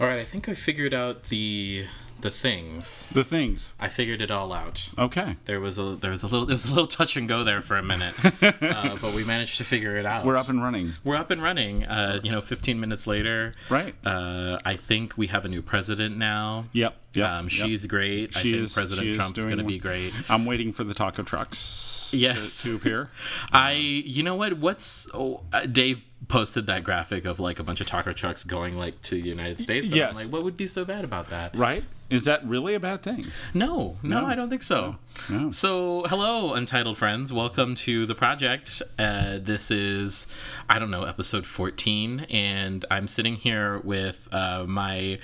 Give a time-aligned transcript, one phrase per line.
[0.00, 1.86] All right, I think I figured out the
[2.20, 3.06] the things.
[3.12, 3.72] The things.
[3.78, 4.90] I figured it all out.
[4.98, 5.36] Okay.
[5.44, 7.60] There was a there was a little there was a little touch and go there
[7.60, 10.24] for a minute, uh, but we managed to figure it out.
[10.24, 10.94] We're up and running.
[11.04, 11.84] We're up and running.
[11.84, 13.54] Uh, you know, 15 minutes later.
[13.68, 13.94] Right.
[14.04, 16.64] Uh, I think we have a new president now.
[16.72, 16.96] Yep.
[17.14, 17.28] Yep.
[17.30, 17.50] Um, yep.
[17.50, 18.36] she's great.
[18.36, 20.12] I think is- President Trump's going to be great.
[20.28, 22.10] I'm waiting for the taco trucks.
[22.12, 22.62] Yes.
[22.62, 23.10] To, appear.
[23.52, 24.58] I, you know what?
[24.58, 28.78] What's oh, uh, Dave posted that graphic of like a bunch of taco trucks going
[28.78, 29.92] like to the United States.
[29.92, 31.56] I'm like, what would be so bad about that?
[31.56, 31.84] Right.
[32.10, 33.26] Is that really a bad thing?
[33.54, 34.26] No, no, No.
[34.26, 34.96] I don't think so.
[35.30, 35.50] No.
[35.50, 37.32] So, hello, Untitled friends.
[37.32, 38.82] Welcome to the project.
[38.98, 40.26] Uh, this is,
[40.68, 45.18] I don't know, episode 14, and I'm sitting here with uh, my.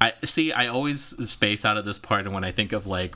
[0.00, 0.52] I see.
[0.52, 3.14] I always space out of this part, and when I think of like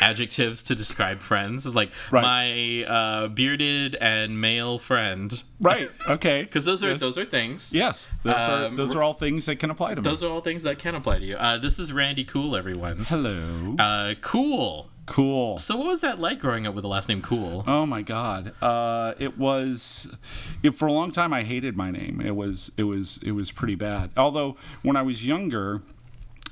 [0.00, 2.22] adjectives to describe friends, like Right.
[2.22, 5.88] my uh, bearded and male friend, Right.
[6.08, 6.42] Okay.
[6.48, 7.00] because those are Yes.
[7.00, 7.72] those are things.
[7.72, 8.08] Yes.
[8.22, 10.04] Those are Um, those are all things that can apply to me.
[10.04, 11.36] Those are all things that can apply to you.
[11.36, 13.04] Uh, this is Randy Coull, everyone.
[13.08, 13.76] Hello.
[13.78, 14.90] Uh, cool.
[15.06, 15.58] cool.
[15.58, 17.64] So, what was that like growing up with the last name Coull?
[17.66, 18.52] Oh my God!
[18.62, 20.14] Uh, it was,
[20.62, 21.32] it, for a long time.
[21.32, 22.20] I hated my name.
[22.20, 24.10] It was, it was, it was pretty bad.
[24.16, 25.82] Although when I was younger,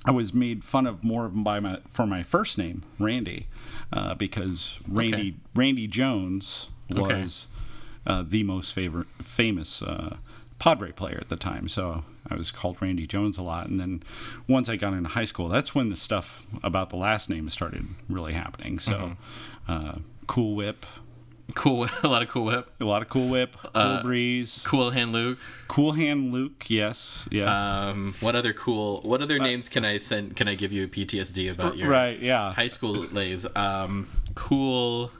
[0.08, 3.46] I was made fun of more by my for my first name, Randy,
[3.92, 5.34] uh, because Randy Okay.
[5.54, 7.20] Randy Jones Okay.
[7.20, 7.46] was
[8.06, 10.16] uh, the most favorite famous uh,
[10.58, 11.68] Padre player at the time.
[11.68, 13.68] So I was called Randy Jones a lot.
[13.68, 14.02] And then
[14.48, 17.84] once I got into high school, that's when the stuff about the last name started
[18.08, 18.78] really happening.
[18.78, 19.16] So
[19.68, 20.86] uh, Cool Whip,
[21.54, 22.70] Cool, a lot of Cool Whip.
[22.80, 25.38] a lot of Cool Whip, Cool Breeze, Cool Hand Luke.
[25.66, 26.66] Cool Hand Luke.
[26.68, 27.48] Yes, yes.
[27.48, 29.00] Um, what other cool?
[29.02, 30.36] What other names can I send?
[30.36, 32.18] Can I give you PTSD about your right.
[32.18, 32.52] Yeah.
[32.52, 33.46] high school lays.
[33.56, 35.10] Um, cool.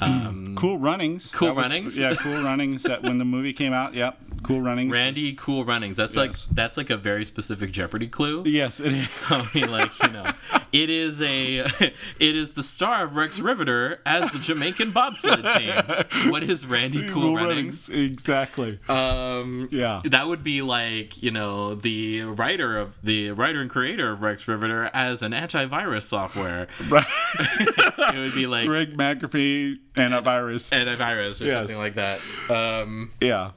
[0.00, 1.32] Um, Cool Runnings.
[1.34, 1.98] Cool was- Runnings?
[1.98, 2.82] Yeah, Cool Runnings.
[2.84, 3.94] That when the movie came out.
[3.94, 4.18] Yep.
[4.44, 4.92] Cool Runnings.
[4.92, 5.96] Randy Cool Runnings.
[5.96, 8.44] That's like that's like a very specific Jeopardy clue.
[8.46, 9.24] Yes, it is.
[9.28, 10.24] I mean, like you know,
[10.72, 11.58] it is a,
[12.20, 16.30] it is the star of Rex Rivetter as the Jamaican bobsled team.
[16.30, 17.88] What is Randy Cool, Runnings?
[17.88, 18.78] Exactly.
[18.88, 20.02] Um, Yeah.
[20.04, 24.44] that would be like you know the writer of the writer and creator of Rex
[24.44, 26.68] Rivetter as an antivirus software.
[26.88, 27.04] Right.
[27.40, 30.70] it would be like Greg McAfee and a virus.
[30.70, 31.52] antivirus or Yes.
[31.52, 32.20] something like that.
[32.50, 33.50] Um, yeah.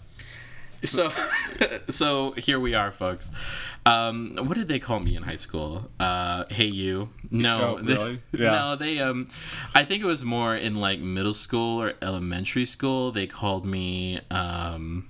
[0.83, 1.11] so,
[1.89, 3.29] so here we are, folks.
[3.85, 5.89] Um, what did they call me in high school?
[5.99, 7.09] Uh, hey, you?
[7.31, 8.19] No, Oh, they- really?
[8.31, 8.51] Yeah.
[8.51, 8.99] no, they.
[8.99, 9.27] Um,
[9.73, 13.11] I think it was more in like middle school or elementary school.
[13.11, 14.19] They called me.
[14.29, 15.07] Um,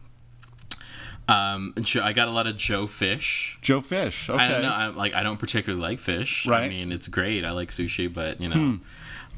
[1.27, 3.57] um, I got a lot of Joe Fish.
[3.61, 4.29] Joe Fish.
[4.29, 4.41] Okay.
[4.41, 4.71] I don't know.
[4.71, 6.47] I'm like I don't particularly like fish.
[6.47, 6.63] I Right.
[6.65, 6.69] Hmm.
[6.77, 7.45] mean, it's great.
[7.45, 8.79] I like sushi, but you know,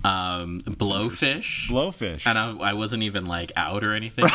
[0.04, 1.70] um, blowfish.
[1.70, 2.26] Blowfish.
[2.28, 4.26] and I, I wasn't even like out or anything.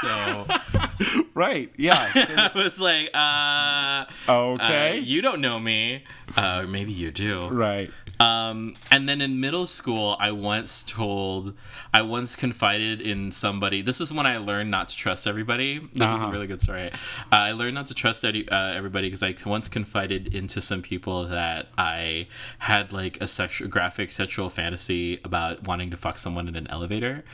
[0.00, 0.46] so
[1.34, 1.70] right.
[1.76, 2.10] Yeah.
[2.14, 4.90] I was like, uh, Okay.
[4.98, 6.04] uh, you don't know me.
[6.36, 7.48] Uh, maybe you do.
[7.48, 7.90] right.
[8.20, 11.54] Um, and then in middle school, I once told,
[11.94, 13.80] I once confided in somebody.
[13.80, 15.78] This is when I learned not to trust everybody.
[15.78, 16.30] This is a Uh-huh.
[16.30, 16.90] really good story.
[16.92, 16.96] Uh,
[17.32, 21.68] I learned not to trust uh, everybody because I once confided into some people that
[21.78, 26.66] I had like a sexual, graphic sexual fantasy about wanting to fuck someone in an
[26.68, 27.24] elevator.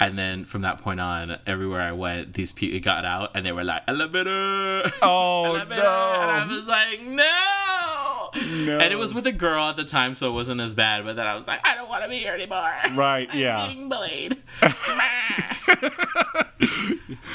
[0.00, 3.52] And then from that point on, everywhere I went, these people got out and they
[3.52, 4.90] were like, elevator.
[5.02, 5.82] Oh elevator.
[5.82, 8.30] And I was like, no.
[8.66, 8.78] No.
[8.78, 11.04] And it was with a girl at the time, so it wasn't as bad.
[11.04, 12.70] But then I was like, I don't want to be here anymore.
[12.94, 13.28] Right.
[13.32, 13.66] I'm Yeah.
[13.72, 14.36] being bullied.
[14.62, 14.70] uh,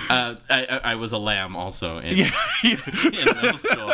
[0.10, 2.32] I, I I was a lamb also in, Yeah.
[2.64, 2.78] in
[3.26, 3.92] middle school.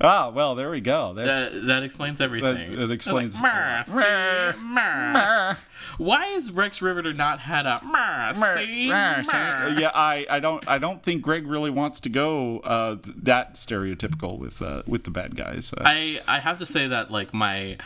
[0.00, 0.30] Ah.
[0.34, 1.14] Well, there we go.
[1.14, 1.52] That's.
[1.52, 2.76] That, that explains everything.
[2.76, 3.42] that explains- Like,
[3.88, 5.58] "Mer, see, mer."
[5.98, 9.76] Why is Rex Rivetter not had a mer, see, mer?
[9.78, 14.38] yeah, I, I don't I don't think Greg really wants to go uh, that stereotypical
[14.38, 15.72] with uh, with the bad guys.
[15.72, 17.76] Uh, I I have to say that like my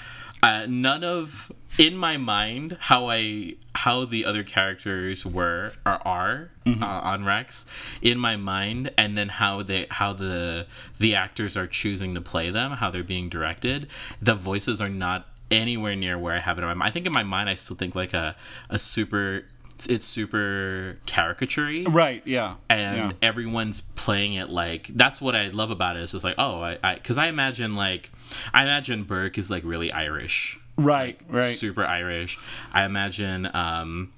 [0.42, 6.50] uh, none of in my mind how I how the other characters were or are
[6.66, 7.66] uh, on Rex
[8.02, 10.66] in my mind, and then how they how the
[10.98, 13.88] the actors are choosing to play them, how they're being directed.
[14.20, 16.88] The voices are not anywhere near where I have it in my mind.
[16.88, 18.36] I think in my mind I still think like a
[18.70, 19.44] a super
[19.88, 22.22] it's super caricature right.
[22.24, 22.56] Yeah.
[22.68, 23.12] and yeah.
[23.22, 26.02] everyone's playing it like that's what I love about it.
[26.02, 28.10] Is it's like oh I because I, imagine like
[28.52, 31.20] I imagine Burke is like really Irish, Right.
[31.28, 31.58] Right.
[31.58, 32.38] super Irish.
[32.72, 34.12] I imagine um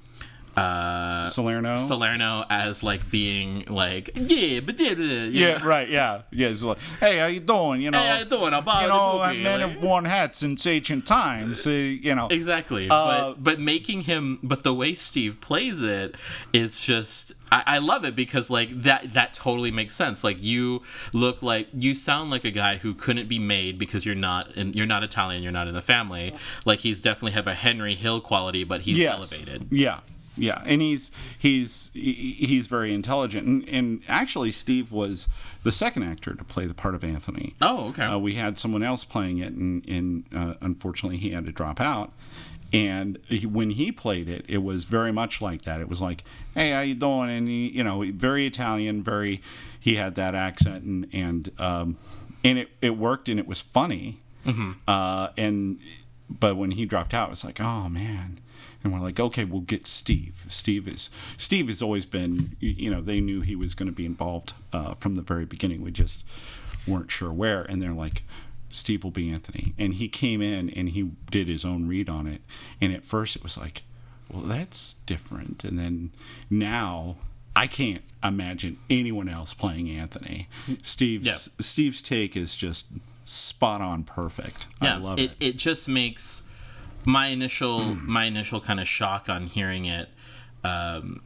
[0.56, 1.76] uh, Salerno.
[1.76, 5.88] Salerno as like being like yeah, but yeah, yeah, yeah, right.
[5.88, 6.48] Yeah, yeah.
[6.48, 7.82] It's like, hey, how you doing?
[7.82, 8.52] You know, Hey, how you doing?
[8.52, 11.66] You know, movie, men like- have worn hats since ancient times.
[11.66, 16.14] Uh, you know, Exactly, Uh, but but making him, but the way Steve plays it,
[16.52, 20.22] it's just I, I love it because like that that totally makes sense.
[20.24, 20.82] Like you
[21.12, 24.72] look like you sound like a guy who couldn't be made because you're not in,
[24.72, 26.34] you're not Italian, you're not in the family.
[26.64, 29.14] Like he's definitely have a Henry Hill quality, but he's yes.
[29.16, 29.68] elevated.
[29.70, 30.00] Yeah,
[30.40, 35.28] yeah, and he's he's he's very intelligent, and, and actually, Steve was
[35.62, 37.54] the second actor to play the part of Anthony.
[37.60, 38.04] Oh, okay.
[38.04, 41.80] Uh, we had someone else playing it, and, and uh, unfortunately, he had to drop
[41.80, 42.12] out.
[42.72, 45.80] And he, when he played it, it was very much like that.
[45.80, 46.22] It was like,
[46.54, 49.42] "Hey, how you doing?" And he, you know, very Italian, very.
[49.78, 51.96] He had that accent, and and um,
[52.44, 54.20] and it it worked, and it was funny.
[54.88, 55.78] Uh, and
[56.28, 58.38] but when he dropped out, it was like, "Oh man."
[58.82, 60.46] And we're like, okay, we'll get Steve.
[60.48, 64.06] Steve is Steve has always been, you know, they knew he was going to be
[64.06, 65.82] involved uh, from the very beginning.
[65.82, 66.24] We just
[66.86, 67.62] weren't sure where.
[67.62, 68.22] And they're like,
[68.70, 69.74] Steve will be Anthony.
[69.78, 72.40] And he came in and he did his own read on it.
[72.80, 73.82] And at first it was like,
[74.32, 75.64] well, that's different.
[75.64, 76.12] And then
[76.48, 77.16] now
[77.54, 80.48] I can't imagine anyone else playing Anthony.
[80.82, 81.36] Steve's Yeah.
[81.60, 82.86] Steve's take is just
[83.24, 84.66] spot on perfect.
[84.80, 85.32] I love it.
[85.32, 86.42] it, it just makes
[87.04, 90.08] my initial my initial kind of shock on hearing it
[90.64, 91.22] um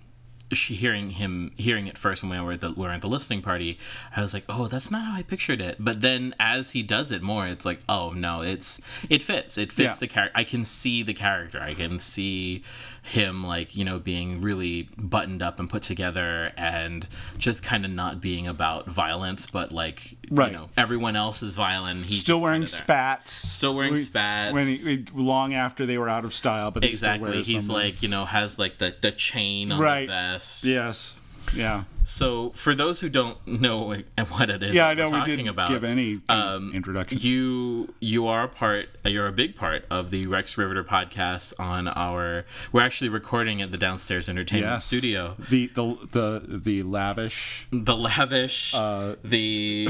[0.50, 3.43] hearing him hearing it first when we were at the we were at the listening
[3.43, 3.76] party
[4.15, 5.76] i was like oh that's not how i pictured it.
[5.81, 8.81] But then as he does it more it's like oh no it's
[9.11, 9.59] it fits.
[9.59, 10.00] It fits Yeah.
[10.00, 11.61] the character i can see the character.
[11.61, 12.62] I can see
[13.06, 17.06] him like you know being really buttoned up and put together and
[17.37, 20.51] just kind of not being about violence but like Right.
[20.51, 23.31] you know everyone else is violent he's Still wearing spats.
[23.33, 24.55] Still wearing We- spats.
[24.55, 27.31] When he, long after they were out of style, but he still Exactly.
[27.31, 27.77] wears He's them.
[27.77, 30.06] like, you know, has like the, the chain on Right.
[30.06, 30.65] the vest.
[30.65, 31.15] yes,
[31.52, 33.94] yeah, So for those who don't know
[34.29, 34.88] what it is yeah.
[34.88, 37.19] I know we didn't about, give any um, introduction.
[37.20, 41.88] you you are a part you're a big part of the Rex Rivetter podcast on
[41.88, 45.35] our we're actually recording at the downstairs entertainment yes, studio.
[45.50, 47.67] The the the the lavish.
[47.73, 49.88] The lavish, Uh, the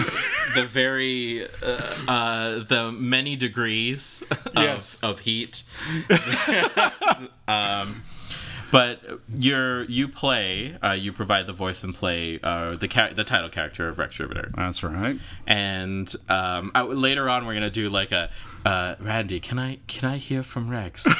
[0.54, 4.98] the very uh, uh, the many degrees of, Yes.
[5.02, 5.62] of heat.
[7.48, 8.02] um,
[8.74, 13.22] but you're you play uh, you provide the voice and play uh, the char- the
[13.22, 15.16] title character of Rex Rivetter, That's right.
[15.46, 18.30] and um, I, later on we're gonna do like a
[18.64, 21.06] uh, Randy, can I can I hear from Rex?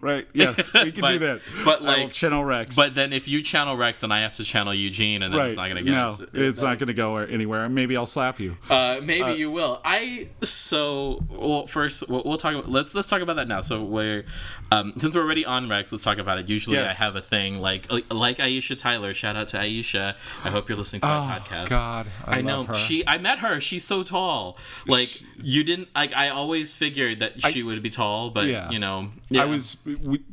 [0.00, 0.26] Right.
[0.32, 1.40] Yes, we can But- do that.
[1.64, 2.74] but, I will like- channel Rex.
[2.74, 5.48] but then if you channel Rex, then I have to channel Eugene, and then right.
[5.48, 7.68] it's not gonna get no, it's not going to go anywhere.
[7.68, 8.56] Maybe I'll slap you.
[8.68, 9.80] Uh, maybe you will.
[9.84, 11.66] I so well.
[11.66, 12.54] First, we'll, we'll talk.
[12.54, 13.60] About, let's let's talk about that now.
[13.60, 14.24] So we're
[14.72, 16.48] um, since we're already on Rex, let's talk about it.
[16.48, 16.98] Usually, Yes.
[16.98, 19.14] I have a thing like like, like Aisha Tyler.
[19.14, 20.14] Shout out to Aisha.
[20.44, 21.64] I hope you're listening to my podcast.
[21.64, 22.74] Oh, God, I I, know her.
[22.74, 23.06] she.
[23.06, 23.60] I met her.
[23.60, 24.58] She's so tall.
[24.86, 25.10] Like
[25.42, 25.88] you didn't.
[26.06, 28.70] Like I always figured that she would be tall, but Yeah.
[28.70, 29.78] you know, I was.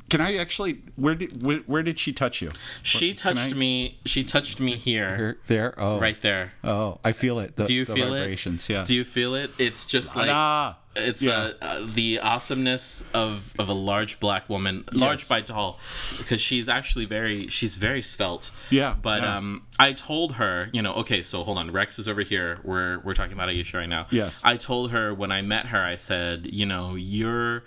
[0.09, 0.81] Can I actually?
[0.95, 2.51] Where did where, where did she touch you?
[2.83, 3.97] She touched I- me.
[4.05, 5.73] She touched me here, Here, there.
[5.77, 6.53] Oh, right there.
[6.63, 7.55] Oh, I feel it.
[7.55, 8.73] The, Do you the feel vibrations, it?
[8.73, 8.87] Yes.
[8.87, 9.51] Do you feel it?
[9.57, 11.31] It's just like ah, it's Yeah.
[11.33, 15.27] uh, uh, the awesomeness of of a large black woman, large Yes.
[15.29, 15.79] by tall,
[16.17, 18.51] because she's actually very she's very svelte.
[18.69, 19.37] Yeah, But yeah.
[19.37, 22.59] um, I told her, you know, okay, so hold on, Rex is over here.
[22.63, 24.07] We're we're talking about Aisha right now.
[24.11, 24.41] Yes.
[24.43, 27.63] I told her when I met her, I said, you know, you're.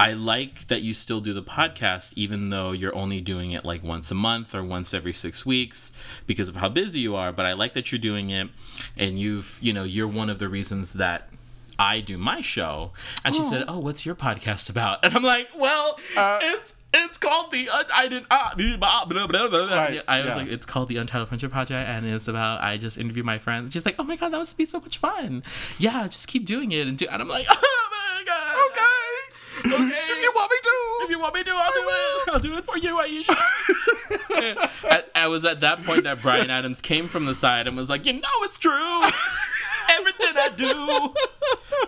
[0.00, 3.84] I like that you still do the podcast, even though you're only doing it like
[3.84, 5.92] once a month or once every six weeks
[6.26, 7.30] because of how busy you are.
[7.32, 8.48] But I like that you're doing it,
[8.96, 11.28] and you've, you know, you're one of the reasons that
[11.82, 12.92] I do my show.
[13.24, 17.18] And she said, "Oh, what's your podcast about?" And I'm like, "Well, Uh, it's it's
[17.18, 19.74] called the uh, I didn't uh, blah, blah, blah, blah.
[19.74, 20.36] Right, I was yeah.
[20.36, 23.72] like, it's called the Untitled Friendship Project, and it's about I just interview my friends.
[23.72, 25.42] She's like, "Oh my god, that must be so much fun!
[25.78, 29.74] Yeah, just keep doing it and do." And I'm like, "Oh my god, okay.
[29.84, 31.04] okay." If you want me to.
[31.04, 32.28] If you want me to, I'll do it.
[32.32, 33.36] I'll do it for you, Aisha.
[34.84, 37.88] I, I was at that point that Bryan Adams came from the side and was
[37.88, 39.02] like, you know it's true.
[39.98, 41.14] Everything I do,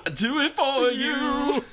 [0.06, 1.64] I do it for you.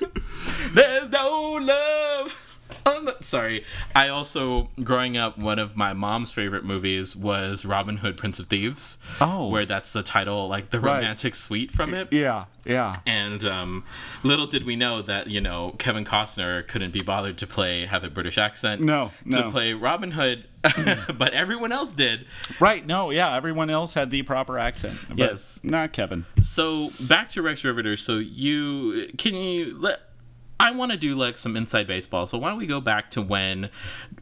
[0.74, 2.51] There's no love.
[3.22, 3.64] Sorry.
[3.96, 8.48] I also, growing up, one of my mom's favorite movies was Robin Hood, Prince of
[8.48, 8.98] Thieves.
[9.20, 9.48] Oh.
[9.50, 10.96] Where that's the title, like the Right.
[10.98, 12.08] romantic suite from it.
[12.12, 12.98] Yeah, yeah.
[13.06, 13.84] And um,
[14.24, 18.04] little did we know that you know Kevin Costner couldn't be bothered to play have
[18.04, 18.82] a British accent.
[18.82, 19.44] No, no.
[19.44, 20.46] to play Robin Hood,
[21.18, 22.26] but everyone else did.
[22.60, 22.86] Right.
[22.86, 23.12] No.
[23.12, 23.36] Yeah.
[23.36, 24.98] Everyone else had the proper accent.
[25.16, 25.60] Yes.
[25.64, 26.26] Not Kevin.
[26.42, 28.00] So back to Rex Rivetter.
[28.00, 30.02] So you can you let.
[30.62, 32.28] I want to do like some inside baseball.
[32.28, 33.70] So why don't we go back to when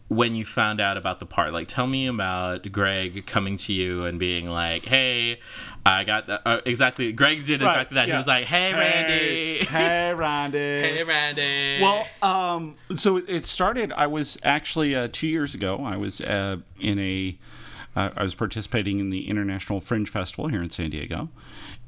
[0.08, 1.53] when you found out about the part?
[1.53, 5.39] Like, tell me about Greg coming to you and being like, "Hey,
[5.86, 8.08] I got the, uh, exactly." Greg did Right, exactly that.
[8.08, 10.58] He was like, "Hey, Randy." Hey, Randy.
[10.60, 11.79] Hey, Randy.
[11.81, 13.91] Well, um, so it- it started.
[13.93, 15.84] I was actually uh, two years ago.
[15.84, 17.38] I was uh, in a.
[17.96, 21.29] Uh, I was participating in the International Fringe Festival here in San Diego,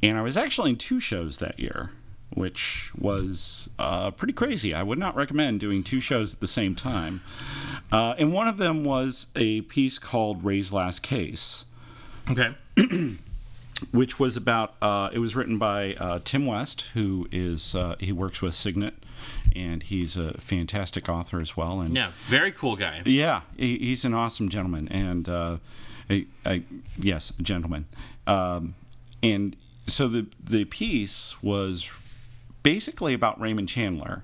[0.02, 1.92] and I was actually in two shows that year,
[2.34, 4.74] which was uh, pretty crazy.
[4.74, 7.22] I would not recommend doing two shows at the same time.
[7.92, 11.66] Uh, and one of them was a piece called Ray's Last Case
[12.30, 12.56] okay.
[13.92, 18.12] which was about uh, it was written by uh, Tim West, who is uh, he
[18.12, 18.94] works with Cygnet,
[19.56, 21.82] and he's a fantastic author as well.
[21.82, 23.02] And Yeah, very cool guy.
[23.06, 25.58] yeah, he, he's an awesome gentleman, and uh,
[26.10, 26.64] I, I,
[26.98, 27.86] yes, a gentleman.
[28.28, 28.76] Um,
[29.24, 29.56] and
[29.88, 31.92] so the the piece was
[32.64, 34.24] basically about Raymond Chandler,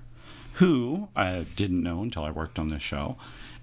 [0.54, 3.16] who I didn't know until I worked on this show.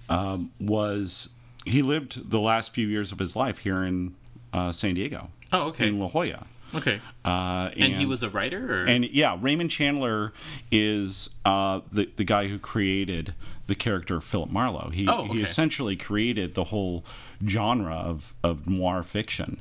[0.08, 1.30] Um, was
[1.64, 4.14] he lived the last few years of his life here in
[4.52, 5.88] uh, San Diego, Oh, okay.
[5.88, 6.46] in La Jolla.
[6.74, 7.00] Okay.
[7.24, 10.32] Uh, And he was a writer, or and yeah, Raymond Chandler
[10.72, 13.34] is uh, the the guy who created
[13.68, 14.90] the character Philip Marlowe.
[14.92, 17.04] He Oh, he essentially created the whole
[17.46, 19.60] genre of of noir fiction,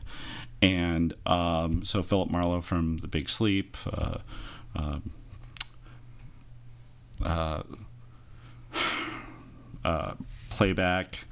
[0.62, 3.78] and um, so Philip Marlowe from The Big Sleep.
[3.92, 4.18] Uh,
[4.76, 5.12] um,
[7.24, 7.64] uh,
[9.84, 10.14] uh,
[10.50, 11.26] playback.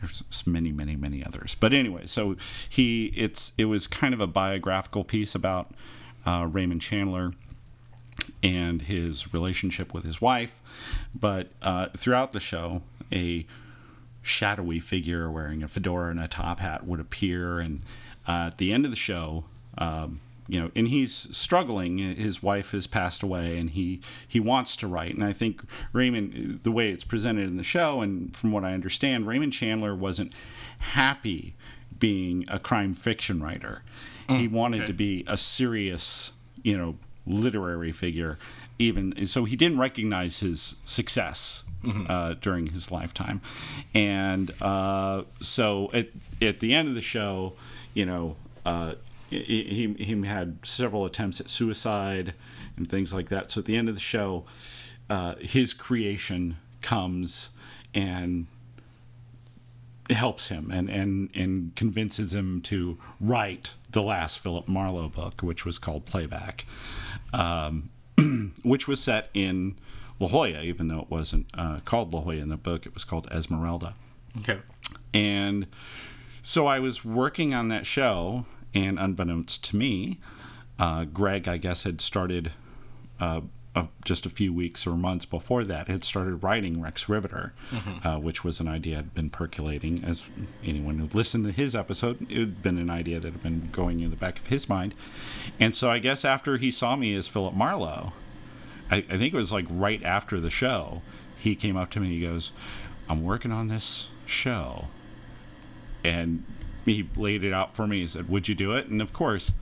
[0.00, 1.54] There's many, many, many others.
[1.54, 2.36] But anyway, so
[2.68, 5.70] he it's it was kind of a biographical piece about
[6.26, 7.32] uh, Raymond Chandler
[8.42, 10.60] and his relationship with his wife.
[11.14, 13.46] But uh, throughout the show, a
[14.22, 17.82] shadowy figure wearing a fedora and a top hat would appear, and
[18.28, 19.44] uh, at the end of the show,
[19.78, 21.98] um, you know, and he's struggling.
[21.98, 25.14] His wife has passed away, and he he wants to write.
[25.14, 28.74] And I think Raymond, the way it's presented in the show, and from what I
[28.74, 30.34] understand, Raymond Chandler wasn't
[30.78, 31.54] happy
[31.98, 33.82] being a crime fiction writer.
[34.28, 34.86] he wanted okay.
[34.86, 36.32] to be a serious,
[36.62, 36.96] you know,
[37.26, 38.38] literary figure.
[38.78, 41.64] Even so, he didn't recognize his success
[42.08, 43.40] uh, during his lifetime,
[43.94, 46.08] and uh, so at
[46.42, 47.52] at the end of the show,
[47.92, 48.94] you know, uh,
[49.30, 52.34] he he had several attempts at suicide
[52.76, 53.50] and things like that.
[53.50, 54.44] So at the end of the show,
[55.08, 57.50] uh, his creation comes
[57.94, 58.46] and
[60.10, 65.64] helps him and, and, and convinces him to write the last Philip Marlowe book, which
[65.64, 66.66] was called Playback,
[67.32, 67.90] um,
[68.62, 69.76] which was set in
[70.20, 73.04] La Jolla, even though it wasn't uh, called La Jolla in the book, it was
[73.04, 73.94] called Esmeralda.
[74.38, 74.58] okay.
[75.12, 75.66] And
[76.42, 80.18] so I was working on that show, and unbeknownst to me,
[80.78, 82.50] uh, Greg, I guess, had started
[83.20, 83.42] uh,
[83.76, 87.52] uh, just a few weeks or months before that, had started writing Rex Rivetter,
[88.04, 90.04] uh, which was an idea that had been percolating.
[90.04, 90.26] As
[90.64, 94.00] anyone who listened to his episode, it had been an idea that had been going
[94.00, 94.94] in the back of his mind.
[95.58, 98.12] And so I guess after he saw me as Philip Marlowe,
[98.90, 101.02] I, I think it was like right after the show,
[101.36, 102.52] he came up to me and he goes,
[103.08, 104.86] I'm working on this show.
[106.04, 106.44] And
[106.84, 108.00] he laid it out for me.
[108.00, 108.86] He said, Would you do it?
[108.86, 109.52] And of course,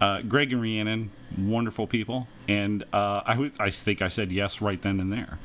[0.00, 2.28] uh, Greg and Rhiannon, wonderful people.
[2.48, 5.38] And uh, I, was, I think I said yes right then and there.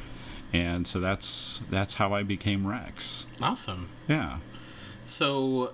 [0.51, 3.27] And so that's that's how I became Rex.
[3.39, 3.89] Awesome.
[4.07, 4.39] Yeah.
[5.05, 5.73] So,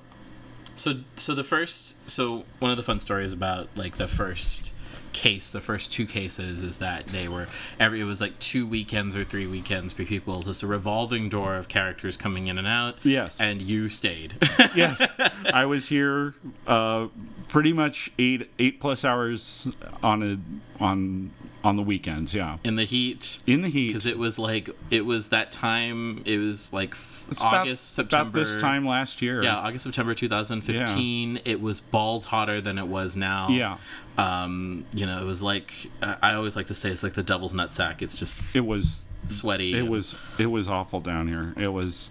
[0.76, 4.72] so so the first so one of the fun stories about like the first
[5.16, 7.48] case, the first two cases, is that they were
[7.80, 11.56] every it was like two weekends or three weekends for people, just a revolving door
[11.56, 13.04] of characters coming in and out.
[13.06, 13.40] Yes.
[13.40, 14.36] and you stayed.
[14.76, 15.02] yes,
[15.54, 16.36] I was here
[16.68, 17.08] uh,
[17.48, 19.68] pretty much eight eight plus hours
[20.04, 21.32] on a on
[21.66, 22.34] on the weekends.
[22.34, 23.88] Yeah, in the heat in the heat.
[23.88, 26.22] because it was like it was that time.
[26.26, 26.92] It was like
[27.28, 28.30] It's about- August, September.
[28.30, 29.44] About this time last year.
[29.44, 31.42] Yeah, August, September 2015.
[31.44, 33.50] It was balls hotter than it was now.
[33.50, 33.78] Yeah.
[34.18, 37.24] Um, you know, it was like I I always like to say it's like the
[37.24, 38.02] devil's nutsack.
[38.02, 39.74] It's just It was sweaty.
[39.74, 41.54] it and was it was awful down here.
[41.58, 42.10] It was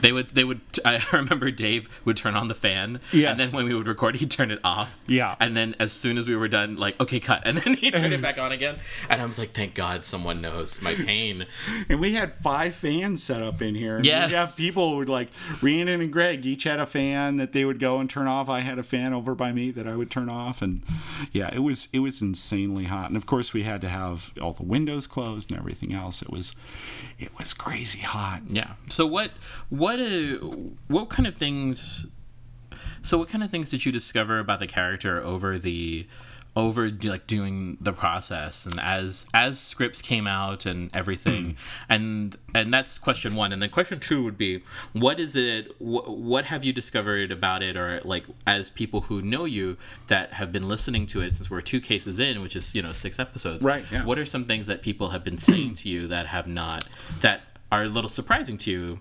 [0.00, 0.30] They would.
[0.30, 0.60] They would.
[0.84, 3.32] I remember Dave would turn on the fan, Yes.
[3.32, 5.04] and then when we would record, he'd turn it off.
[5.06, 5.36] Yeah.
[5.38, 8.10] And then as soon as we were done, like, okay, cut, and then he'd turn
[8.12, 8.78] it back on again.
[9.10, 11.44] And I was like, thank God, someone knows my pain.
[11.90, 14.00] and we had five fans set up in here.
[14.02, 14.24] Yeah.
[14.26, 15.28] We'd have people would like
[15.60, 18.48] Rhiannon and Greg each had a fan that they would go and turn off.
[18.48, 20.80] I had a fan over by me that I would turn off and
[21.32, 23.08] yeah, it was it was insanely hot.
[23.08, 26.22] And of course we had to have all the windows closed and everything else.
[26.22, 26.49] It was
[27.18, 28.42] it was crazy hot.
[28.48, 28.72] Yeah.
[28.88, 29.30] So what?
[29.68, 30.00] What?
[30.00, 30.38] Uh,
[30.88, 32.06] what kind of things?
[33.02, 36.06] So what kind of things did you discover about the character over the?
[36.60, 41.44] Over like doing the process and as as scripts came out and everything.
[41.44, 41.56] Hmm.
[41.88, 43.52] And and that's question one.
[43.52, 44.62] And then question two would be
[44.92, 49.22] what is it wh- what have you discovered about it or like as people who
[49.22, 49.76] know you
[50.08, 52.92] that have been listening to it since we're two cases in which is you know
[52.92, 54.04] six episodes Right, yeah.
[54.04, 56.88] what are some things that people have been saying to you that have not
[57.20, 57.40] that
[57.72, 58.98] are a little surprising to you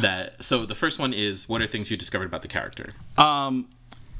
[0.00, 2.92] that so the first one is what are things you discovered about the character?
[3.16, 3.68] Um,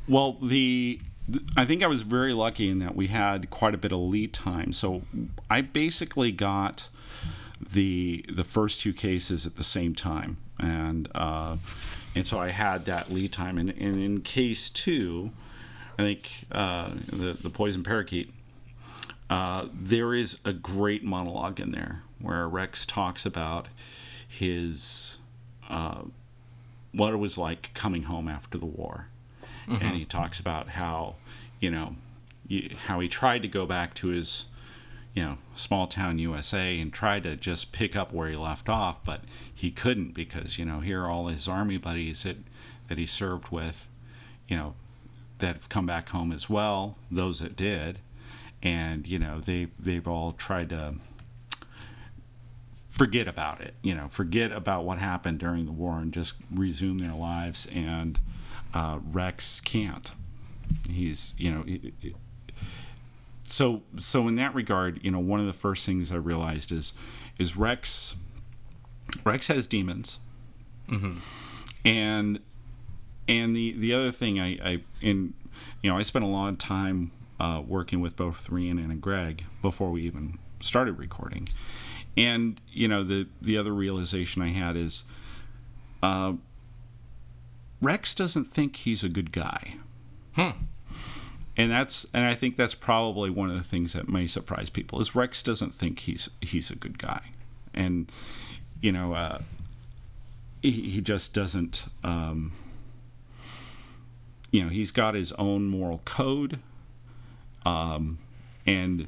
[0.09, 1.08] well, the th-
[1.56, 4.32] I think I was very lucky in that we had quite a bit of lead
[4.32, 4.73] time.
[4.73, 5.02] So
[5.50, 6.88] I basically got
[7.61, 11.56] the the first two cases at the same time, and uh,
[12.14, 13.58] and so I had that lead time.
[13.58, 15.32] And, and in case two,
[15.99, 18.32] I think uh, the the poison parakeet.
[19.30, 23.66] Uh, there is a great monologue in there where Rex talks about
[24.26, 25.18] his
[25.68, 26.02] uh,
[26.92, 29.08] what it was like coming home after the war
[29.69, 29.95] and mm-hmm.
[29.95, 31.15] he talks about how
[31.61, 31.97] you know
[32.87, 34.47] how he tried to go back to his
[35.15, 39.05] you know small town USA and tried to just pick up where he left off
[39.05, 39.21] but
[39.53, 42.37] he couldn't because you know here are all his army buddies that
[42.89, 43.87] that he served with
[44.49, 44.75] you know
[45.39, 47.99] that have come back home as well those that did.
[48.63, 50.95] And you know they they've all tried to
[52.91, 56.99] forget about it you know forget about what happened during the war and just resume
[56.99, 57.69] their lives.
[57.73, 58.19] And
[58.75, 60.11] uh, Rex can't.
[60.91, 62.15] He's you know it, it,
[63.45, 66.93] so so in that regard you know one of the first things I realized is
[67.39, 68.17] is Rex
[69.25, 70.19] Rex has demons.
[71.85, 72.41] And
[73.29, 75.35] and the the other thing I, I in
[75.83, 77.11] you know I spent a lot of time
[77.41, 81.49] uh, working with both Rian and Greg before we even started recording,
[82.17, 85.05] and you know the the other realization I had is
[86.03, 86.33] uh,
[87.80, 89.75] Rex doesn't think he's a good guy,
[91.56, 95.00] and that's and I think that's probably one of the things that may surprise people
[95.00, 97.30] is Rex doesn't think he's he's a good guy,
[97.75, 98.11] and
[98.80, 99.42] you know uh,
[100.62, 101.85] he, he just doesn't.
[102.02, 102.52] Um,
[104.50, 106.58] you know he's got his own moral code
[107.64, 108.18] um,
[108.66, 109.06] and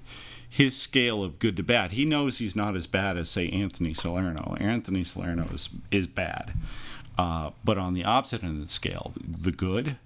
[0.48, 3.94] his scale of good to bad he knows he's not as bad as say anthony
[3.94, 4.56] salerno.
[4.60, 6.52] Anthony salerno is, is bad
[7.20, 9.12] uh, but on the opposite end of the scale
[9.44, 9.96] the good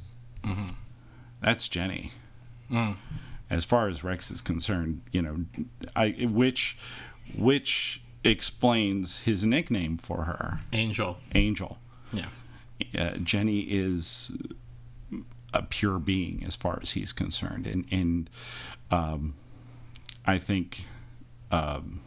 [1.40, 2.12] that's jenny.
[3.50, 5.36] As far as rex is concerned you know
[5.94, 6.76] I, which
[7.36, 10.60] which explains his nickname for her?
[10.72, 11.18] Angel.
[11.34, 11.78] Angel.
[12.12, 12.26] Yeah.
[12.98, 14.32] Uh, Jenny is
[15.52, 18.30] a pure being as far as he's concerned, and and
[18.90, 19.34] um,
[20.26, 20.86] I think,
[21.50, 22.00] um,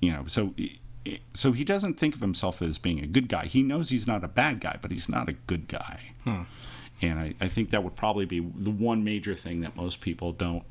[0.00, 0.54] you know, so
[1.34, 3.46] so he doesn't think of himself as being a good guy.
[3.46, 6.42] He knows he's not a bad guy, but he's not a good guy, hmm.
[7.00, 10.32] and I, I think that would probably be the one major thing that most people
[10.32, 10.64] don't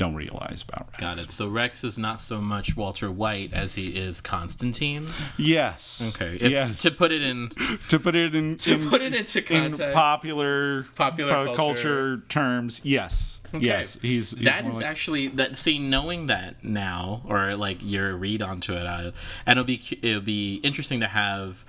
[0.00, 1.00] don't realize about Rex.
[1.00, 6.12] got it so rex is not so much walter white as he is constantine Yes.
[6.16, 6.80] okay if- yes.
[6.82, 7.50] to put it in
[7.88, 12.22] to put it in to in- put it into in context popular Popular uh, culture.
[12.28, 15.56] terms, yes, yes, he's, he's that is like- actually that.
[15.58, 19.12] See, knowing that now, or like your read onto it, I,
[19.46, 21.64] and it'll be it'll be interesting to have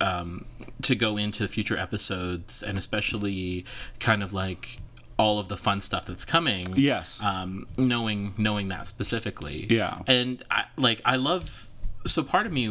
[0.00, 0.44] um,
[0.82, 3.64] to go into future episodes, and especially
[4.00, 4.80] kind of like
[5.18, 6.74] all of the fun stuff that's coming.
[6.76, 7.22] Yes.
[7.22, 9.66] Um, knowing knowing that specifically.
[9.70, 10.02] Yeah.
[10.06, 11.65] And I like I love.
[12.06, 12.66] So part of me,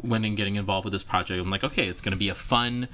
[0.00, 2.88] when in getting involved with this project, I'm like, okay, it's gonna be a fun.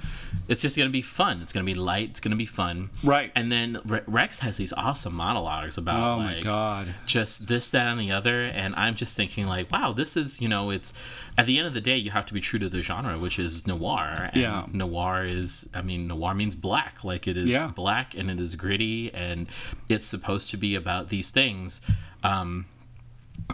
[0.47, 1.41] It's just gonna be fun.
[1.41, 2.09] It's gonna be light.
[2.11, 2.89] It's gonna be fun.
[3.03, 3.31] Right.
[3.35, 7.99] And then Rex has these awesome monologues about oh my god, just this, that, and
[7.99, 10.93] the other, and I'm just thinking like, wow, this is you know, it's
[11.37, 13.39] at the end of the day, you have to be true to the genre, which
[13.39, 14.29] is noir.
[14.33, 14.65] And Yeah.
[14.71, 17.67] Noir is, I mean, noir means black, like it is Yeah.
[17.67, 19.47] black and it is gritty, and
[19.89, 21.81] it's supposed to be about these things.
[22.23, 22.65] Um,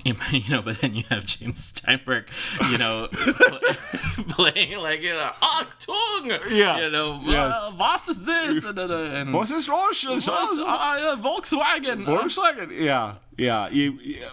[0.06, 2.30] you know, but then you have James Steinberg,
[2.72, 3.08] you know,
[4.30, 6.80] playing like you know, Achtung, Yeah.
[6.80, 7.54] you know, Yes.
[7.54, 10.04] uh, was is this, and, and, was ist los?
[10.06, 12.06] Uh, Volkswagen.
[12.06, 12.72] Volkswagen.
[12.72, 14.30] Yeah, yeah, you, yeah.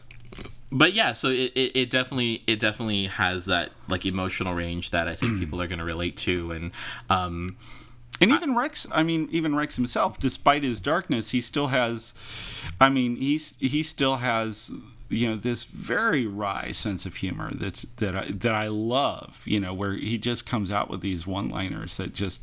[0.71, 5.09] but yeah, so it, it, it definitely it definitely has that like emotional range that
[5.09, 6.73] I think people are going to relate to, and
[7.11, 7.57] um,
[8.21, 12.15] And even Rex, I mean, even Rex himself, despite his darkness, he still has,
[12.81, 14.71] I mean, he's he still has,
[15.15, 19.43] you know, this very wry sense of humor that's that I that I love.
[19.45, 22.43] You know, where he just comes out with these one-liners that just,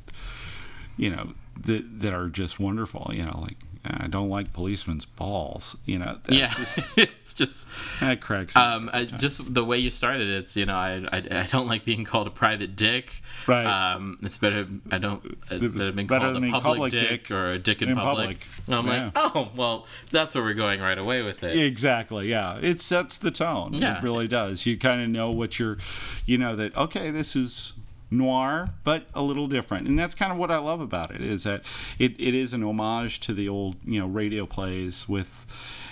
[0.98, 3.12] you know, that that are just wonderful.
[3.14, 5.76] You know, like I don't like policemen's balls.
[5.86, 7.67] You know, that's yeah, just, it's just
[8.00, 8.56] that cracks.
[8.56, 10.30] me um, I, just the way you started.
[10.30, 13.22] It's you know I, I I don't like being called a private dick.
[13.48, 13.65] Right.
[13.65, 14.67] Um, it's better.
[14.91, 15.24] I don't.
[15.50, 17.96] It's better been better called a public, public dick, dick or a dick in, in
[17.96, 18.41] public.
[18.41, 18.48] public.
[18.67, 19.04] And I'm Yeah.
[19.06, 21.58] like, oh well, that's where we're going right away with it.
[21.58, 22.28] Exactly.
[22.30, 23.74] Yeah, it sets the tone.
[23.74, 23.98] Yeah.
[23.98, 24.65] It really does.
[24.65, 25.78] You kind of know what you're,
[26.26, 27.74] you know that okay, this is
[28.12, 31.21] noir, but a little different, and that's kind of what I love about it.
[31.21, 31.63] Is that
[31.97, 35.45] it, it is an homage to the old you know radio plays with,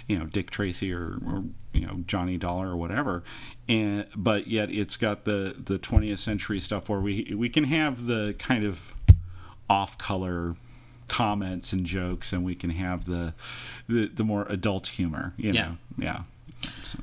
[0.08, 3.24] you know Dick Tracy or, or you know Johnny Dollar or whatever,
[3.68, 8.06] and but yet it's got the the 20th century stuff where we we can have
[8.06, 8.94] the kind of
[9.70, 10.56] off color
[11.08, 13.34] comments and jokes and we can have the
[13.88, 15.78] the, the more adult humor you know?
[15.98, 16.22] Yeah.
[16.84, 17.00] So-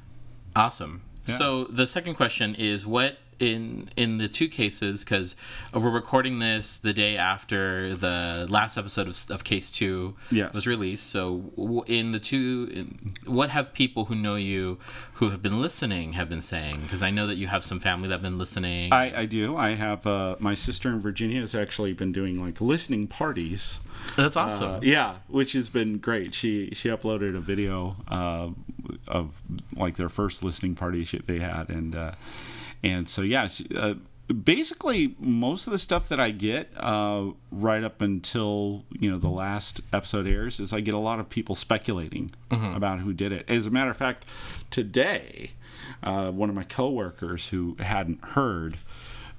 [0.55, 1.03] Awesome.
[1.25, 5.37] So the second question is what in in the two cases because
[5.73, 10.55] we're recording this the day after the last episode of, of case 2 Yes.
[10.55, 11.07] was released.
[11.09, 14.79] So in the two in, what have people who know you
[15.15, 16.81] who have been listening have been saying?
[16.83, 18.93] Because i know that you have some family that have been listening.
[18.93, 19.57] I, I do.
[19.57, 23.81] I have uh, my sister in virginia has actually been doing like listening parties.
[24.17, 24.77] That's awesome.
[24.77, 26.35] Uh, yeah, which has been great.
[26.35, 28.49] She she uploaded a video uh,
[29.09, 29.41] of
[29.75, 32.13] like their first listening party they had, and uh,
[32.83, 33.95] and so yeah, uh,
[34.33, 39.29] basically most of the stuff that I get uh, right up until you know the
[39.29, 42.33] last episode airs is I get a lot of people speculating
[42.75, 43.49] about who did it.
[43.49, 44.25] As a matter of fact,
[44.71, 45.51] today
[46.03, 48.77] uh, one of my coworkers who hadn't heard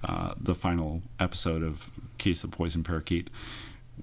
[0.03, 3.29] uh, the final episode of Case of the Poison Parakeet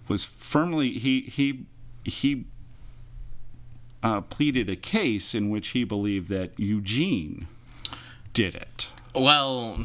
[0.09, 1.65] was firmly he he
[2.05, 2.45] he
[4.03, 7.47] uh, pleaded a case in which he believed that Eugene
[8.35, 8.91] did it.
[9.15, 9.79] Well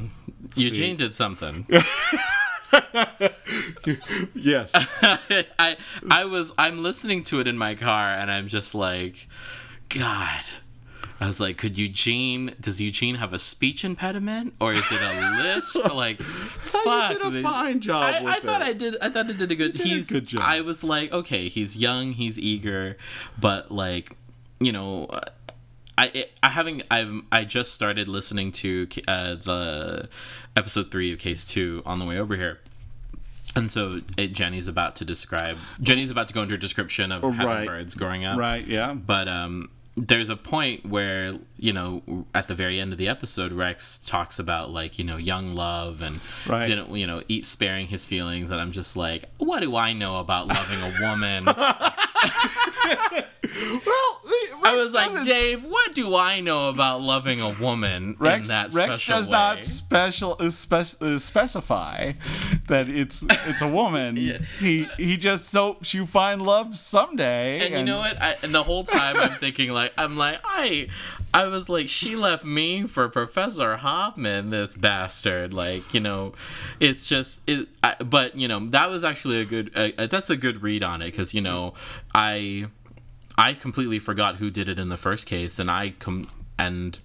[0.56, 1.66] eugene did something
[4.36, 4.72] Yes.
[4.76, 5.78] I
[6.10, 9.28] I was I'm listening to it in my car and I'm just like,
[9.90, 10.44] God.
[11.22, 15.44] I was like, could Eugene does Eugene have a speech impediment or is it a
[15.44, 15.76] list?
[15.94, 17.12] like, fuck.
[17.12, 18.68] you did a fine job I, I thought it.
[18.68, 18.96] I did.
[19.02, 19.74] I thought I did a good.
[19.74, 20.44] did a he's good job.
[20.46, 22.98] I was like, okay, he's young, he's eager,
[23.40, 24.16] but like,
[24.60, 25.10] you know.
[26.00, 30.08] I, it, I haven't I've I just started listening to uh, the
[30.56, 32.60] episode three of Case Two on the way over here,
[33.54, 35.58] and so it, Jenny's about to describe.
[35.82, 37.68] Jenny's about to go into a description of having right.
[37.68, 38.40] birds growing up.
[38.40, 38.66] right.
[38.66, 38.94] Yeah.
[38.94, 43.52] But um, there's a point where you know at the very end of the episode,
[43.52, 46.66] Rex talks about like you know young love and Right.
[46.66, 50.20] didn't you know eat sparing his feelings, and I'm just like, what do I know
[50.20, 51.44] about loving a woman?
[53.86, 54.22] Well,
[54.64, 58.74] I was like, Dave, what do I know about loving a woman Rex, in that
[58.74, 59.32] Rex special does way?
[59.32, 62.14] not special uh, spec- uh, specify
[62.68, 64.18] that it's it's a woman.
[64.60, 67.66] He he just hopes you find love someday.
[67.66, 68.22] And you know what?
[68.22, 70.88] I, and the whole time I'm thinking like I'm like I
[71.34, 75.54] I was like she left me for Professor Hoffman, this bastard.
[75.54, 76.34] Like you know,
[76.80, 77.68] it's just it.
[77.84, 79.72] I, but you know that was actually a good.
[79.76, 81.74] Uh, that's a good read on it because you know
[82.14, 82.68] I
[83.40, 86.26] I completely forgot who did it in the first case, and I com
[86.58, 87.00] and.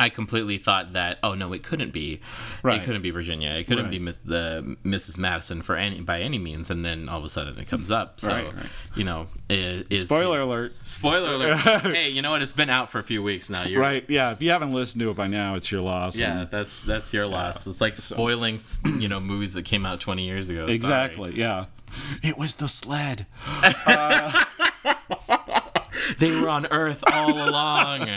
[0.00, 2.20] I completely thought that oh no it couldn't be
[2.62, 2.80] Right.
[2.80, 3.90] it couldn't be Virginia it couldn't Right.
[3.90, 5.18] be Miss, the Mrs.
[5.18, 8.20] Madison for any by any means and then all of a sudden it comes up
[8.20, 8.46] so Right,
[8.94, 10.72] you know is, is Spoiler alert.
[10.86, 11.56] Spoiler alert.
[11.82, 12.42] hey, you know what?
[12.42, 13.64] It's been out for a few weeks now.
[13.64, 14.04] You're, Right.
[14.08, 14.30] Yeah.
[14.30, 16.16] If you haven't listened to it by now, it's your loss.
[16.16, 17.66] Yeah, and- that's that's your loss.
[17.66, 18.60] It's like spoiling,
[19.00, 20.66] you know, movies that came out 20 years ago.
[20.66, 20.76] Sorry.
[20.76, 21.32] Exactly.
[21.34, 21.64] Yeah.
[22.22, 23.26] It was the sled.
[23.84, 24.44] Uh,
[26.18, 28.08] They were on Earth all along.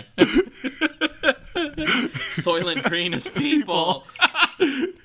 [1.55, 4.05] Soylent Green is people.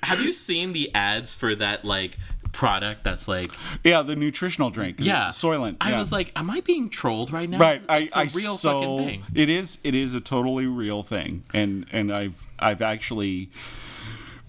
[0.03, 2.17] Have you seen the ads for that like
[2.53, 3.45] product that's like
[3.83, 4.97] Yeah, the nutritional drink.
[4.99, 5.77] yeah Soylent.
[5.81, 7.57] I was like, am I being trolled right now?
[7.59, 7.81] right.
[7.87, 9.23] I, it's a I real so fucking thing.
[9.35, 13.49] it is it is a totally real thing, and and I've I've actually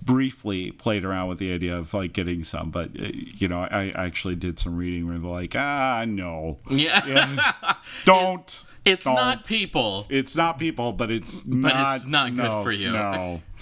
[0.08, 3.92] briefly played around with the idea of like getting some, but uh, you know I,
[3.94, 7.74] I actually did some reading where they're like ah no Yeah,
[8.06, 9.14] don't it's don't.
[9.16, 10.06] not people.
[10.08, 12.90] it's not people, but it's But not it's not good no, for you.
[12.92, 13.42] No.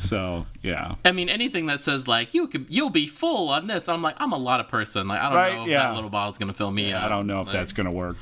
[0.00, 0.96] So yeah.
[1.06, 3.88] I mean, anything that says like you could, you'll be full on this.
[3.88, 5.08] I'm like, I'm a lot of person.
[5.08, 5.78] Like, I don't Right, know if yeah.
[5.84, 7.02] that little bottle's gonna fill me up.
[7.04, 8.18] I don't know if Like, that's gonna work.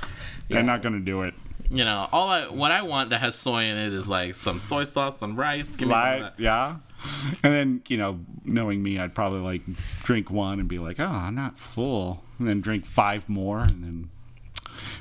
[0.47, 1.35] They're not gonna do it.
[1.71, 4.61] You know, all I what I want that has soy in it is like some
[4.61, 5.75] soy sauce, some rice.
[5.75, 6.21] Give me Right?
[6.21, 6.35] that.
[6.39, 6.77] Yeah.
[7.43, 9.63] And then, you know, knowing me, I'd probably like
[10.03, 12.23] drink one and be like, oh, I'm not full.
[12.39, 14.11] And then drink five more and then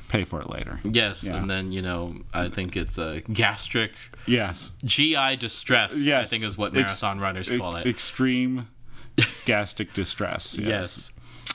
[0.09, 0.79] pay for it later.
[0.83, 1.35] Yes, Yeah.
[1.37, 3.93] and then you know, I think it's a gastric
[4.25, 4.71] Yes.
[4.83, 6.05] GI distress.
[6.05, 6.23] Yes.
[6.23, 7.85] I think is what Ex- marathon runners e- call it.
[7.87, 8.67] Extreme
[9.45, 10.57] gastric distress.
[10.57, 10.67] Yes.
[10.67, 11.11] Yes.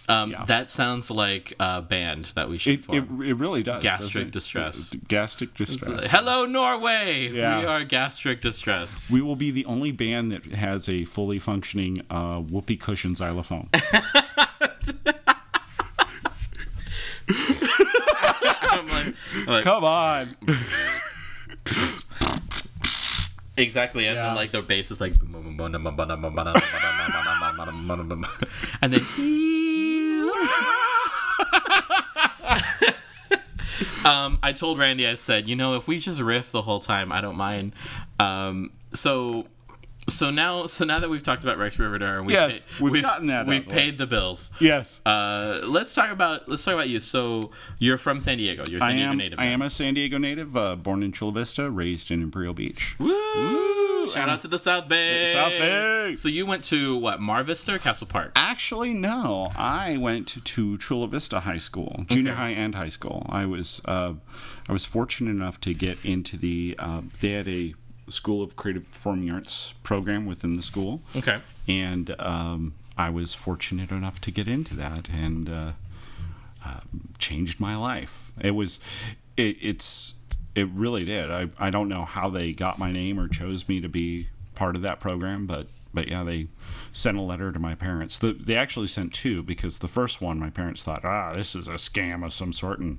[0.09, 0.45] Um, Yeah.
[0.45, 3.23] That sounds like a band that we should It, it, form.
[3.23, 3.83] it really does.
[3.83, 4.31] Gastric doesn't it?
[4.33, 4.91] distress.
[5.09, 6.07] Gastric distress.
[6.07, 7.29] Hello, Norway.
[7.33, 7.59] Yeah.
[7.61, 9.11] We are gastric distress.
[9.11, 13.69] We will be the only band that has a fully functioning uh, whoopee cushion xylophone.
[17.29, 20.37] I'm like, I'm like, Come on.
[23.57, 24.27] exactly, and Yeah.
[24.29, 25.15] then like the bass is like,
[28.83, 29.93] and then.
[34.05, 37.13] um, I told Randy, I said, you know, if we just riff the whole time,
[37.13, 37.73] I don't mind.
[38.21, 39.47] Um, so.
[40.09, 43.03] So now, so now that we've talked about Rex Riverdale, and we've, Yes, pa- we've
[43.03, 43.83] gotten that We've of the way.
[43.83, 44.53] paid the bills.
[44.61, 45.01] Yes.
[45.05, 47.01] Uh, let's talk about let's talk about you.
[47.01, 48.63] So you're from San Diego.
[48.69, 49.17] You're a San I Diego am.
[49.19, 49.39] native.
[49.41, 52.95] I am a San Diego native, uh, born in Chula Vista, raised in Imperial Beach.
[53.01, 53.11] Woo!
[54.07, 55.33] Shout out to the South Bay.
[55.33, 56.15] South Bay.
[56.15, 57.21] So you went to what?
[57.21, 58.33] Mar Vista or Castle Park?
[58.37, 59.51] Actually, no.
[59.57, 62.41] I went to Chula Vista High School, junior Okay.
[62.41, 63.27] high and high school.
[63.29, 64.15] I was uh,
[64.69, 66.77] I was fortunate enough to get into the.
[66.79, 67.75] Uh, they had a
[68.09, 71.39] School of Creative Performing Arts program within the school, Okay.
[71.69, 75.73] and um, I was fortunate enough to get into that and uh,
[76.65, 76.81] uh,
[77.19, 78.31] changed my life.
[78.41, 78.79] It was,
[79.37, 80.15] it, it's,
[80.57, 81.31] it really did.
[81.31, 84.75] I, I don't know how they got my name or chose me to be part
[84.75, 86.49] of that program, but but yeah, they
[86.93, 88.19] sent a letter to my parents.
[88.19, 91.69] The, they actually sent two because the first one, my parents thought, ah, this is
[91.69, 92.99] a scam of some sort, and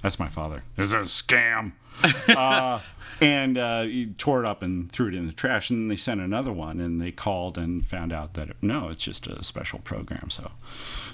[0.00, 0.62] that's my father.
[0.76, 1.72] This is a scam.
[2.28, 2.80] uh,
[3.20, 5.70] and uh, he tore it up and threw it in the trash.
[5.70, 8.90] And then they sent another one, and they called and found out that it, no,
[8.90, 10.30] it's just a special program.
[10.30, 10.52] So,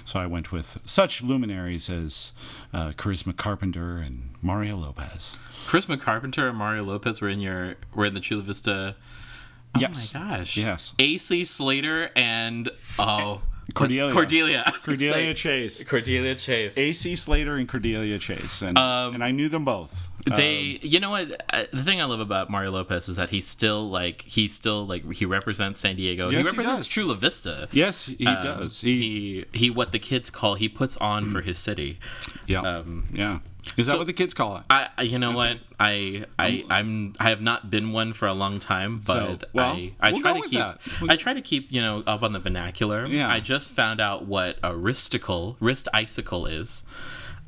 [0.05, 2.31] so I went with such luminaries as
[2.73, 5.35] uh, Charisma Carpenter and Mario Lopez.
[5.67, 8.95] Charisma Carpenter and Mario Lopez were in your were in the Chula Vista.
[9.75, 10.13] Oh Yes.
[10.13, 10.55] my gosh.
[10.57, 10.93] Yes.
[10.99, 13.41] AC Slater and oh
[13.73, 14.13] Cordelia.
[14.13, 14.63] Cordelia.
[14.65, 15.83] I was gonna Cordelia say- Chase.
[15.83, 16.77] Cordelia Chase.
[16.77, 20.09] AC Slater and Cordelia Chase, and um, and I knew them both.
[20.25, 23.47] They you know what uh, the thing i love about mario lopez is that he's
[23.47, 26.87] still like he's still like he represents san diego Yes, he he represents does.
[26.87, 28.81] chula vista yes, he Um, does.
[28.81, 31.99] He, he he what the kids call he puts on for his city
[32.45, 33.39] yeah, um, yeah.
[33.77, 34.63] Is that what the kids call it?
[34.69, 38.33] I, I you know what I I I'm I have not been one for a
[38.33, 40.79] long time, but So, well, I I we'll try to keep that.
[41.09, 43.05] I try to keep you know up on the vernacular.
[43.07, 43.29] Yeah.
[43.31, 46.83] I just found out what a wristicle wrist icicle is.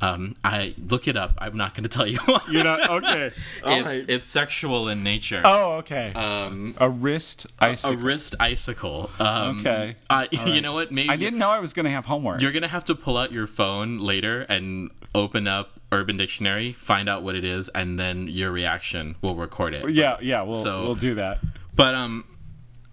[0.06, 1.34] Um, I look it up.
[1.40, 2.20] I'm not going to tell you.
[2.50, 3.32] You're not okay.
[3.66, 4.06] It's right.
[4.08, 5.42] it's sexual in nature.
[5.44, 6.14] Oh, okay.
[6.14, 7.98] Um, a wrist a icicle.
[7.98, 9.10] wrist icicle.
[9.20, 9.96] Um, Okay.
[10.10, 10.92] I, you know what?
[10.92, 12.42] Maybe I didn't know I was going to have homework.
[12.42, 17.08] You're gonna have to pull out your phone later and open up Urban Dictionary, find
[17.10, 19.16] out what it is, and then your reaction.
[19.22, 19.90] We'll record it.
[19.90, 20.42] yeah, yeah.
[20.44, 21.40] We'll So- we'll do that.
[21.76, 22.26] But um,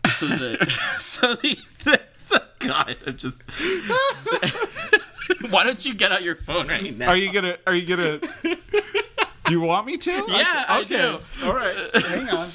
[0.08, 2.00] so the so the, the
[2.60, 3.42] God, I'm just.
[5.50, 7.08] Why don't you get out your phone right now?
[7.08, 7.56] Are you gonna?
[7.66, 8.20] Are you gonna?
[9.44, 10.10] do you want me to?
[10.28, 11.18] Yeah, I do.
[11.44, 11.96] All right.
[11.96, 12.46] Hang on.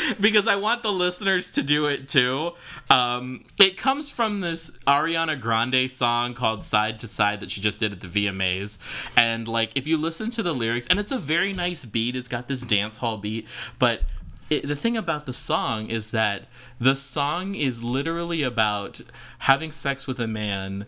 [0.20, 2.52] because I want the listeners to do it too.
[2.90, 7.80] Um, it comes from this Ariana Grande song called "Side to Side" that she just
[7.80, 8.78] did at the VMAs,
[9.16, 12.16] and like if you listen to the lyrics, and it's a very nice beat.
[12.16, 13.46] It's got this dance hall beat,
[13.78, 14.02] but.
[14.50, 16.42] It, the thing about the song is that
[16.78, 19.00] the song is literally about
[19.38, 20.84] having sex with a man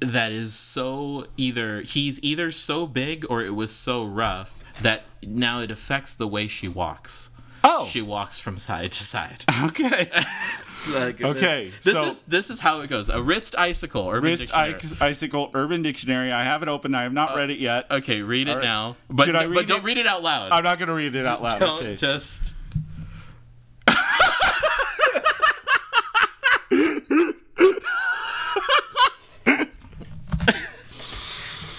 [0.00, 5.60] that is so either he's either so big or it was so rough that now
[5.60, 7.30] it affects the way she walks.
[7.64, 7.84] Oh.
[7.86, 9.44] She walks from side to side.
[9.64, 10.10] Okay.
[10.92, 13.08] Like, Okay, This, this so- is this is how it goes.
[13.08, 14.08] A wrist icicle.
[14.08, 14.78] Urban Wrist Dictionary.
[15.00, 16.30] icicle Urban Dictionary.
[16.30, 16.94] I have it open.
[16.94, 17.90] I have not uh, read it yet.
[17.90, 18.62] Okay, read it right.
[18.62, 18.96] now.
[19.10, 19.84] But, Should I but read don't it?
[19.84, 20.52] read it out loud.
[20.52, 21.58] I'm not going to read it out loud.
[21.58, 21.96] don't okay.
[21.96, 22.54] just.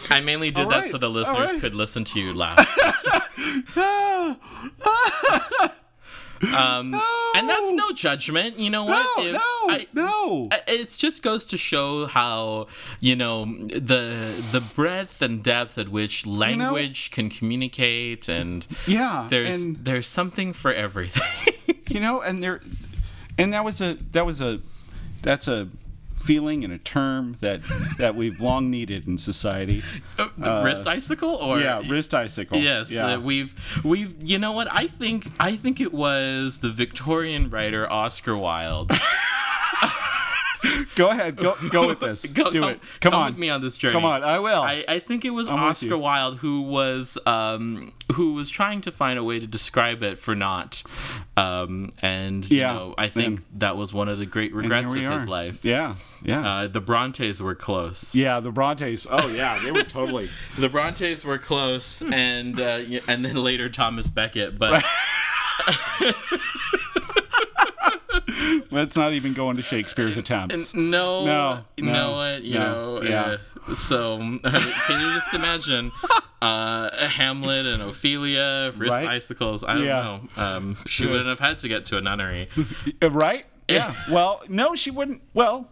[0.09, 1.61] I mainly did All that right, so the listeners right.
[1.61, 2.57] could listen to you laugh.
[6.55, 6.93] um,
[7.35, 8.59] and that's no judgment.
[8.59, 9.25] You know No, what?
[9.25, 9.39] If no,
[9.69, 10.49] I- no.
[10.67, 12.67] it just goes to show how
[12.99, 19.63] you know the the breadth and depth at which language can communicate and Yeah, there's
[19.65, 21.53] and- there's something for everything
[21.89, 22.61] you know and there
[23.37, 24.61] and that was a that was a
[25.23, 25.67] that's a
[26.27, 27.61] feeling and a term that
[27.97, 29.81] that we've long needed in society.
[30.17, 32.59] The wrist icicle or yeah wrist icicle.
[32.59, 33.13] Yes, yeah.
[33.13, 34.67] uh, we've we've you know what?
[34.71, 38.91] I think I think it was the Victorian writer Oscar Wilde
[40.95, 41.35] Go ahead.
[41.37, 42.25] Go go with this.
[42.33, 42.79] Go, Do come, it.
[43.01, 43.25] Come, come on.
[43.31, 43.91] with me on this journey.
[43.93, 44.23] Come on.
[44.23, 44.61] I will.
[44.61, 45.97] I, I think it was I'm Oscar.
[45.97, 50.35] Wilde who was um, who was trying to find a way to describe it for
[50.35, 50.81] not,
[51.35, 54.91] um, and Yeah, you know, I think and- that was one of the great regrets
[54.93, 55.27] of his are.
[55.27, 55.63] life.
[55.63, 55.95] Yeah.
[56.23, 56.47] Yeah.
[56.47, 58.15] Uh, the Brontes were close.
[58.15, 58.39] yeah.
[58.39, 59.05] The Brontes.
[59.09, 60.29] Oh yeah, they were totally.
[60.57, 64.83] The Brontes were close, and uh, and then later Thomas Beckett, But
[68.71, 70.73] Let's not even go into Shakespeare's attempts.
[70.73, 73.37] no, No, you no, know what, you no, know, yeah.
[73.67, 75.91] uh, so can you just imagine
[76.41, 79.07] uh, Hamlet and Ophelia, wrist Right?
[79.07, 79.63] icicles?
[79.63, 80.01] I don't Yeah.
[80.35, 80.43] know.
[80.43, 81.09] Um, she Yes.
[81.11, 82.49] wouldn't have had to get to a nunnery.
[83.01, 83.45] Right?
[83.67, 83.93] Yeah.
[84.09, 85.21] Well, no, she wouldn't.
[85.33, 85.69] Well,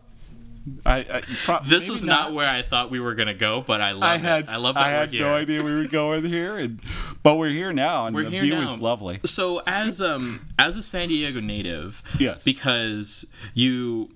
[0.86, 0.97] I.
[0.99, 2.34] I pro- This was not.
[2.34, 4.21] where I thought we were gonna go, but I love I it.
[4.21, 4.49] had.
[4.49, 5.21] I love that I had here.
[5.25, 6.80] no idea we were going here, and
[7.23, 8.71] but we're here now, and We're the here view now.
[8.71, 9.19] is lovely.
[9.25, 12.43] So as um as a San Diego native, Yes.
[12.43, 14.10] because you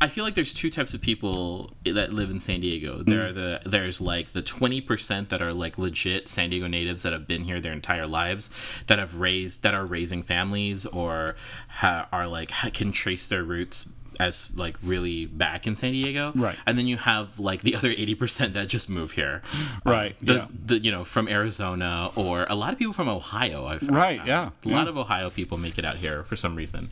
[0.00, 3.02] I feel like there's two types of people that live in San Diego.
[3.02, 7.12] There are the there's like the 20% that are like legit San Diego natives that
[7.12, 8.50] have been here their entire lives
[8.88, 11.36] that have raised that are raising families or
[11.68, 13.88] ha, are like ha, can trace their roots
[14.20, 16.32] as like really back in San Diego.
[16.34, 16.56] Right.
[16.66, 19.42] And then you have like the other 80% that just move here.
[19.86, 20.46] Um, Right, the, yeah.
[20.66, 23.66] the you know from Arizona or a lot of people from Ohio.
[23.66, 24.28] I've Right, found.
[24.28, 24.88] yeah, A lot yeah.
[24.90, 26.88] of Ohio people make it out here for some reason.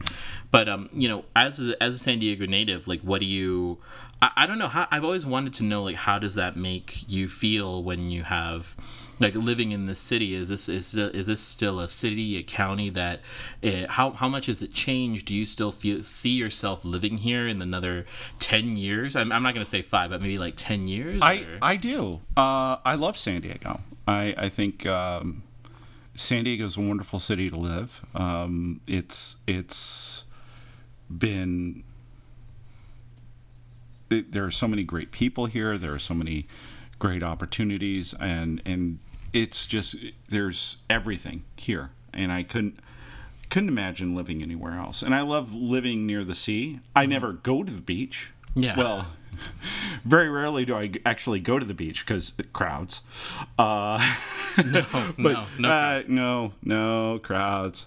[0.51, 3.79] But um, you know, as a, as a San Diego native, like, what do you?
[4.21, 4.69] I, I don't know.
[4.69, 8.25] How, I've always wanted to know, like, how does that make you feel when you
[8.25, 8.77] have,
[9.23, 10.35] like, living in this city?
[10.35, 13.21] Is this is is this still a city, a county that?
[13.63, 15.27] Uh, how how much has it changed?
[15.27, 18.05] Do you still feel see yourself living here in another
[18.39, 19.17] ten years?
[19.17, 21.19] I'm, I'm not gonna say five, but maybe like ten years.
[21.23, 22.21] I, or- I do.
[22.37, 23.81] Uh, I love San Diego.
[24.07, 25.43] I, I think um,
[26.15, 28.05] San Diego is a wonderful city to live.
[28.15, 30.25] Um, it's it's
[31.09, 31.85] been
[34.11, 35.79] th- there are so many great people here.
[35.79, 36.47] There are so many
[36.99, 38.99] great opportunities, and and
[39.33, 39.97] it's just
[40.29, 42.79] there's everything here, and I couldn't
[43.51, 45.03] couldn't imagine living anywhere else.
[45.03, 46.81] And I love living near the sea.
[46.97, 47.11] I mm-hmm.
[47.11, 48.33] never go to the beach.
[48.55, 48.77] Yeah.
[48.77, 49.07] Well,
[50.05, 53.01] very rarely do I actually go to the beach because crowds.
[53.59, 54.15] Uh,
[54.67, 55.69] no, but no, no.
[55.71, 57.87] uh, no, no crowds.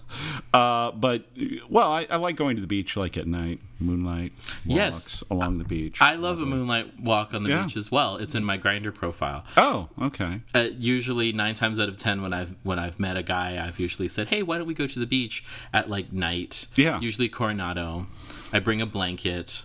[0.52, 1.26] Uh, but
[1.68, 4.32] well, I, I like going to the beach like at night, moonlight
[4.64, 5.22] walks Yes.
[5.30, 6.02] along the beach.
[6.02, 7.62] I love a moonlight walk on the Yeah.
[7.62, 8.16] beach as well.
[8.16, 9.44] It's in my Grindr profile.
[9.56, 10.40] oh, okay.
[10.56, 13.78] uh, usually nine times out of ten when I've when I've met a guy, I've
[13.78, 16.98] usually said, "Hey, why don't we go to the beach at like night?" Yeah.
[17.00, 18.06] Usually Coronado.
[18.52, 19.62] I bring a blanket.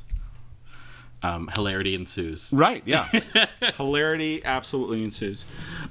[1.23, 2.51] Um, hilarity ensues.
[2.51, 2.81] Right.
[2.85, 3.07] Yeah.
[3.77, 5.45] Hilarity absolutely ensues.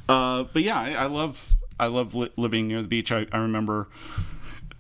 [0.08, 3.12] Uh, but yeah, I, I love I love li- living near the beach.
[3.12, 3.86] I, I remember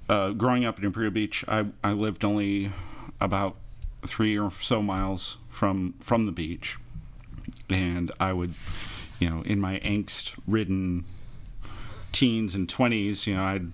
[0.08, 1.44] uh, growing up in Imperial Beach.
[1.46, 2.72] I, I lived only
[3.20, 3.56] about
[4.02, 6.78] three or so miles from from the beach,
[7.68, 8.54] and I would,
[9.20, 11.04] you know, in my angst-ridden
[12.12, 13.72] teens and twenties, you know, I'd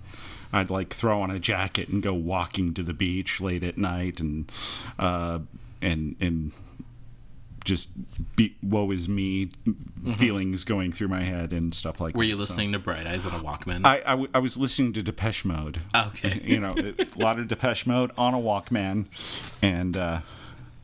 [0.53, 4.19] I'd like throw on a jacket and go walking to the beach late at night,
[4.19, 4.51] and
[4.99, 5.39] uh,
[5.81, 6.51] and and
[7.67, 7.89] just
[8.37, 9.49] be woe is me
[10.15, 12.19] feelings going through my head and stuff like Were that.
[12.19, 13.85] Were you So- listening to Bright Eyes on a Walkman?
[13.85, 15.81] I, I, w- I was listening to Depeche Mode.
[15.93, 16.39] okay.
[16.43, 19.05] You know, a lot of Depeche Mode on a Walkman,
[19.61, 20.21] and uh,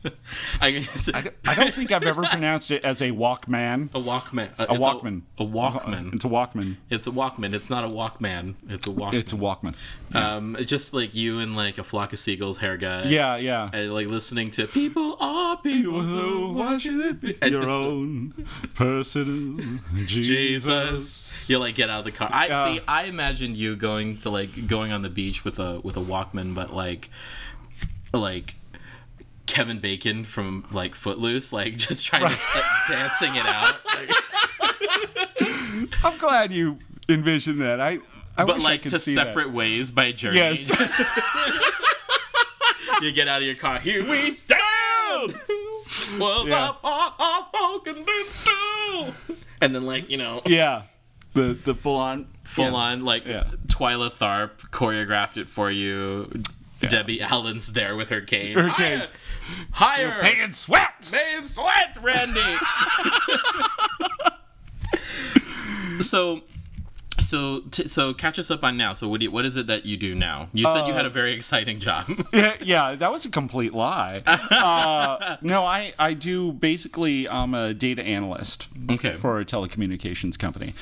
[0.60, 3.88] I guess I, don't- I don't think I've ever pronounced it as a Walkman.
[3.94, 4.50] a Walkman.
[4.58, 5.22] Uh, A Walkman.
[5.38, 6.14] A, Walkman.
[6.14, 6.76] It's a Walkman.
[6.90, 7.54] It's a Walkman.
[7.54, 8.54] It's not a Walkman.
[8.68, 9.14] It's a Walkman.
[9.14, 9.74] It's a Walkman.
[10.14, 13.04] um, it's just like you and like a flock of seagulls hair guy.
[13.04, 13.70] Yeah, yeah.
[13.72, 16.02] And like listening to people are people.
[16.02, 19.60] so Why should it be And your own personal
[20.06, 20.64] Jesus?
[20.64, 21.50] Jesus.
[21.50, 22.28] You like get out of the car.
[22.32, 22.74] I Yeah.
[22.74, 22.80] see.
[22.86, 26.54] I imagined you going to like going on the beach with a with a Walkman,
[26.54, 27.08] but like
[28.12, 28.54] like
[29.46, 32.38] Kevin Bacon from like Footloose, like just trying to like
[32.88, 33.74] dancing it out.
[33.94, 34.10] Like,
[36.04, 36.78] I'm glad you
[37.08, 37.80] envisioned that.
[37.80, 37.98] I,
[38.36, 39.28] I but wish I like could to see that.
[39.28, 40.36] separate ways by Journey.
[40.38, 40.68] Yes.
[43.02, 43.78] you get out of your car.
[43.78, 44.60] Here we stand.
[46.18, 46.68] What's Yeah.
[46.70, 46.80] up?
[46.82, 49.12] All, all broken into.
[49.60, 50.42] And then like you know.
[50.46, 50.82] yeah.
[51.34, 52.72] The the full on full yeah.
[52.72, 53.44] on like Yeah.
[53.66, 56.30] Twyla Tharp choreographed it for you.
[56.88, 58.56] Debbie Allen's there with her cane.
[58.56, 59.04] Her cane.
[59.72, 61.10] Higher, higher, Pay and sweat.
[61.12, 62.56] man, sweat, Randy.
[66.02, 66.42] so,
[67.18, 68.92] so so t- so catch us up on now.
[68.94, 70.48] So what do you, what is it that you do now?
[70.52, 72.04] You said you had a very exciting job.
[72.32, 74.22] yeah, yeah, that was a complete lie.
[74.54, 79.12] Uh, no, I, I do basically, I'm a data analyst Okay.
[79.14, 80.74] for a telecommunications company.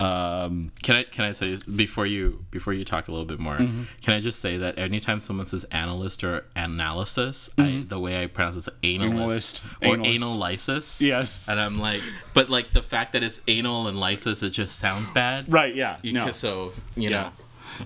[0.00, 3.56] Um, Can I can I say before you before you talk a little bit more?
[3.56, 3.84] Mm-hmm.
[4.02, 8.26] Can I just say that anytime someone says analyst or analysis, I, the way I
[8.26, 9.84] pronounce it is analyst, Mm-hmm.
[9.84, 10.22] Analyst.
[10.22, 11.00] or analysis.
[11.00, 11.48] yes.
[11.48, 12.02] And I'm like,
[12.34, 15.50] but like the fact that it's anal and lysis, it just sounds bad.
[15.52, 15.96] Right, yeah.
[16.02, 16.32] You no.
[16.32, 17.30] So you know,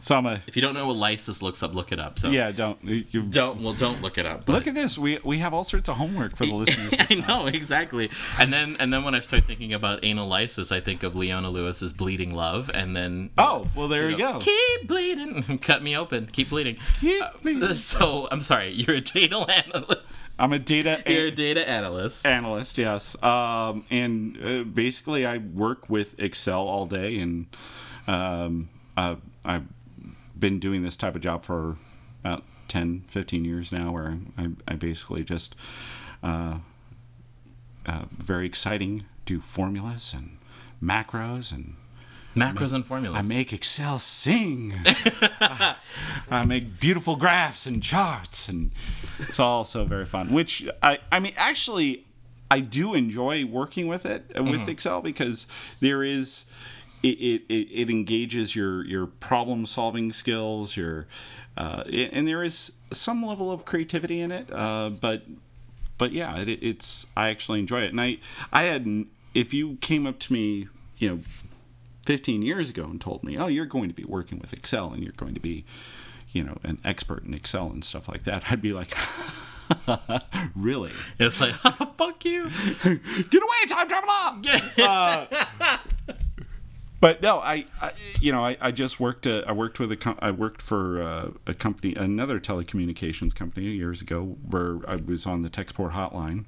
[0.00, 2.18] So I'm a, if you don't know what lysis looks up, look it up.
[2.18, 2.82] So yeah, don't.
[2.84, 4.44] You, don't well, don't look it up.
[4.44, 4.98] but- look at this.
[4.98, 6.92] We, we have all sorts of homework for the listeners.
[6.98, 11.02] I know exactly, and then and then when I start thinking about analysis, I think
[11.02, 14.38] of Leona Lewis's "Bleeding Love," and then Oh, well, there you go.
[14.40, 16.76] Keep bleeding, cut me open, keep bleeding.
[17.00, 17.74] Keep Uh, bleeding.
[17.74, 20.02] so I'm sorry, you're a data analyst.
[20.38, 22.26] I'm a data You're a data analyst.
[22.26, 23.20] analyst, yes.
[23.22, 27.46] Um, and uh, basically, I work with Excel all day, and
[28.06, 29.66] um, uh, I've
[30.38, 31.76] been doing this type of job for
[32.24, 35.54] about 10, 15 years now, where I, I basically just
[36.22, 36.58] uh,
[37.86, 40.38] uh, very exciting do formulas and
[40.82, 41.74] macros and
[42.38, 43.18] Macros and formulas.
[43.18, 44.74] I make Excel sing.
[46.30, 48.70] I make beautiful graphs and charts, and
[49.18, 50.32] it's all so very fun.
[50.32, 52.06] Which I, I mean, actually,
[52.50, 55.46] I do enjoy working with it uh, with Excel because
[55.80, 56.46] there is.
[57.00, 61.06] It, it, it it engages your your problem solving skills your
[61.56, 65.22] uh, and there is some level of creativity in it uh, but
[65.98, 67.90] but yeah, it, it's I actually enjoy it.
[67.90, 68.18] And I
[68.52, 71.18] I had if you came up to me, you know,
[72.08, 75.02] 15 years ago and told me, "Oh, you're going to be working with Excel and
[75.02, 75.66] you're going to be,
[76.32, 78.96] you know, an expert in Excel and stuff like that," I'd be like,
[80.56, 80.92] "Really?
[81.18, 81.54] it's like,
[81.98, 82.50] fuck you.
[82.82, 85.28] Get away, time traveler!"
[86.98, 87.92] But no, I, I
[88.22, 89.26] you know, I, I just worked.
[89.26, 89.96] Uh, I worked with a.
[89.96, 95.26] Com- I worked for uh, a company, another telecommunications company years ago, where I was
[95.26, 96.46] on the tech support hotline,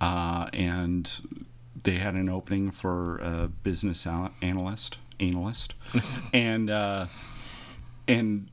[0.00, 1.46] uh, and
[1.88, 5.72] they had an opening for a business analyst, analyst,
[6.34, 7.06] and uh,
[8.06, 8.50] and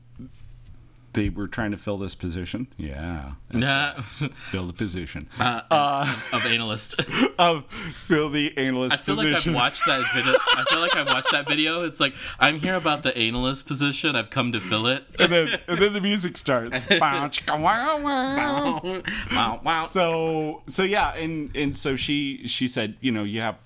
[1.16, 2.68] they were trying to fill this position.
[2.76, 7.00] Yeah, Nah, fill the position uh, of analyst.
[7.38, 9.34] of fill the analyst I feel like.
[9.34, 10.34] I've watched that video.
[10.34, 11.84] I feel like I've watched that video.
[11.84, 14.14] It's like I'm here about the analyst position.
[14.14, 15.04] I've come to fill it.
[15.18, 16.78] and then and then the music starts.
[16.86, 19.02] Bow, wow, wow.
[19.32, 19.84] wow, wow.
[19.86, 23.56] so so yeah, and and so she she said, you know, you have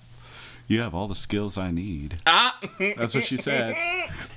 [0.71, 2.15] you have all the skills I need.
[2.25, 2.57] Ah.
[2.79, 3.75] That's what she said.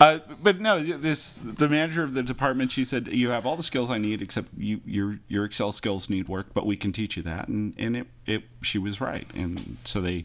[0.01, 2.73] Uh, but no, this the manager of the department.
[2.73, 6.11] She said you have all the skills I need, except you your your Excel skills
[6.11, 7.47] need work, but we can teach you that.
[7.47, 9.29] And and it it she was right.
[9.35, 10.25] And so they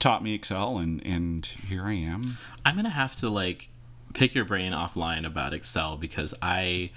[0.00, 2.38] taught me Excel, and and here I am.
[2.64, 3.68] I'm gonna have to like
[4.14, 6.90] pick your brain offline about Excel because I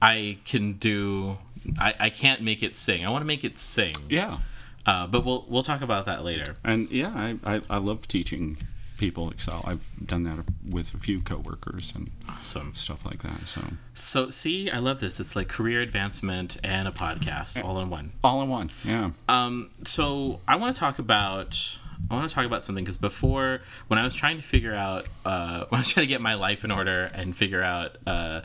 [0.00, 1.38] I can do
[1.76, 3.04] I, I can't make it sing.
[3.04, 3.94] I want to make it sing.
[4.08, 4.38] Yeah.
[4.86, 6.56] Uh, but we'll we'll talk about that later.
[6.64, 8.56] And yeah, I, I, I love teaching
[8.98, 9.62] people Excel.
[9.66, 12.74] I've done that with a few coworkers and Awesome.
[12.74, 13.46] stuff like that.
[13.46, 13.60] So
[13.94, 15.20] So see, I love this.
[15.20, 18.12] It's like career advancement and a podcast all in one.
[18.24, 18.70] all in one.
[18.84, 19.10] Yeah.
[19.28, 21.78] Um, so I want to talk about
[22.10, 25.08] I want to talk about something because before when I was trying to figure out
[25.26, 28.40] uh, when I was trying to get my life in order and figure out uh,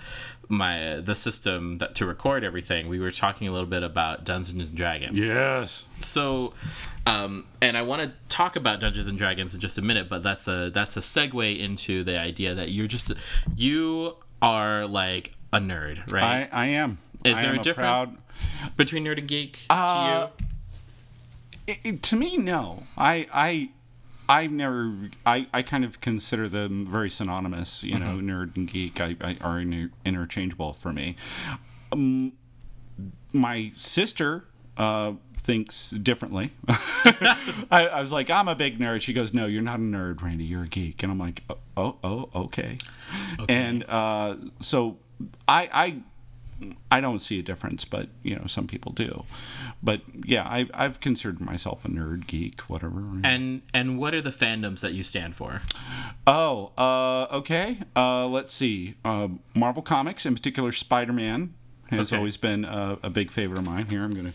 [0.50, 4.70] my the system that to record everything, we were talking a little bit about Dungeons
[4.70, 5.18] and Dragons.
[5.18, 5.86] Yes.
[6.02, 6.54] So,
[7.06, 10.24] um, and I want to talk about Dungeons and Dragons in just a minute, but
[10.24, 13.12] that's a that's a segue into the idea that you're just
[13.56, 16.50] you are like a nerd, right?
[16.52, 16.98] I, I am.
[17.24, 20.46] Is I there am a difference proud- between nerd and geek Uh, to you?
[21.68, 22.84] It- it- to me, no.
[22.98, 23.70] I I
[24.32, 25.10] I've never.
[25.26, 27.84] I, I kind of consider them very synonymous.
[27.84, 31.18] You know, nerd and geek I, I are inter- interchangeable for me.
[31.92, 32.32] Um,
[33.34, 34.46] my sister
[34.78, 36.52] uh, thinks differently.
[36.70, 39.02] I, I was like, I'm a big nerd.
[39.02, 40.46] She goes, No, you're not a nerd, Randy.
[40.46, 41.04] You're a geek.
[41.04, 42.78] And I'm like, Oh, oh, oh okay.
[43.50, 44.98] And uh, so
[45.46, 46.02] I, I
[46.90, 49.26] I don't see a difference, but you know, some people do.
[49.84, 53.04] But yeah, I, I've considered myself a nerd, geek, whatever.
[53.24, 55.62] And and what are the fandoms that you stand for?
[56.28, 57.78] Oh, uh, okay.
[57.96, 58.94] Uh, let's see.
[59.04, 61.56] Uh, Marvel Comics, in particular, Spider Man,
[61.90, 62.18] has Okay.
[62.18, 63.88] always been a, a big favorite of mine.
[63.88, 64.34] Here, I'm gonna.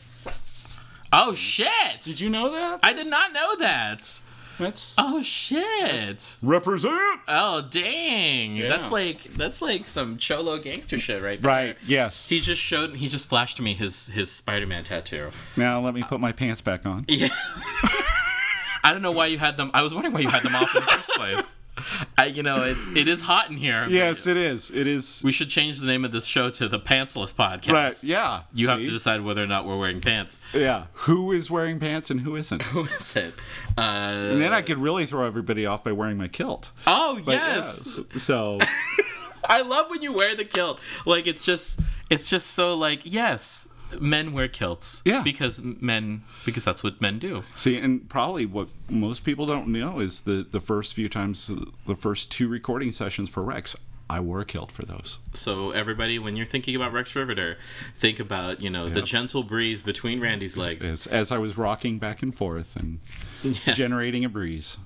[1.12, 2.00] Oh shit!
[2.02, 2.80] Did you know that?
[2.82, 4.20] I did not know that.
[4.58, 6.36] That's Oh shit!
[6.42, 7.20] represent.
[7.28, 8.56] Oh dang!
[8.56, 8.68] Yeah.
[8.68, 11.50] That's like that's like some cholo gangster shit right there.
[11.50, 11.76] Right.
[11.86, 12.28] Yes.
[12.28, 12.96] He just showed.
[12.96, 15.30] He just flashed me his his Spider-Man tattoo.
[15.56, 17.04] Now let me put my pants back on.
[17.08, 17.28] Yeah.
[18.84, 19.70] I don't know why you had them.
[19.74, 21.42] I was wondering why you had them off in the first place.
[22.18, 23.86] I, you know, it's it is hot in here.
[23.88, 24.70] Yes, it is.
[24.70, 25.22] It is.
[25.24, 27.72] We should change the name of this show to the Pantsless Podcast.
[27.72, 28.04] Right.
[28.04, 28.42] Yeah.
[28.54, 30.40] You have to decide whether or not we're wearing pants.
[30.54, 30.86] Yeah.
[30.94, 32.62] Who is wearing pants and who isn't?
[32.72, 33.34] Who is it?
[33.76, 36.70] Uh, And then I could really throw everybody off by wearing my kilt.
[36.86, 38.58] oh But yes, yeah, so
[39.48, 40.80] I love when you wear the kilt.
[41.04, 43.68] Like it's just, it's just so like yes,
[44.00, 45.02] men wear kilts.
[45.04, 45.22] Yeah.
[45.22, 47.44] because men, because that's what men do.
[47.54, 51.50] see, and probably what most people don't know is the the first few times,
[51.86, 53.76] the first two recording sessions for Rex,
[54.08, 55.18] I wore a kilt for those.
[55.32, 57.56] So everybody, when you're thinking about Rex Rivetter,
[57.96, 60.84] think about you know the gentle breeze between Randy's legs.
[60.88, 63.00] As, as I was rocking back and forth and
[63.42, 63.76] Yes.
[63.76, 64.78] generating a breeze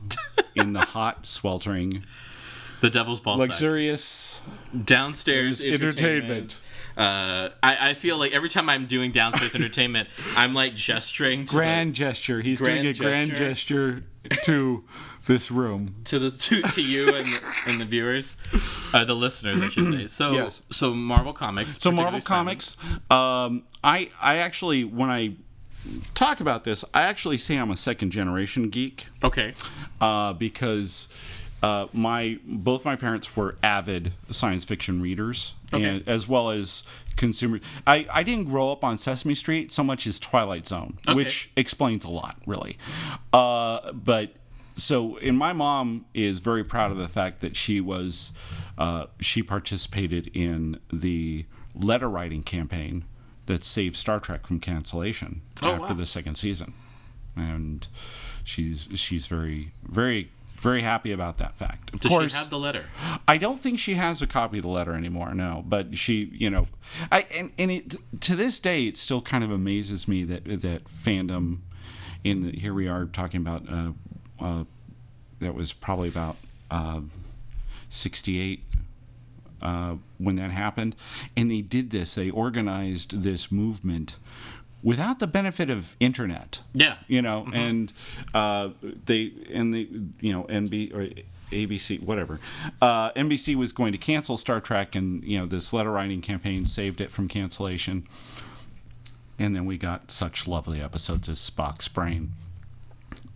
[0.55, 2.05] in the hot, sweltering,
[2.81, 3.49] the Devil's Ball side.
[3.49, 4.41] luxurious
[4.85, 6.59] downstairs entertainment.
[7.01, 11.53] Uh, I, I feel like every time I'm doing downstairs entertainment, I'm like gesturing to
[11.57, 12.41] grand gesture.
[12.43, 14.05] He's doing a Grand grand gesture
[14.45, 14.85] to
[15.27, 15.95] this room.
[16.05, 18.37] to the to, to you and the, and the viewers,
[18.93, 20.09] uh, the listeners, I should say.
[20.09, 20.63] So Yes.
[20.71, 21.79] so Marvel Comics.
[21.79, 22.77] So Marvel Comics,
[23.11, 25.37] um, I I actually when I
[26.15, 29.55] talk about this, I actually say I'm a second generation geek Okay.
[30.03, 31.09] uh, because
[31.63, 35.85] uh, my both my parents were avid science fiction readers, Okay.
[35.85, 36.83] and, as well as
[37.17, 37.61] consumer.
[37.87, 41.15] I, I didn't grow up on Sesame Street so much as Twilight Zone, Okay.
[41.15, 42.79] which explains a lot, really.
[43.33, 44.33] Uh, but
[44.77, 48.33] so, and my mom is very proud of the fact that she was
[48.79, 51.45] uh, she participated in the
[51.75, 53.05] letter writing campaign
[53.47, 55.93] that saved Star Trek from cancellation Oh, after wow.
[55.93, 56.73] the second season,
[57.37, 57.87] and
[58.45, 60.31] she's she's very very
[60.61, 61.95] very happy about that fact.
[61.95, 62.87] Of Does course, she have the letter?
[63.27, 65.35] I don't think she has a copy of the letter anymore.
[65.35, 66.69] No, but she, you know,
[67.11, 70.85] I and, and it to this day it still kind of amazes me that that
[70.85, 71.59] fandom.
[72.23, 73.93] In the, here we are talking about uh,
[74.39, 74.65] uh,
[75.39, 76.37] that was probably about
[76.71, 77.01] uh,
[77.89, 78.63] sixty eight
[79.63, 80.95] uh, when that happened,
[81.35, 82.15] and they did this.
[82.15, 84.17] They organized this movement
[84.83, 86.97] without the benefit of internet Yeah.
[87.09, 87.93] you know, and
[88.35, 88.71] uh,
[89.05, 89.89] they and the
[90.21, 91.09] you know NB or
[91.51, 92.39] ABC whatever,
[92.81, 96.67] uh, NBC was going to cancel Star Trek, and you know this letter writing campaign
[96.67, 98.07] saved it from cancellation.
[99.39, 102.33] And then we got such lovely episodes as Spock's Brain.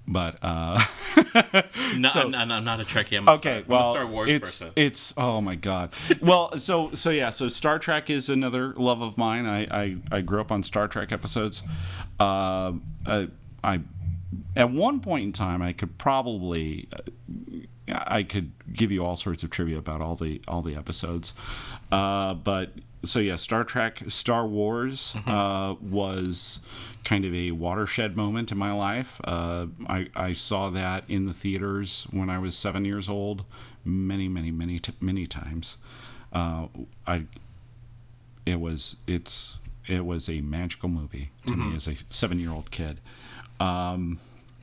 [0.07, 0.85] But uh,
[1.97, 3.17] No, So- I'm, not, I'm not a Trekkie.
[3.17, 4.73] I'm a, okay, Star, well, I'm a Star Wars it's person.
[4.77, 5.93] it's oh my god.
[6.21, 9.47] well, so so yeah, so Star Trek is another love of mine.
[9.47, 11.63] I I, I grew up on Star Trek episodes.
[12.21, 12.73] Uh,
[13.07, 13.29] I,
[13.63, 13.81] I
[14.57, 16.89] at one point in time I could probably
[17.89, 21.33] uh, I could give you all sorts of trivia about all the all the episodes,
[21.91, 22.73] uh, but
[23.09, 26.61] so yeah, Star Trek, Star Wars uh, was
[27.05, 29.21] kind of a watershed moment in my life.
[29.25, 33.45] Uh, I, I saw that in the theaters when I was seven years old,
[33.85, 35.77] many, many, many, t- many times.
[36.33, 36.67] Uh,
[37.07, 37.25] I
[38.47, 42.71] it was it's it was a magical movie to me as a seven year old
[42.71, 43.01] kid.
[43.61, 44.19] Um,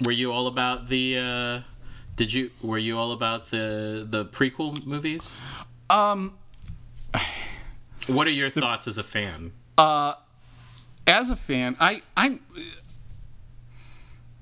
[0.05, 1.17] Were you all about the?
[1.17, 1.61] Uh,
[2.15, 2.51] did you?
[2.61, 5.41] Were you all about the the prequel movies?
[5.89, 6.33] um,
[8.13, 9.53] What are your thoughts as a fan?
[9.77, 10.13] Uh,
[11.07, 12.39] as a fan, I I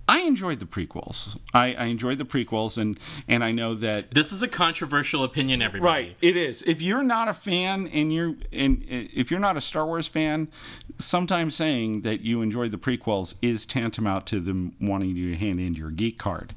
[0.07, 1.38] I enjoyed the prequels.
[1.53, 5.61] I, I enjoyed the prequels, and and I know that This is a controversial opinion,
[5.61, 6.05] everybody.
[6.07, 6.15] Right?
[6.20, 6.63] It is.
[6.63, 10.47] If you're not a fan, and you're and if you're not a Star Wars fan,
[10.97, 15.59] sometimes saying that you enjoyed the prequels is tantamount to them wanting you to hand
[15.59, 16.55] in your geek card.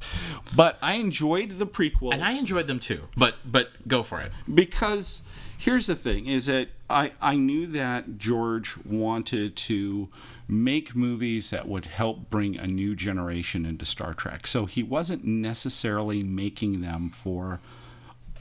[0.55, 3.03] But I enjoyed the prequels, And I enjoyed them too.
[3.15, 4.31] But but go for it.
[4.51, 5.21] because
[5.63, 10.09] here's the thing is that I, I knew that George wanted to
[10.45, 14.45] make movies that would help bring a new generation into Star Trek.
[14.45, 17.61] So he wasn't necessarily making them for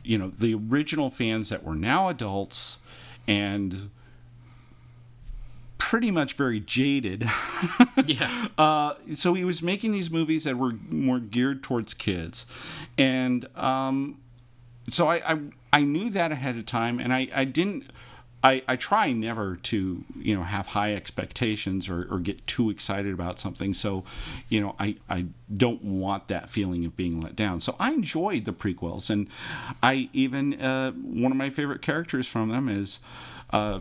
[0.05, 2.81] you know the original fans that were now adults
[3.29, 3.91] and
[5.79, 7.29] pretty much very jaded.
[8.05, 8.49] Yeah.
[8.59, 12.47] Uh, so he was making these movies that were more geared towards kids,
[12.99, 14.19] and um,
[14.89, 15.39] so I, I
[15.73, 17.85] I knew that ahead of time, and I I didn't.
[18.45, 23.15] I, I try never to you know have high expectations or, or get too excited
[23.15, 24.03] about something so
[24.49, 28.45] you know I, I don't want that feeling of being let down so I enjoyed
[28.45, 29.29] the prequels and
[29.81, 32.99] I even uh, one of my favorite characters from them is
[33.51, 33.79] uh,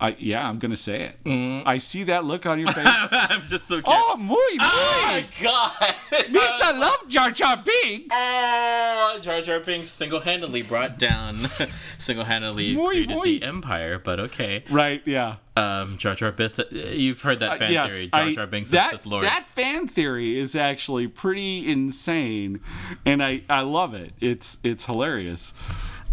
[0.00, 3.66] I yeah I'm gonna say it I see that look on your face I'm just
[3.66, 4.02] so curious.
[4.06, 5.94] oh muy muy Oh my god!
[6.30, 11.48] Lisa love Jar Jar Binks Oh, Jar Jar Binks single-handedly brought down,
[11.98, 13.24] single-handedly Moi, created moi.
[13.24, 13.98] the Empire.
[13.98, 15.02] But okay, Right?
[15.04, 15.36] Yeah.
[15.56, 16.60] um, Jar Jar Bith.
[16.96, 18.06] You've heard that fan Uh, yes, theory.
[18.10, 19.24] Jar Jar Binks that, is Sith Lord.
[19.24, 22.60] That fan theory is actually pretty insane,
[23.06, 24.12] and I, I love it.
[24.20, 25.54] It's it's hilarious.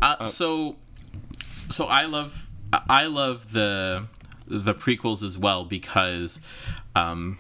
[0.02, 0.78] Uh, so,
[1.70, 2.45] so I love
[2.90, 4.06] I love the
[4.48, 6.40] the prequels as well because,
[6.96, 7.38] um,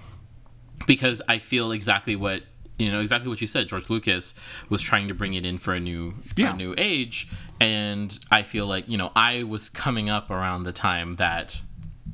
[0.88, 2.43] because I feel exactly what
[2.77, 3.69] you know exactly what you said.
[3.69, 4.33] George Lucas
[4.69, 6.53] was trying to bring it in for a new Yeah.
[6.53, 7.27] a new age,
[7.59, 11.61] and I feel like you know I was coming up around the time that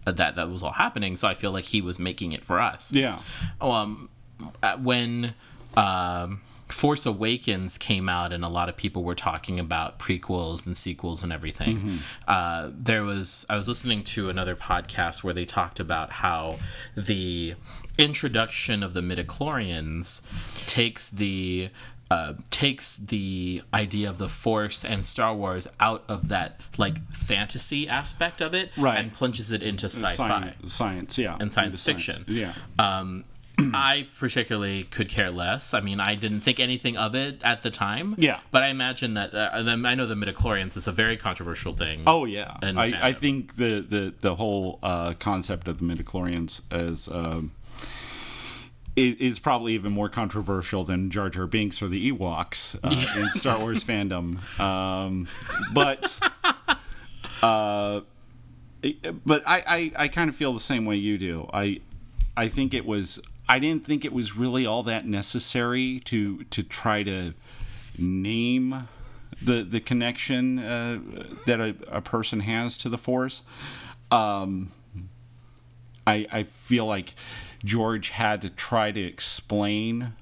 [0.05, 2.91] that that was all happening, so I feel like he was making it for us
[2.91, 3.19] Yeah.
[3.59, 4.09] um,
[4.63, 5.34] uh, when
[5.78, 6.41] um,
[6.72, 11.24] Force Awakens came out and a lot of people were talking about prequels and sequels
[11.24, 16.11] and everything, uh, there was I was listening to another podcast where they talked about
[16.11, 16.57] how
[16.95, 17.55] the
[17.97, 20.22] introduction of the midichlorians
[20.67, 21.69] takes the
[22.09, 27.88] uh, takes the idea of the Force and Star Wars out of that like fantasy
[27.88, 28.99] aspect of it, Right.
[28.99, 32.26] and plunges it into sci-fi Science, science, yeah, and science Into fiction.
[32.28, 32.53] yeah.
[32.78, 33.24] Um,
[33.74, 35.74] I particularly could care less.
[35.74, 38.14] I mean, I didn't think anything of it at the time.
[38.18, 38.39] Yeah.
[38.51, 42.03] But I imagine that uh, the, I know the midichlorians is a very controversial thing.
[42.07, 46.62] Oh yeah, and I, I think the the the whole uh, concept of the midichlorians
[46.72, 47.51] as um,
[48.95, 53.59] is probably even more controversial than Jar Jar Binks or the Ewoks uh, in Star
[53.59, 54.59] Wars fandom.
[54.59, 55.28] Um,
[55.74, 56.20] but
[57.41, 58.01] uh,
[59.26, 61.49] but I, I, I kind of feel the same way you do.
[61.53, 61.82] I
[62.36, 66.64] I think it was I didn't think it was really all that necessary to to
[66.64, 67.34] try to
[67.98, 68.88] name
[69.42, 71.00] the the connection uh,
[71.46, 73.44] that a, a person has to the force.
[74.10, 74.72] Um,
[76.06, 77.14] I I feel like
[77.64, 80.14] George had to try to explain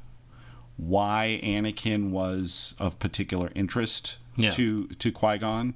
[0.77, 4.51] why Anakin was of particular interest Yeah.
[4.51, 5.73] to to Qui Gon,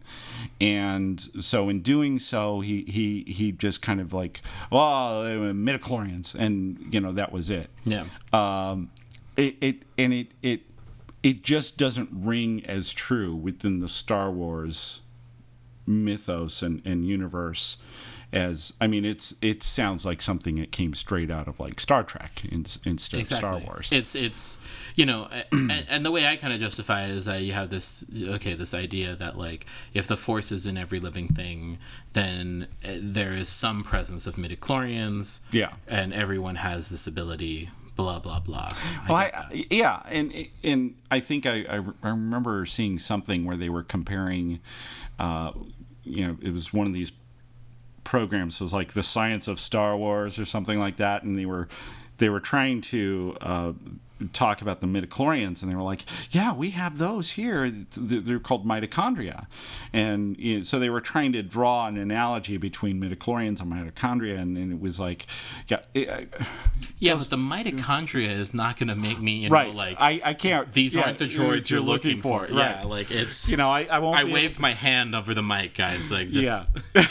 [0.62, 4.42] and so in doing so, he he he just kind of like,
[4.72, 8.06] well, they were midichlorians, and you know that was it Yeah.
[8.32, 8.90] um,
[9.38, 10.62] it, it and it it
[11.22, 15.02] it just doesn't ring as true within the Star Wars
[15.86, 17.78] mythos and, and universe
[18.34, 22.04] as I mean it's it sounds like something that came straight out of like Star
[22.04, 23.90] Trek in, instead of Star Wars.
[23.92, 24.60] It's it's
[24.96, 27.70] you know, and, and the way I kind of justify it is that you have
[27.70, 31.78] this okay, this idea that like if the Force is in every living thing,
[32.14, 35.42] then uh, there is some presence of midichlorians.
[35.52, 35.74] Yeah.
[35.88, 37.70] and everyone has this ability.
[37.96, 38.70] Blah blah blah.
[39.08, 43.70] Well, I, yeah, and and I think I, I I remember seeing something where they
[43.70, 44.62] were comparing,
[45.20, 45.52] uh,
[46.04, 47.12] you know, it was one of these
[48.04, 48.56] programs.
[48.56, 51.68] It was like the science of Star Wars or something like that, and they were
[52.18, 53.74] they were trying to uh,
[54.30, 56.02] talk about the midichlorians, and they were like,
[56.32, 57.70] "Yeah, we have those here.
[57.70, 59.48] They're called mitochondria,"
[59.92, 64.40] and you know, so they were trying to draw an analogy between midichlorians and mitochondria,
[64.40, 65.26] and, and it was like,
[65.68, 65.80] yeah.
[65.94, 66.30] It,
[67.00, 69.74] Yeah, but the mitochondria is not going to make me, you know, right.
[69.76, 70.72] like I, I can't.
[70.72, 72.48] these yeah, aren't the droids you're, looking, for.
[72.50, 72.86] Yeah, Right.
[72.86, 73.50] like it's.
[73.50, 74.20] You know, I, I won't.
[74.20, 76.12] I waved my hand over the mic, guys.
[76.12, 76.66] Like, just, Yeah.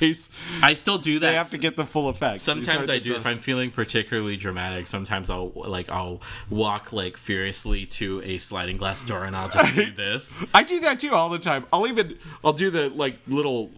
[0.00, 0.30] Case
[0.62, 1.28] I still do that.
[1.28, 2.40] they have to get the full effect.
[2.40, 3.14] Sometimes I do.
[3.14, 8.78] If I'm feeling particularly dramatic, sometimes I'll like I'll walk like furiously to a sliding
[8.78, 10.42] glass door and I'll just do this.
[10.54, 11.66] I do that too all the time.
[11.70, 13.70] I'll even I'll do the like little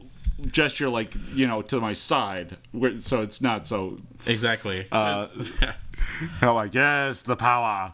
[0.51, 4.87] gesture like you know to my side where, so it's not so Exactly.
[4.93, 5.27] Uh,
[6.41, 7.93] I'm like yes the power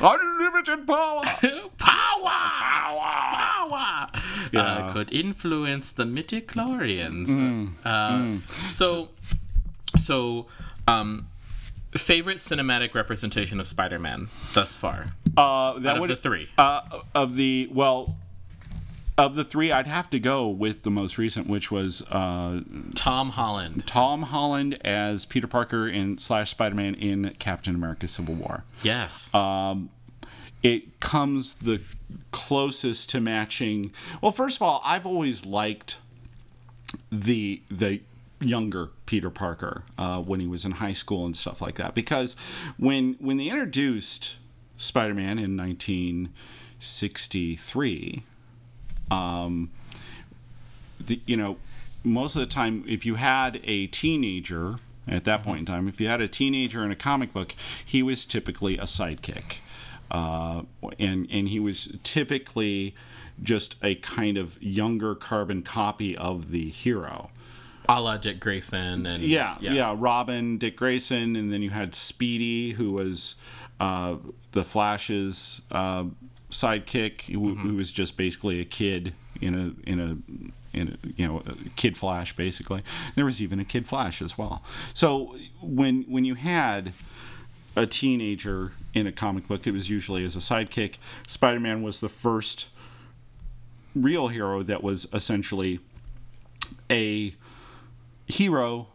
[0.00, 1.22] unlimited power
[1.78, 2.30] power,
[3.30, 4.06] power,
[4.52, 4.60] Yeah.
[4.60, 7.28] Uh, could influence the midichlorians.
[7.28, 7.72] Mm.
[7.84, 9.08] Uh, So,
[9.96, 10.46] so,
[10.88, 11.20] um,
[11.96, 16.48] favorite cinematic representation of Spider-Man thus far uh, that out of would the three.
[16.58, 16.80] uh,
[17.14, 18.16] of the well
[19.16, 22.62] of the three I'd have to go with the most recent which was uh,
[22.94, 23.86] Tom Holland.
[23.86, 28.64] Tom Holland as Peter Parker in slash Spider Man in Captain America: Civil War.
[28.82, 29.30] Yes.
[29.34, 29.76] Uh,
[30.62, 31.80] It comes the
[32.32, 33.92] closest to matching.
[34.22, 35.98] Well, first of all, I've always liked
[37.12, 38.00] the the
[38.40, 42.34] younger Peter Parker uh, when he was in high school and stuff like that because
[42.78, 44.38] when when they introduced
[44.76, 48.22] Spider Man in 1963
[51.00, 51.56] the, you know,
[52.02, 54.76] most of the time, if you had a teenager
[55.06, 58.02] at that point in time, if you had a teenager in a comic book, he
[58.02, 59.60] was typically a sidekick,
[60.10, 60.62] uh,
[60.98, 62.94] and and he was typically
[63.42, 67.30] just a kind of younger carbon copy of the hero.
[67.88, 72.72] a la Dick Grayson and Yeah, yeah, Robin, Dick Grayson, and then you had Speedy,
[72.72, 73.34] who was
[73.80, 74.16] uh,
[74.52, 76.04] the Flash's uh,
[76.54, 77.68] sidekick, who, Mm-hmm.
[77.68, 80.16] who was just basically a kid in a in a
[80.78, 82.82] in a, you know a Kid Flash basically.
[83.14, 84.62] There was even a Kid Flash as well.
[84.94, 86.92] So when when you had
[87.76, 90.98] a teenager in a comic book, it was usually as a sidekick.
[91.26, 92.68] Spider Man was the first
[93.94, 95.80] real hero that was essentially
[96.90, 97.34] a
[98.26, 98.88] hero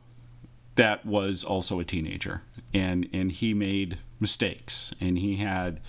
[0.75, 2.41] that was also a teenager
[2.73, 5.79] and and he made mistakes and he had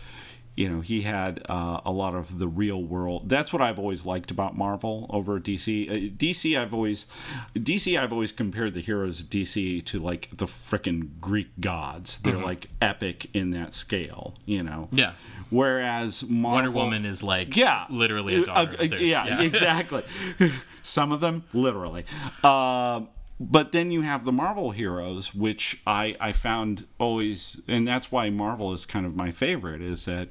[0.61, 3.29] you know he had uh, a lot of the real world.
[3.29, 7.07] That's what i've always liked about marvel over dc uh, dc i've always
[7.55, 12.19] dc i've always compared the heroes of dc to like the freaking greek gods.
[12.19, 14.89] They're like epic in that scale you know?
[14.93, 15.13] Yeah.
[15.49, 17.87] whereas marvel, Wonder Woman is like yeah.
[17.89, 18.77] literally a daughter.
[18.79, 19.01] uh, of Zeus.
[19.03, 20.05] yeah, exactly.
[20.83, 22.05] Some of them literally.
[22.43, 23.03] Uh,
[23.41, 28.29] but then you have the marvel heroes which i i found always and that's why
[28.29, 30.29] marvel is kind of my favorite is that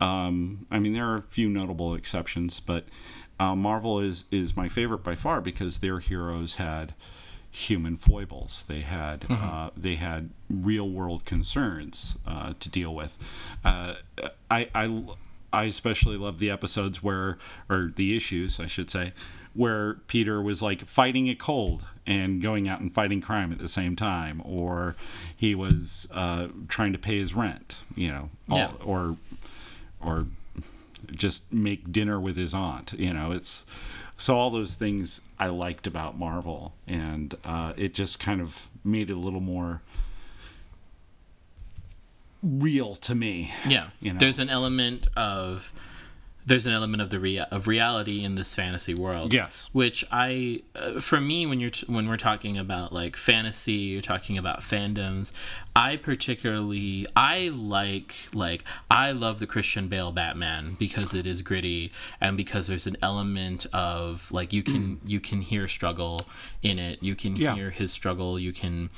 [0.00, 2.84] um, i mean there are a few notable exceptions but
[3.38, 6.94] uh, marvel is is my favorite by far because their heroes had
[7.50, 8.64] human foibles.
[8.68, 13.18] They had uh, they had real world concerns uh, to deal with.
[13.64, 13.94] Uh,
[14.50, 15.04] I, I
[15.52, 17.38] I especially love the episodes where
[17.68, 19.12] or the issues I should say
[19.54, 23.68] where Peter was like fighting a cold and going out and fighting crime at the
[23.68, 24.96] same time, or
[25.36, 28.72] he was uh, trying to pay his rent, you know, all- Yeah.
[28.84, 29.16] or
[30.00, 30.26] or
[31.14, 32.92] just make dinner with his aunt.
[32.96, 33.64] You know, it's
[34.16, 39.10] so all those things I liked about Marvel, and uh, it just kind of made
[39.10, 39.82] it a little more
[42.42, 43.52] real to me.
[43.68, 44.18] Yeah, You know?
[44.18, 45.72] there's an element of
[46.50, 49.32] there's an element of the rea- of reality in this fantasy world.
[49.32, 49.70] Yes.
[49.72, 54.02] which I, uh, for me, when you're t- when we're talking about like fantasy, you're
[54.02, 55.32] talking about fandoms.
[55.76, 61.92] I particularly I like like I love the Christian Bale Batman because it is gritty
[62.20, 66.22] and because there's an element of like you can you can hear struggle
[66.62, 67.02] in it.
[67.02, 67.54] You can Yeah.
[67.54, 68.38] hear his struggle.
[68.38, 68.90] You can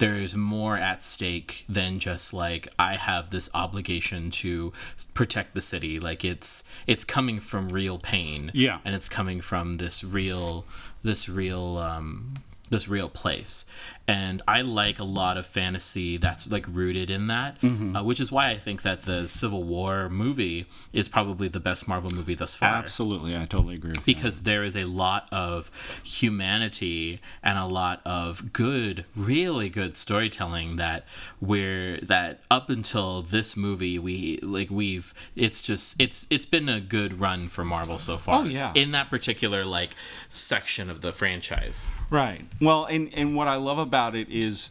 [0.00, 4.72] there's more at stake than just like I have this obligation to
[5.12, 6.00] protect the city.
[6.00, 8.50] Like it's it's coming from real pain.
[8.54, 8.78] Yeah.
[8.84, 10.64] And it's coming from this real
[11.02, 12.34] this real um
[12.70, 13.66] this real place.
[14.10, 18.32] And I like a lot of fantasy that's like rooted in that, uh, which is
[18.32, 22.56] why I think that the Civil War movie is probably the best Marvel movie thus
[22.56, 25.70] far Absolutely, I totally agree with because there is a lot of
[26.02, 31.04] humanity and a lot of good really good storytelling that
[31.40, 36.80] we're that up until this movie we like we've it's just it's it's been a
[36.80, 38.72] good run for marvel so far Oh, yeah.
[38.74, 39.90] in that particular like
[40.28, 41.88] section of the franchise.
[42.10, 42.42] Right.
[42.60, 44.70] Well, and and what I love about it is.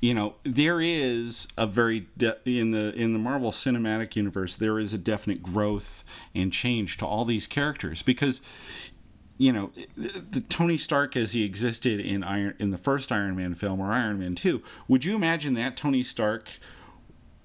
[0.00, 4.54] You know, there is a very de- in the in the Marvel Cinematic Universe.
[4.56, 6.04] There is a definite growth
[6.34, 8.40] and change to all these characters because
[9.38, 13.34] you know, the, the Tony Stark as he existed in Iron in the first Iron
[13.36, 16.50] Man film or Iron Man 2, would you imagine that Tony Stark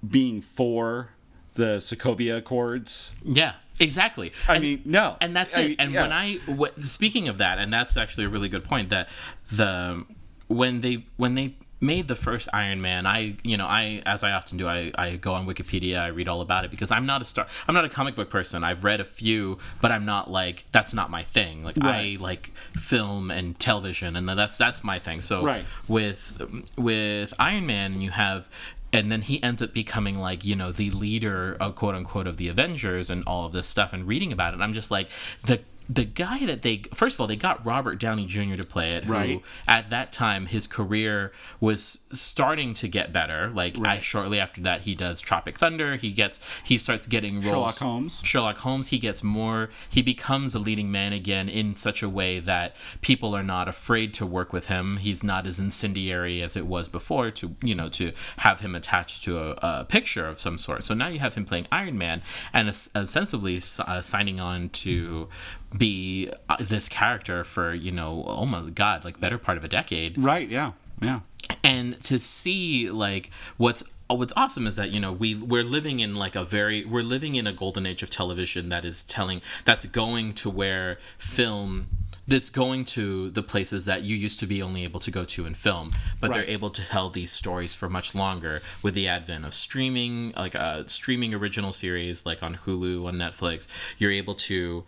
[0.06, 1.10] being for
[1.54, 3.12] the Sokovia Accords?
[3.24, 5.16] yeah exactly I And- mean, no.
[5.20, 6.02] and that's I it mean, and yeah.
[6.02, 9.08] when i w- speaking of that and that's actually a really good point that
[9.50, 10.04] the
[10.50, 14.32] when they when they made the first iron man i you know i as i
[14.32, 17.22] often do i, I go on wikipedia i read all about it because i'm not
[17.22, 20.30] a star i'm not a comic book person i've read a few but i'm not
[20.30, 22.18] like that's not my thing like Right.
[22.20, 25.64] i like film and television and that's that's my thing so Right.
[25.88, 26.42] with
[26.76, 28.50] with Iron Man, you have,
[28.92, 32.36] and then he ends up becoming like you know the leader, of quote unquote, of
[32.36, 33.92] the Avengers and all of this stuff.
[33.92, 35.08] And reading about it, I'm just like
[35.44, 35.60] the
[35.92, 38.54] the guy that they first of all they got Robert Downey Jr.
[38.54, 39.42] to play it, who Right.
[39.66, 43.50] at that time his career was starting to get better.
[43.52, 45.96] Like I, shortly after that, he does Tropic Thunder.
[45.96, 47.46] He gets he starts getting roles.
[47.46, 48.22] Sherlock Holmes.
[48.24, 52.38] Sherlock Holmes, he gets more, he becomes a leading man again in such a way
[52.38, 54.98] that people are not afraid to work with him.
[54.98, 59.24] He's not as incendiary as it was before to, you know, to have him attached
[59.24, 60.84] to a, a picture of some sort.
[60.84, 62.22] So now you have him playing Iron Man
[62.52, 65.28] and ostensibly uh, signing on to
[65.76, 70.18] be uh, this character for, you know, almost, God, like better part of a decade
[70.18, 70.72] Right, yeah.
[71.00, 71.20] Yeah.
[71.64, 76.14] and to see like what's what's awesome is that you know we we're living in
[76.14, 79.86] like a very we're living in a golden age of television that is telling that's
[79.86, 81.86] going to where film
[82.28, 85.46] that's going to the places that you used to be only able to go to
[85.46, 85.90] in film
[86.20, 86.34] but Right.
[86.44, 90.54] they're able to tell these stories for much longer with the advent of streaming like
[90.54, 94.84] a streaming original series like on Hulu on Netflix you're able to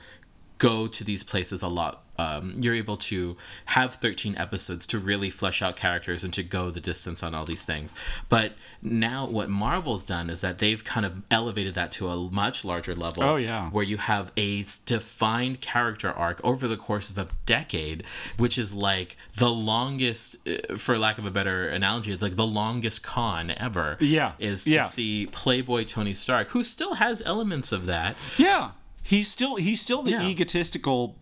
[0.63, 2.05] go to these places a lot.
[2.19, 6.71] Um, you're able to have 13 episodes to really flesh out characters and to go
[6.71, 7.93] the distance on all these things.
[8.29, 12.65] But now, what Marvel's done is that they've kind of elevated that to a much
[12.65, 13.25] larger level.
[13.25, 13.71] Oh, yeah.
[13.71, 18.05] Where you have a defined character arc over the course of a decade,
[18.39, 22.47] which is like the longest, uh, for lack of a better analogy, it's like the
[22.47, 23.97] longest con ever.
[23.99, 24.85] Yeah, Is to yeah.
[24.85, 28.15] see Playboy Tony Stark, who still has elements of that.
[28.37, 28.73] Yeah,
[29.03, 30.27] he's still he's still the Yeah.
[30.29, 31.17] egotistical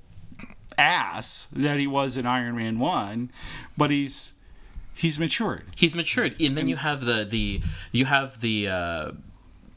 [0.79, 3.31] ass that he was in Iron Man One,
[3.77, 4.35] but he's
[4.95, 5.65] he's matured.
[5.77, 7.61] he's matured and then you have the the
[7.93, 9.11] you have the uh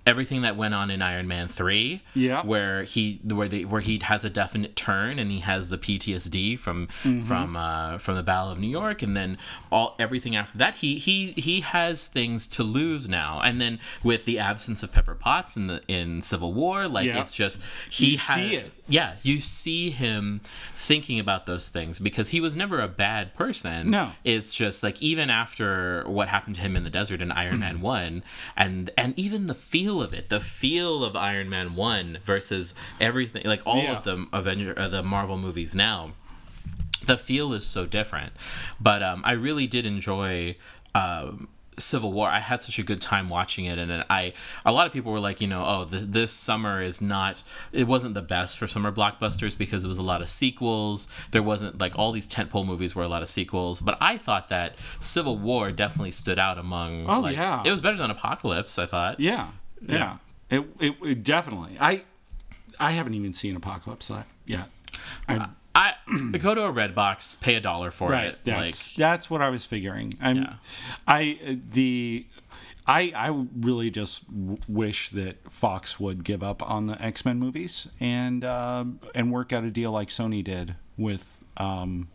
[0.06, 2.46] everything that went on in Iron Man 3 Yeah.
[2.46, 6.60] where he where they where he has a definite turn and he has the PTSD
[6.60, 7.22] from Mm-hmm.
[7.22, 9.38] from uh from the Battle of New York and then
[9.72, 14.26] all everything after that he he he has things to lose now and then with
[14.26, 17.22] the absence of Pepper Potts in the in Civil War like Yeah.
[17.22, 18.72] it's just he You had- see it.
[18.88, 20.42] Yeah you see him
[20.76, 24.12] thinking about those things because he was never a bad person No.
[24.26, 27.80] it's just like even after what happened to him in the desert in Iron Man
[27.80, 28.24] 1
[28.58, 33.44] and and even the feel of it the feel of Iron Man 1 versus everything
[33.46, 33.98] like all Yeah.
[33.98, 36.12] of the Avenger uh, the Marvel movies now
[37.06, 38.34] the feel is so different
[38.82, 40.56] but um, I really did enjoy
[40.96, 41.48] um,
[41.78, 44.34] Civil War I had such a good time watching it and I
[44.66, 47.88] a lot of people were like you know oh th- this summer is not it
[47.88, 51.80] wasn't the best for summer blockbusters because it was a lot of sequels there wasn't
[51.80, 55.38] like all these tentpole movies were a lot of sequels but I thought that Civil
[55.38, 57.64] War definitely stood out among Oh, like, yeah.
[57.66, 59.50] it was better than Apocalypse I thought Yeah,
[59.86, 60.18] yeah.
[60.50, 61.78] It, it it definitely.
[61.80, 62.04] I
[62.80, 64.12] I haven't even seen Apocalypse
[64.46, 64.68] yet.
[65.28, 65.94] I, uh, I
[66.40, 68.28] go to a Redbox pay a dollar for right.
[68.28, 70.14] it That's like that's what I was figuring.
[70.22, 70.54] I'm, Yeah.
[71.08, 72.26] I the.
[72.86, 77.40] I, I really just w- wish that Fox would give up on the X Men
[77.40, 82.10] movies and um and work out a deal like Sony did with um,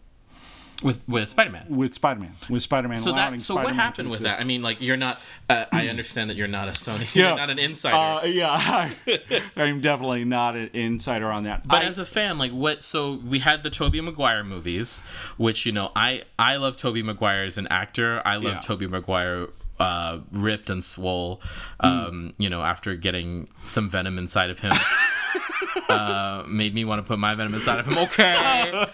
[0.82, 2.96] with with Spider-Man with Spider Man with Spider Man.
[2.98, 4.38] So that so what happened with that?
[4.40, 5.20] I mean, like you're not.
[5.48, 7.12] Uh, I understand that you're not a Sony.
[7.14, 7.96] You're not an insider.
[7.96, 8.94] Uh, yeah, I,
[9.56, 11.66] I'm definitely not an insider on that.
[11.66, 12.82] but I- as a fan, like what?
[12.82, 15.00] So we had the Tobey Maguire movies,
[15.36, 18.22] which you know, I I love Tobey Maguire as an actor.
[18.24, 18.60] I love Yeah.
[18.60, 19.48] Tobey Maguire.
[19.80, 21.40] Uh, ripped and swole,
[21.78, 24.72] um, you know, after getting some venom inside of him,
[25.88, 27.98] uh, made me want to put my venom inside of him.
[27.98, 28.34] Okay,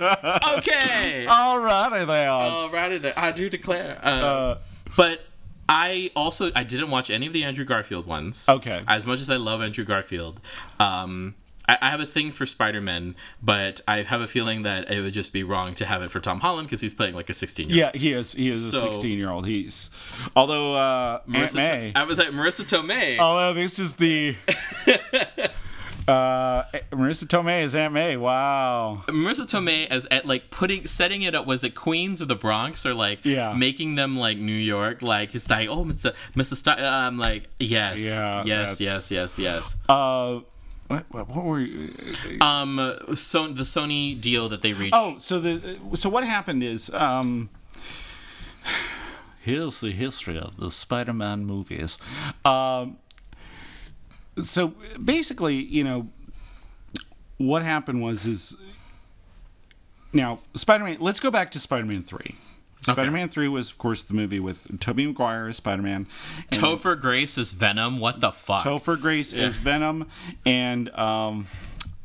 [0.59, 1.27] okay.
[1.27, 2.31] all right, there.
[2.31, 3.19] All right, there.
[3.19, 3.99] I do declare.
[4.03, 4.59] Uh, Uh,
[4.97, 5.25] But
[5.69, 8.47] I also I didn't watch any of the Andrew Garfield ones.
[8.49, 8.83] Okay.
[8.87, 10.41] As much as I love Andrew Garfield,
[10.79, 11.35] um,
[11.67, 15.01] I, I have a thing for Spider Man, but I have a feeling that it
[15.01, 17.33] would just be wrong to have it for Tom Holland because he's playing like a
[17.35, 17.95] sixteen year old.
[17.95, 18.35] yeah, he is.
[18.35, 19.47] He is So- a 16 year old.
[19.47, 19.91] He's
[20.37, 21.93] although uh, Aunt Marissa May.
[21.93, 23.19] To- I was like Marisa Tomei.
[23.19, 24.37] although this is the.
[26.07, 28.17] Uh, Marisa Tomei is Aunt May.
[28.17, 29.03] Wow.
[29.09, 32.85] Marisa Tomei as at like putting setting it up was it Queens or the Bronx
[32.85, 33.55] or like Yeah.
[33.55, 36.15] making them like New York like it's like oh Mr.
[36.37, 36.55] Mr.
[36.57, 40.41] Star I'm like yes Yeah, yes yes yes yes Uh,
[40.89, 41.91] what, what what were you?
[42.43, 42.77] um
[43.15, 47.49] so the Sony deal that they reached Oh, so the so what happened is um.
[49.41, 51.99] Here's the history of the Spider-Man movies.
[52.47, 52.97] Um,
[54.43, 56.09] so basically, you know,
[57.39, 58.57] what happened was is
[60.13, 60.99] now Spider-Man.
[61.01, 62.37] Let's go back to Spider-Man three.
[62.83, 66.07] Spider-Man three was, of course, the movie with Tobey Maguire as Spider-Man.
[66.51, 67.99] Topher Grace is Venom.
[67.99, 68.61] What the fuck?
[68.63, 70.07] Topher Grace is Venom,
[70.45, 71.47] and um,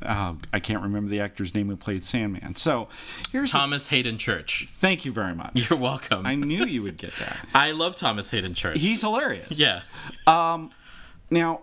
[0.04, 2.56] oh, I can't remember the actor's name who played Sandman.
[2.56, 2.88] So
[3.32, 4.68] here's Thomas Haden Church.
[4.72, 5.70] thank you very much.
[5.70, 6.26] You're welcome.
[6.26, 7.38] I I, knew you would get that.
[7.54, 8.80] I love Thomas Haden Church.
[8.80, 9.60] He's hilarious.
[9.60, 9.82] yeah.
[10.28, 10.72] Um,
[11.30, 11.62] Now,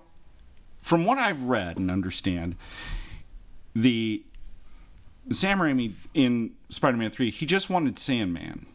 [0.86, 2.54] from what I've read and understand,
[3.74, 4.22] the
[5.30, 8.66] Sam Raimi in Spider-Man Three, he just wanted Sandman,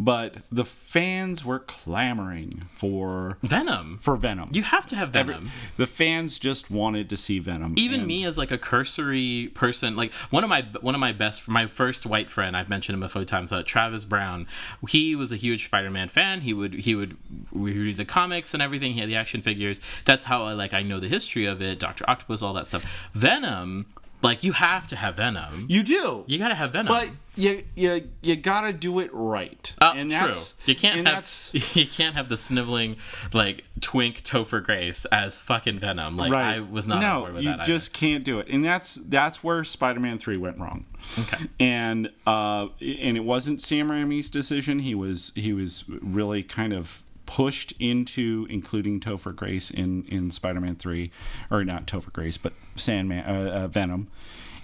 [0.00, 3.98] but the fans were clamoring for Venom.
[4.00, 4.50] for Venom.
[4.52, 5.50] You have to have Venom.
[5.76, 7.74] the fans just wanted to see Venom.
[7.76, 11.48] Even me as like a cursory person, like one of my one of my best,
[11.48, 14.46] my first white friend, I've mentioned him a few times, uh, Travis Brown.
[14.88, 16.42] He was a huge Spider-Man fan.
[16.42, 17.16] He would he would
[17.50, 18.92] read the comics and everything.
[18.92, 19.80] He had the action figures.
[20.04, 21.80] That's how I like I know the history of it.
[21.80, 23.10] Doctor Octopus, all that stuff.
[23.14, 23.86] Venom,
[24.22, 25.66] like you have to have Venom.
[25.68, 26.24] You do.
[26.26, 26.88] You gotta have Venom.
[26.88, 29.72] But you you you gotta do it right.
[29.80, 30.26] Uh, and true.
[30.26, 32.96] that's You can't have that's you can't have the sniveling
[33.32, 36.16] like twink Topher Grace as fucking Venom.
[36.16, 36.56] Like right.
[36.56, 37.66] I was not on no, board with you that.
[37.66, 40.86] just can't do it, and that's that's where Spider-Man Three went wrong.
[41.18, 41.44] Okay.
[41.60, 44.80] And uh, and it wasn't Sam Raimi's decision.
[44.80, 50.76] He was he was really kind of pushed into including Topher Grace in in Spider-Man
[50.76, 51.10] Three,
[51.50, 54.08] or not Topher Grace, but Sandman uh, uh, Venom.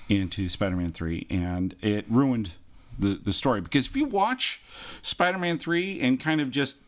[0.08, 2.52] into Spider-Man three, and it ruined
[2.98, 4.60] the the story because if you watch
[5.02, 6.78] Spider-Man three and kind of just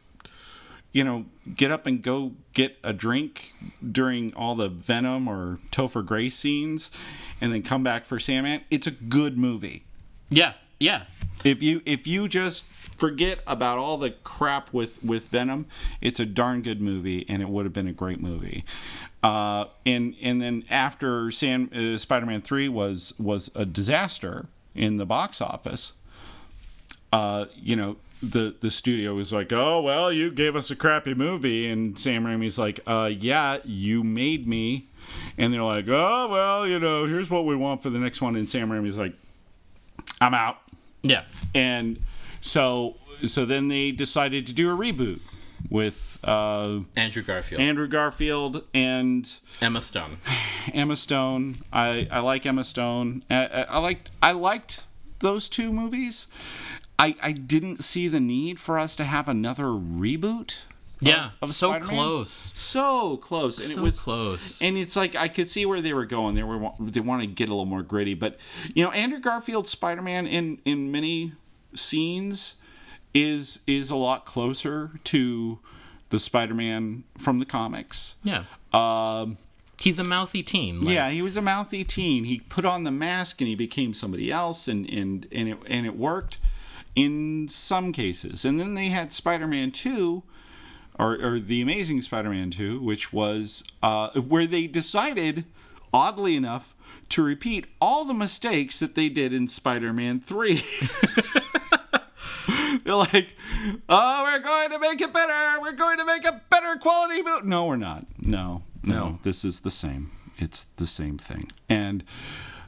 [0.93, 3.53] you know, get up and go get a drink
[3.93, 6.91] during all the Venom or Topher Grace scenes
[7.39, 9.85] and then come back for Sandman, it's a good movie.
[10.31, 11.03] Yeah, yeah.
[11.45, 12.64] If you if you just
[12.97, 15.66] forget about all the crap with with Venom,
[16.01, 18.64] it's a darn good movie and it would have been a great movie.
[19.22, 25.07] Uh, and and then after Sam uh, Spider-Man 3 was was a disaster in the
[25.07, 25.92] box office,
[27.12, 31.14] uh, you know, the the studio was like, "Oh well, you gave us a crappy
[31.14, 34.86] movie," and Sam Raimi's like, "Uh, yeah, you made me,"
[35.36, 38.34] and they're like, "Oh well, you know, here's what we want for the next one,"
[38.36, 39.12] and Sam Raimi's like,
[40.20, 40.59] "I'm out,"
[41.03, 41.24] Yeah.
[41.55, 41.99] and
[42.47, 45.20] so so then they decided to do a reboot
[45.70, 47.61] with uh, Andrew Garfield.
[47.61, 50.18] Andrew Garfield and Emma Stone.
[50.72, 51.57] Emma Stone.
[51.72, 53.24] I, I like Emma Stone.
[53.30, 54.84] I, I, I liked I liked
[55.20, 56.26] those two movies.
[56.99, 60.62] I, I didn't see the need for us to have another reboot.
[61.01, 61.30] Yeah.
[61.42, 61.88] of so Spider-Man?
[61.94, 62.30] close.
[62.32, 64.62] So close, and So it was close.
[64.62, 66.34] and it's like I could see where they were going.
[66.34, 68.38] They were they want to get a little more gritty, but
[68.74, 71.32] you know, Andrew Garfield's Spider Man in in many
[71.77, 72.57] scenes
[73.14, 75.59] is is a lot closer to
[76.11, 78.16] the Spider Man from the comics.
[78.22, 78.45] yeah.
[78.72, 79.39] Um,
[79.79, 80.81] He's a mouthy teen.
[80.81, 82.24] Like, yeah, he was a mouthy teen.
[82.24, 85.85] He put on the mask and he became somebody else, and and and it and
[85.87, 86.39] it worked
[86.95, 88.45] in some cases.
[88.45, 90.22] And then they had Spider Man Two.
[90.99, 95.45] Or, or the Amazing Spider-Man 2, which was uh, where they decided,
[95.93, 96.74] oddly enough,
[97.11, 100.64] to repeat all the mistakes that they did in Spider-Man 3.
[102.87, 103.37] They're like,
[103.89, 105.61] oh, we're going to make it better.
[105.61, 107.47] We're going to make a better quality movie.
[107.47, 108.07] No, we're not.
[108.20, 109.18] No, no, No.
[109.22, 110.12] This is the same.
[110.39, 111.51] It's the same thing.
[111.68, 112.05] And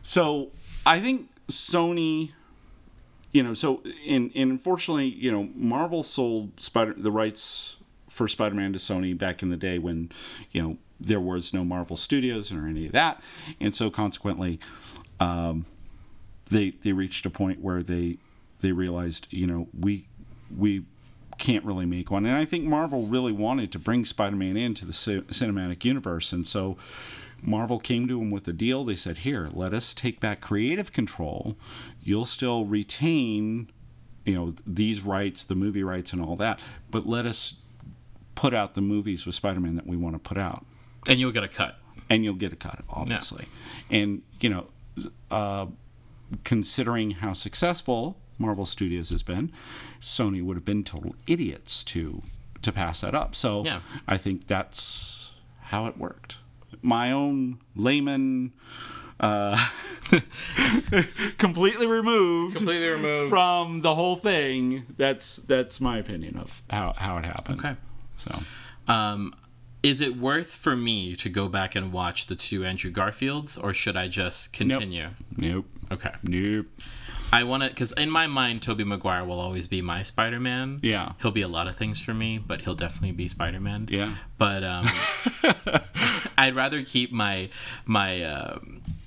[0.02, 0.50] so
[0.84, 2.32] I think Sony,
[3.32, 7.76] you know, so and, and unfortunately, you know, Marvel sold Spider the rights
[8.08, 10.10] for Spider-Man to Sony back in the day when,
[10.50, 13.22] you know, there was no Marvel Studios or any of that,
[13.60, 14.58] and so consequently,
[15.20, 15.64] um,
[16.50, 18.16] they they reached a point where they
[18.61, 20.06] they realized you know we
[20.56, 20.84] we
[21.38, 22.26] can't really make one.
[22.26, 26.32] And i think marvel really wanted to bring spider-man into the ci- cinematic universe.
[26.32, 26.76] And so
[27.42, 28.84] marvel came to him with a deal.
[28.84, 31.56] They said here let us take back creative control.
[32.02, 33.70] You'll still retain
[34.24, 36.59] you know these rights the movie rights and all that
[36.90, 37.54] but let us
[38.34, 40.64] put out the movies with spider-man that we want to put out.
[41.09, 41.78] And you'll get a cut.
[42.11, 43.46] and you'll get a cut, obviously.
[43.90, 44.66] And you know,
[45.30, 45.66] uh,
[46.44, 49.53] considering how successful Marvel Studios has been,
[50.01, 52.22] Sony would have been total idiots to
[52.62, 53.34] to pass that up.
[53.36, 53.80] So Yeah.
[54.07, 55.32] I think that's
[55.62, 56.39] how it worked.
[56.82, 58.53] My own layman,
[59.20, 59.57] uh,
[61.39, 63.30] completely removed Completely removed.
[63.30, 64.86] from the whole thing.
[64.97, 67.61] That's that's my opinion of how how it happened.
[67.61, 67.76] Okay.
[68.16, 68.41] So
[68.93, 69.34] Um,
[69.82, 73.72] is it worth for me to go back and watch the two Andrew Garfields, or
[73.72, 75.11] should I just continue?
[75.36, 76.12] nope, Okay.
[76.22, 76.66] nope.
[77.32, 80.80] I want to, because in my mind, Tobey Maguire will always be my Spider Man.
[80.82, 81.12] Yeah.
[81.20, 83.88] He'll be a lot of things for me, but he'll definitely be Spider Man.
[83.90, 84.14] Yeah.
[84.38, 84.88] But um,
[86.38, 87.50] I'd rather keep my
[87.84, 88.58] my uh,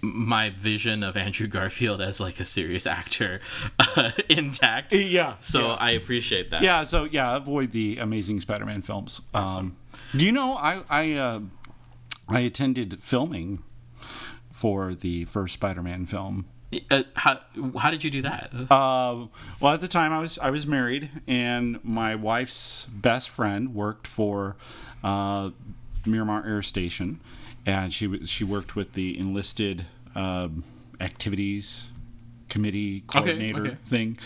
[0.01, 3.41] my vision of Andrew Garfield as like a serious actor
[3.79, 4.93] uh, intact.
[4.93, 5.35] Yeah.
[5.41, 5.73] So yeah.
[5.75, 6.61] I appreciate that.
[6.61, 9.21] Yeah, so yeah, avoid the Amazing Spider-Man films.
[9.33, 9.77] Um,
[10.15, 11.39] do you know I I uh,
[12.27, 13.63] I attended filming
[14.51, 16.45] for the first Spider-Man film.
[16.89, 17.39] Uh, how
[17.77, 18.51] how did you do that?
[18.69, 19.27] Uh,
[19.59, 24.07] well, at the time I was I was married, and my wife's best friend worked
[24.07, 24.55] for
[25.03, 25.51] uh,
[26.05, 27.19] Miramar Air Station,
[27.65, 30.63] and she was she worked with the enlisted um
[30.99, 31.87] activities
[32.51, 33.77] committee coordinator okay.
[33.85, 34.17] thing.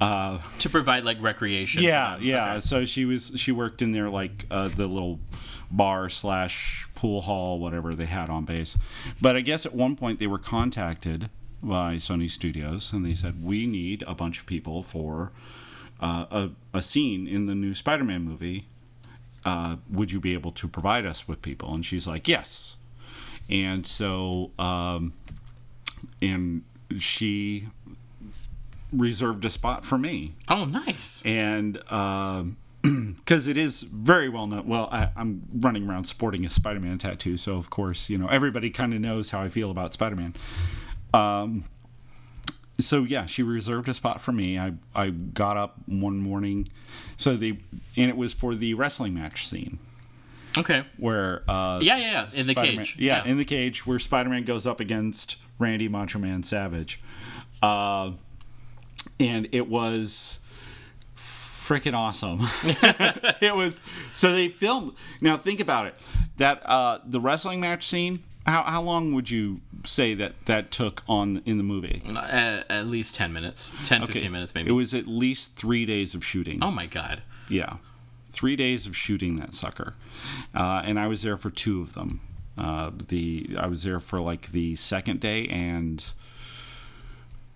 [0.00, 1.82] Uh, to provide like recreation.
[1.82, 2.52] Yeah, yeah.
[2.52, 2.60] Okay.
[2.60, 5.20] So she was she worked in there like uh, the little
[5.70, 8.78] bar slash pool hall, whatever they had on base.
[9.20, 11.28] But I guess at one point they were contacted
[11.68, 15.32] by Sony Studios and they said we need a bunch of people for
[16.00, 18.66] uh, a a scene in the new Spider-Man movie.
[19.44, 21.74] Uh, would you be able to provide us with people?
[21.74, 22.76] And she's like, yes.
[23.50, 25.12] And so, um,
[26.22, 26.62] and
[26.98, 27.66] she
[28.92, 31.22] reserved a spot for me Oh, nice.
[31.26, 31.78] and
[32.82, 34.66] because it is very well known.
[34.66, 38.70] Well, I, I'm running around sporting a Spider-Man tattoo, so of course, you know everybody
[38.70, 40.34] kind of knows how I feel about Spider-Man.
[41.14, 41.64] Um,
[42.80, 44.58] so yeah, she reserved a spot for me.
[44.58, 46.68] I I got up one morning,
[47.16, 47.58] so they
[47.96, 49.78] and it was for the wrestling match scene.
[50.56, 50.84] Okay.
[50.98, 52.40] where uh, Yeah, yeah, yeah.
[52.40, 52.96] In the Spider-Man- cage.
[52.98, 57.00] Yeah, in the cage where Spider-Man goes up against Randy Macho Man Savage,
[57.62, 58.12] uh,
[59.18, 60.40] and it was
[61.16, 62.40] freaking awesome.
[63.40, 63.80] it was
[64.12, 64.92] so they filmed.
[65.20, 65.94] Now think about it.
[66.36, 68.22] That uh, the wrestling match scene.
[68.46, 72.02] How, how long would you say that that took on in the movie?
[72.16, 73.72] At, at least 10 minutes.
[73.84, 74.68] 10, 15 minutes, maybe.
[74.70, 76.58] It was at least three days of shooting.
[76.62, 77.22] oh, my God.
[77.48, 77.76] Yeah,
[78.30, 79.94] three days of shooting that sucker,
[80.54, 82.20] uh, and I was there for two of them.
[82.56, 86.04] Uh, the I was there for like the second day and,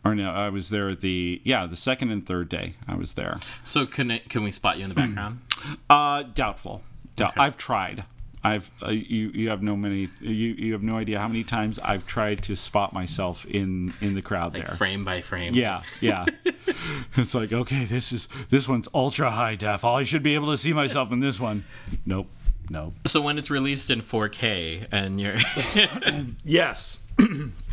[0.04, 3.36] or no, I was there the yeah the second and third day I was there.
[3.64, 5.40] So, can, it, can we spot you in the background?
[5.88, 6.82] Uh, doubtful.
[7.16, 7.30] Doubt.
[7.30, 7.40] Okay.
[7.40, 8.04] I've tried.
[8.42, 11.78] I've uh, you you have no many you you have no idea how many times
[11.78, 14.76] I've tried to spot myself in in the crowd like there.
[14.76, 15.54] frame by frame.
[15.54, 16.26] Yeah, yeah.
[17.16, 19.84] it's like, okay, this is this one's ultra high def.
[19.84, 21.64] I should be able to see myself in this one.
[22.06, 22.28] Nope.
[22.70, 22.94] Nope.
[23.06, 25.38] So, when it's released in 4K and you're.
[26.44, 27.06] Yes.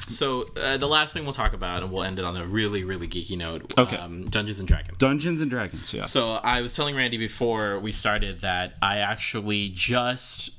[0.00, 2.84] so, uh, the last thing we'll talk about, and we'll end it on a really,
[2.84, 3.96] really geeky note Okay.
[3.96, 4.96] um, Dungeons and Dragons.
[4.98, 6.02] Dungeons and Dragons, yeah.
[6.02, 10.50] So I was telling Randy before we started that I actually just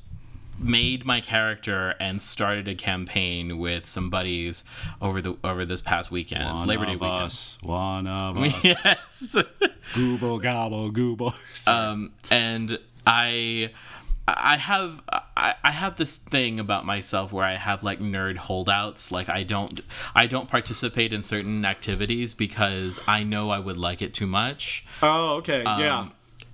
[0.61, 4.65] made my character and started a campaign with some buddies
[5.01, 6.43] over the over this past weekend.
[6.49, 7.23] it's one Labor Day of weekend.
[7.23, 8.63] us, one of us.
[8.65, 9.37] Yes.
[9.95, 11.33] Google gobble google.
[11.65, 13.71] um, and I
[14.37, 19.11] I have I, I have this thing about myself where I have like nerd holdouts.
[19.11, 19.79] Like I don't
[20.15, 24.85] I don't participate in certain activities because I know I would like it too much.
[25.01, 25.99] oh, okay, yeah.
[25.99, 26.11] Um,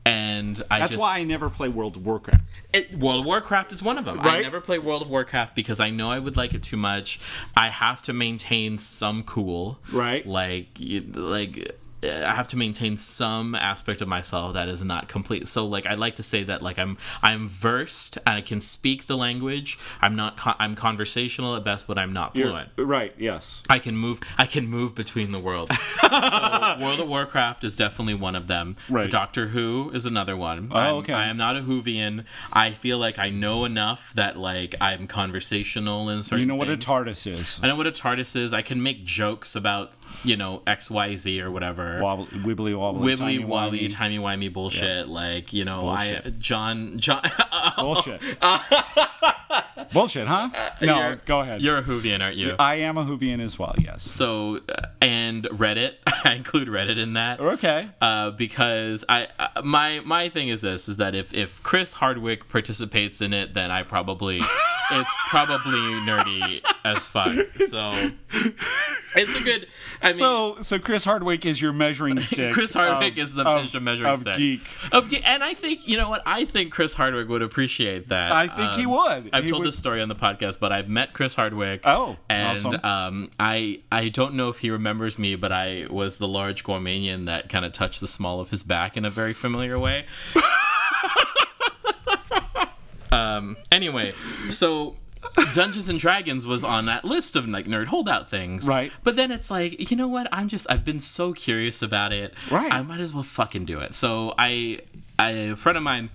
[0.08, 2.44] and I That's just, why I never play World of Warcraft.
[2.74, 4.20] It, World of Warcraft is one of them.
[4.22, 7.20] I never play World of Warcraft because I know I would like it too much.
[7.58, 10.26] I have to maintain some cool, Right.
[10.26, 11.76] Like, like
[12.10, 15.48] Uh, I have to maintain some aspect of myself that is not complete.
[15.48, 19.08] So, like, I like to say that like I'm I'm versed and I can speak
[19.08, 19.78] the language.
[20.02, 22.70] I'm not con- I'm conversational at best, but I'm not fluent.
[22.78, 23.64] Right, yes.
[23.70, 24.20] I can move.
[24.38, 25.76] I can move between the worlds.
[26.02, 28.76] so World of Warcraft is definitely one of them.
[28.90, 29.10] Right.
[29.10, 30.70] Doctor Who is another one.
[30.72, 31.14] Oh, okay.
[31.14, 32.26] I am not a Whovian.
[32.54, 36.40] I feel like I know enough that like I'm conversational in certain.
[36.40, 36.76] You know what a.
[36.76, 37.60] TARDIS is.
[37.64, 38.54] I know what a TARDIS is.
[38.54, 41.95] I can make jokes about you know X Y Z or whatever.
[42.02, 43.16] Wobble, wibbly wobbly.
[43.16, 45.08] Wibbly wobbly, timey wimey bullshit.
[45.08, 47.22] Like you know, I John John.
[47.78, 48.22] Bullshit.
[49.94, 50.50] Bullshit, huh?
[50.82, 51.62] no, go ahead.
[51.62, 52.56] You're a Whovian, aren't you?
[52.58, 54.04] I am a Whovian as well, yes.
[54.04, 55.94] so uh, and Reddit.
[56.26, 57.40] I include Reddit in that.
[57.40, 57.90] Okay.
[58.02, 62.50] uh, because I uh, my my thing is this is that if if Chris Hardwick
[62.50, 64.42] participates in it, then I probably
[64.92, 67.34] it's probably nerdy as fuck.
[67.68, 68.12] So
[69.16, 69.68] it's a good.
[70.02, 72.54] I mean, so, so Chris Hardwick is your measuring stick.
[72.54, 74.38] Chris Hardwick of- is the of- measure- measuring of stick.
[74.38, 74.62] geek.
[74.92, 78.32] Of ge- and I think you know what I think Chris Hardwick would appreciate that.
[78.32, 79.30] I think he Um, would.
[79.34, 81.82] I've He told would- this story on the podcast, but I've met Chris Hardwick.
[81.86, 82.80] Oh, and awesome.
[82.84, 87.26] um, I I don't know if he remembers me, but I was the large Gormanian
[87.26, 90.06] that kind of touched the small of his back in a very familiar way.
[93.12, 93.58] um.
[93.72, 94.14] Anyway,
[94.50, 94.96] so.
[95.54, 98.68] Dungeons and Dragons was on that list of like nerd holdout things.
[98.68, 98.92] Right.
[99.04, 100.28] But then it's like, you know what?
[100.32, 102.34] I'm just I've been so curious about it.
[102.52, 102.72] Right.
[102.72, 103.94] I might as well fucking do it.
[103.94, 104.80] So I,
[105.18, 106.10] I a friend of mine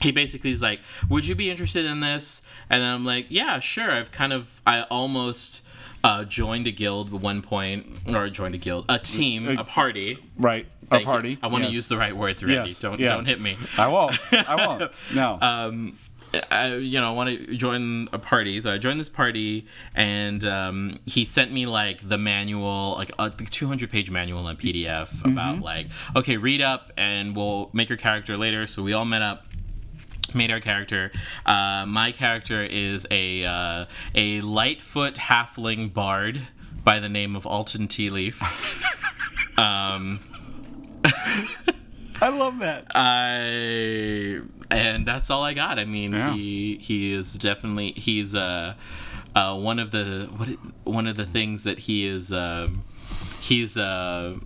[0.00, 3.58] he basically is like, "Would you be interested in this?" And then I'm like, "Yeah,
[3.58, 5.62] sure." I've kind of, I almost
[6.02, 10.18] uh, joined a guild at one point, or joined a guild, a team, a party.
[10.38, 10.66] Right.
[10.88, 11.06] Thank a you.
[11.06, 11.38] party.
[11.42, 11.74] I want to yes.
[11.74, 12.70] use the right words, Randy.
[12.70, 13.08] Yes, Don't yeah.
[13.08, 13.56] don't hit me.
[13.78, 14.18] I won't.
[14.32, 14.92] I won't.
[15.14, 15.38] No.
[15.40, 15.98] Um,
[16.50, 20.44] I, you know, I want to join a party, so I joined this party, and
[20.44, 25.32] um, he sent me like the manual, like a 200 page manual in PDF Mm-hmm.
[25.32, 28.66] about like, okay, read up, and we'll make your character later.
[28.66, 29.46] So we all met up
[30.34, 31.10] made our character.
[31.44, 36.46] Uh, my character is a uh, a lightfoot halfling bard
[36.84, 38.40] by the name of Alton Tea Leaf.
[39.58, 40.20] um,
[42.22, 42.86] I love that.
[42.94, 44.40] I
[44.70, 45.78] and that's all I got.
[45.78, 46.34] I mean, Yeah.
[46.34, 48.74] he he is definitely he's uh,
[49.34, 50.48] uh one of the what
[50.84, 52.82] one of the things that he is um
[53.40, 54.36] he's uh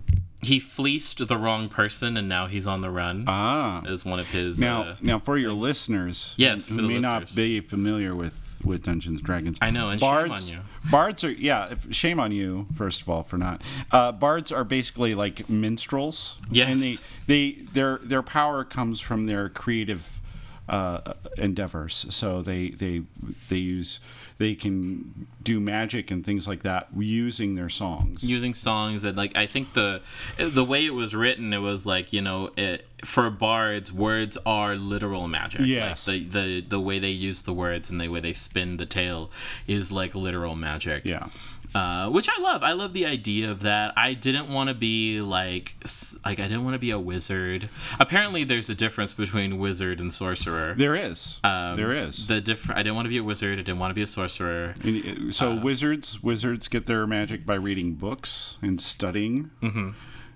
[0.43, 3.25] he fleeced the wrong person and now he's on the run.
[3.27, 3.83] Ah.
[3.87, 7.61] is one of his Now, uh, now for your listeners, Yes, who may not be
[7.61, 9.59] familiar with with Dungeons and Dragons.
[9.61, 10.65] I know, and shame bards, on you.
[10.91, 13.63] Bards are yeah, shame on you first of all for not.
[13.91, 16.39] Uh, bards are basically like minstrels.
[16.51, 16.71] Yes.
[16.71, 16.97] and they
[17.27, 20.21] they their their power comes from their creative
[20.69, 22.07] uh, endeavors.
[22.11, 23.03] So they they
[23.49, 24.01] they use
[24.45, 28.23] they can do magic and things like that using their songs.
[28.23, 30.03] using songs and like I think the
[30.37, 34.77] the way it was written, it was like you know it for bards, words are
[34.77, 35.61] literal magic.
[35.61, 36.05] Like, Yes.
[36.05, 39.31] the the the way they use the words and the way they spin the tale
[39.67, 41.05] is like literal magic.
[41.07, 41.29] yeah.
[41.75, 42.63] Uh, which I love.
[42.63, 43.93] I love the idea of that.
[43.97, 45.77] I didn't want to be like
[46.25, 47.69] like I didn't want to be a wizard.
[47.99, 50.75] Apparently, there's a difference between wizard and sorcerer.
[50.77, 51.41] There is.
[51.43, 52.27] Um, there is.
[52.29, 52.79] the different.
[52.79, 53.59] I didn't want to be a wizard.
[53.59, 54.75] I didn't want to be a sorcerer.
[54.83, 59.51] And, uh, so wizards wizards get their magic by reading books and studying.
[59.63, 59.91] Mm-hmm.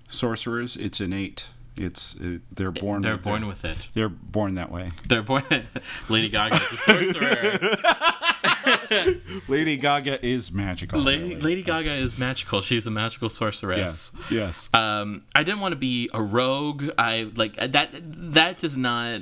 [0.07, 1.47] Sorcerers, it's innate.
[1.77, 3.01] It's uh, they're born.
[3.01, 3.47] They're with born it.
[3.47, 3.89] with it.
[3.93, 4.91] They're born that way.
[5.07, 5.43] They're born.
[6.09, 7.59] Lady Gaga is a sorcerer.
[9.47, 10.99] Lady Gaga is magical.
[10.99, 11.41] Lady, really.
[11.41, 12.61] Lady Gaga is magical.
[12.61, 13.33] She's a magical Yes.
[13.35, 14.11] sorceress.
[14.29, 14.69] Yes.
[14.73, 16.89] Um, I didn't want to be a rogue.
[16.97, 17.89] I like that.
[18.33, 19.21] That does not.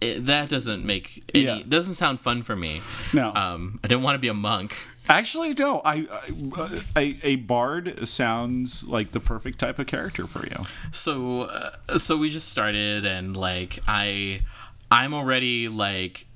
[0.00, 1.22] It, that doesn't make.
[1.34, 1.60] Any, Yeah.
[1.68, 2.80] Doesn't sound fun for me.
[3.12, 3.32] No.
[3.34, 4.76] Um, I didn't want to be a monk.
[5.08, 5.80] Actually, no.
[5.84, 10.64] I, I a, a bard sounds like the perfect type of character for you.
[10.90, 14.40] So, uh, so we just started, and like I,
[14.90, 16.26] I'm already like.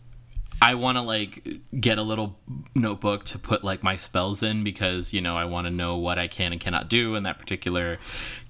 [0.60, 1.47] I want to like
[1.78, 2.38] get a little
[2.74, 6.16] notebook to put like my spells in because you know I want to know what
[6.16, 7.98] I can and cannot do in that particular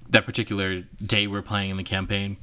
[0.09, 2.37] that particular day we're playing in the campaign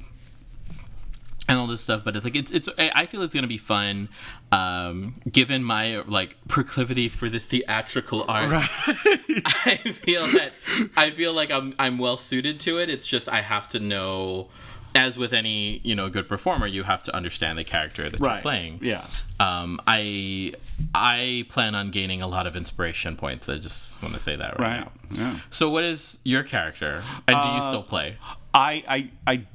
[1.47, 4.09] and all this stuff but it's like it's it's I feel it's gonna be fun
[4.51, 10.53] um given my like proclivity for the theatrical arts I feel that
[10.97, 14.47] I feel like I'm I'm well suited to it it's just I have to know
[14.95, 18.41] as with any you know good performer you have to understand the character that you're
[18.41, 19.05] playing yeah
[19.37, 20.53] um, I
[20.93, 23.49] I plan on gaining a lot of inspiration points.
[23.49, 24.79] I just want to say that right, Right.
[24.79, 24.91] now.
[25.11, 25.39] Yeah.
[25.49, 28.15] So, what is your character, and do you still play?
[28.53, 29.45] I, I I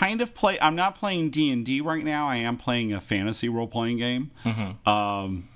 [0.00, 0.58] kind of play.
[0.60, 2.26] I'm not playing D and D right now.
[2.28, 4.30] I am playing a fantasy role playing game.
[4.86, 5.48] Um,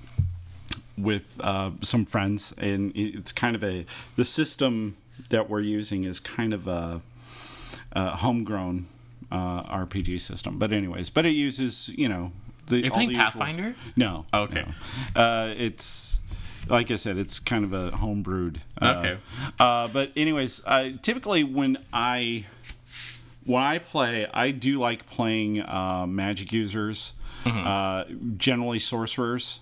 [0.99, 3.85] with uh, some friends, and it's kind of a
[4.17, 4.97] the system
[5.29, 7.01] that we're using is kind of a,
[7.93, 8.87] a homegrown
[9.31, 10.59] uh, RPG system.
[10.59, 12.33] But anyways, but it uses you know
[12.69, 13.75] the You're playing the usual- Pathfinder.
[13.95, 14.25] No.
[14.33, 14.65] Okay.
[15.15, 15.21] no.
[15.21, 16.21] Uh, it's
[16.69, 18.57] like I said, it's kind of a homebrewed.
[18.81, 19.19] Uh, Okay.
[19.61, 22.47] Uh, but anyways, uh, typically when I
[23.47, 27.13] when I play, I do like playing uh, magic users,
[27.47, 28.05] uh,
[28.37, 29.61] generally sorcerers.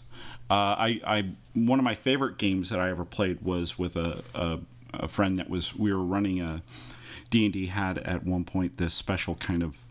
[0.50, 4.22] Uh, I, I one of my favorite games that I ever played was with a,
[4.34, 4.58] a,
[4.94, 6.62] a friend that was we were running a
[7.30, 9.82] D and D had at one point this special kind of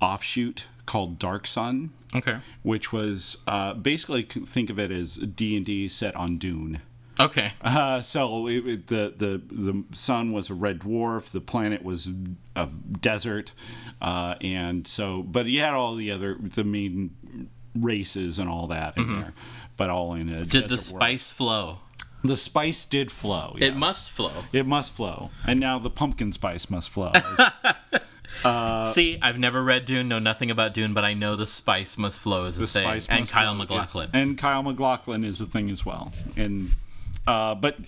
[0.00, 2.36] offshoot called Dark Sun Okay.
[2.62, 6.80] which was uh, basically think of it as D and D set on Dune.
[7.20, 7.52] Okay.
[7.62, 11.30] Uh, so it, it- the the the sun was a red dwarf.
[11.30, 12.10] The planet was
[12.56, 12.66] a
[13.00, 13.52] desert,
[14.02, 18.96] uh, and so but he had all the other the main races and all that
[18.96, 19.32] in there,
[19.76, 20.42] but all in a Mm-hmm.
[20.44, 21.02] Did the desert world.
[21.02, 21.78] spice flow?
[22.24, 23.54] The spice did flow.
[23.60, 24.32] It must flow.
[24.52, 27.12] It must flow, and now the pumpkin spice must flow.
[28.92, 32.20] See, I've never read Dune, know nothing about Dune, but I know the spice must
[32.20, 32.82] flow is a the thing.
[32.84, 34.10] spice and Kyle flow, MacLachlan.
[34.12, 34.22] yes.
[34.22, 36.12] and Kyle MacLachlan is a thing as well.
[36.36, 36.70] And
[37.26, 37.78] uh, but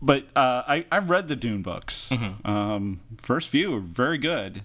[0.00, 2.10] but uh, I I read the Dune books.
[2.10, 2.48] Mm-hmm.
[2.48, 4.62] Um, first few were very good.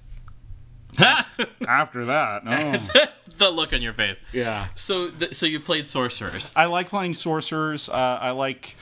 [1.67, 2.79] After that, no.
[3.37, 4.21] the look on your face.
[4.31, 4.67] yeah.
[4.75, 6.55] So, th- so you played sorcerers.
[6.55, 7.89] I like playing sorcerers.
[7.89, 8.75] Uh, I like.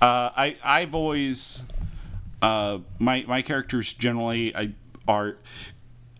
[0.00, 1.64] Uh, I I've always.
[2.40, 4.74] Uh, my my characters generally I
[5.08, 5.38] are.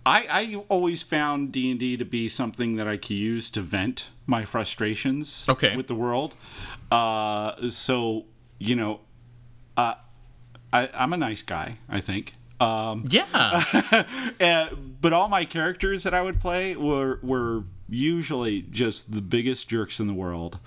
[0.05, 3.61] I I always found D and D to be something that I could use to
[3.61, 5.47] vent my frustrations.
[5.49, 5.77] Okay.
[5.77, 6.35] With the world.
[6.91, 8.25] Uh, so
[8.59, 9.01] you know,
[9.77, 9.95] uh,
[10.73, 11.79] I I'm a nice guy.
[11.89, 12.35] I think.
[12.59, 13.65] Um, yeah.
[14.41, 14.69] uh,
[15.01, 20.01] but all my characters that I would play were were usually just the biggest jerks
[20.01, 20.59] in the world,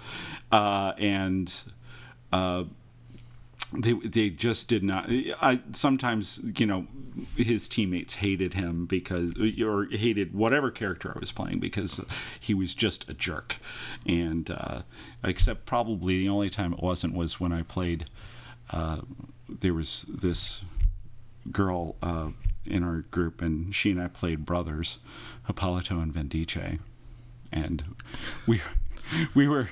[0.51, 1.53] uh, and
[2.31, 2.65] uh,
[3.73, 5.09] they they just did not.
[5.09, 6.87] I sometimes you know
[7.35, 12.03] his teammates hated him because or hated whatever character I was playing because
[12.39, 13.57] he was just a jerk,
[14.05, 14.81] and uh,
[15.23, 18.09] except probably the only time it wasn't was when I played.
[18.71, 19.01] Uh,
[19.47, 20.63] there was this
[21.51, 22.29] girl uh,
[22.65, 24.99] in our group, and she and I played brothers,
[25.47, 26.79] Hippolito and Vindice,
[27.51, 27.83] and
[28.45, 28.61] we
[29.33, 29.69] we were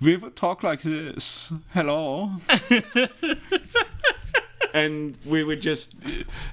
[0.00, 1.52] we would talk like this.
[1.72, 2.32] Hello.
[4.72, 5.94] and we would just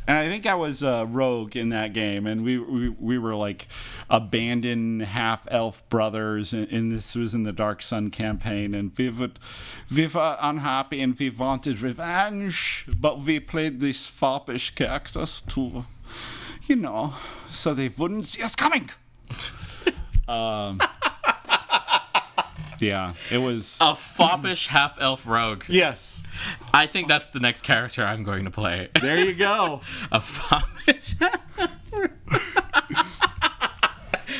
[0.08, 2.28] and i think i was a rogue in that game.
[2.28, 3.68] And we we, we were like
[4.10, 6.54] abandoned half elf brothers.
[6.54, 8.74] And, and this was in the dark sun campaign.
[8.74, 9.40] And we would
[9.94, 12.86] we were unhappy and we wanted revenge.
[12.98, 15.86] But we played these foppish characters to
[16.68, 17.14] you know
[17.50, 18.90] so they wouldn't see us coming.
[20.28, 20.80] Um
[22.82, 23.78] Yeah, it was.
[23.82, 25.64] A foppish half elf rogue.
[25.68, 26.22] yes.
[26.74, 28.90] I think that's the next character I'm going to play.
[29.02, 29.82] There you go.
[30.12, 31.16] A foppish.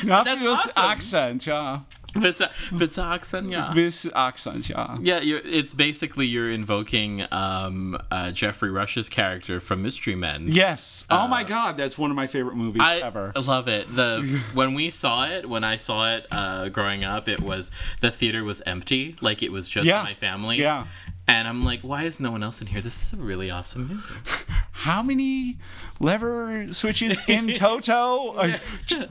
[0.02, 0.72] Not That's this awesome.
[0.76, 1.80] accent, yeah.
[2.16, 3.72] Accent, yeah.
[4.14, 4.98] Accent, yeah.
[5.00, 10.46] Yeah, you're, it's basically you're invoking um, uh, Geoffrey Rush's character from Mystery Men.
[10.48, 11.04] Yes.
[11.10, 13.32] oh my God, that's one of my favorite movies Uh, I ever.
[13.36, 13.94] love it.
[13.94, 17.70] The when we saw it, when I saw it uh, growing up, it was
[18.00, 20.02] the theater was empty, like it was just Yeah.
[20.02, 20.58] my family.
[20.58, 20.86] Yeah.
[21.28, 22.80] And I'm like, why is no one else in here?
[22.80, 24.02] This is a really awesome movie.
[24.72, 25.58] How many
[26.00, 28.32] lever switches in Toto?
[28.32, 28.58] Uh,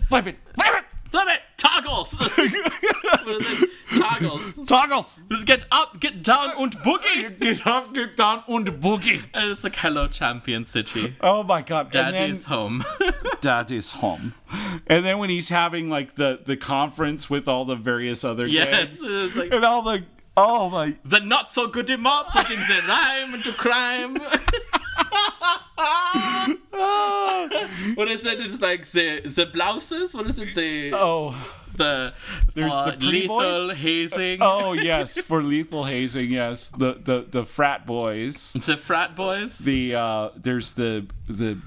[0.09, 1.41] flip it, flip it, Flip it!
[1.57, 2.13] Toggles!
[2.19, 3.69] what is it?
[3.97, 4.53] Toggles.
[4.67, 5.21] toggles.
[5.45, 7.39] Get up, get down, und boogie!
[7.39, 9.23] Get up, get down, und boogie.
[9.33, 11.15] And it's like, hello, Champion City.
[11.21, 11.85] Oh my God.
[11.95, 12.83] and Daddy's home.
[13.41, 14.33] Dad is home.
[14.87, 18.99] And then when he's having like the the conference with all the various other yes.
[18.99, 20.05] gangs, It's like, and all the
[20.37, 24.17] oh my the not so good mob putting the rhyme into crime.
[27.95, 28.39] what is it?
[28.41, 30.13] It's like the the blouses.
[30.13, 30.53] What is it?
[30.55, 31.35] The oh
[31.75, 32.13] the
[32.55, 33.77] There's for the lethal boys?
[33.77, 34.39] hazing.
[34.41, 39.59] oh yes for lethal hazing yes the the the frat boys It's the frat boys.
[39.59, 41.57] the uh there's the the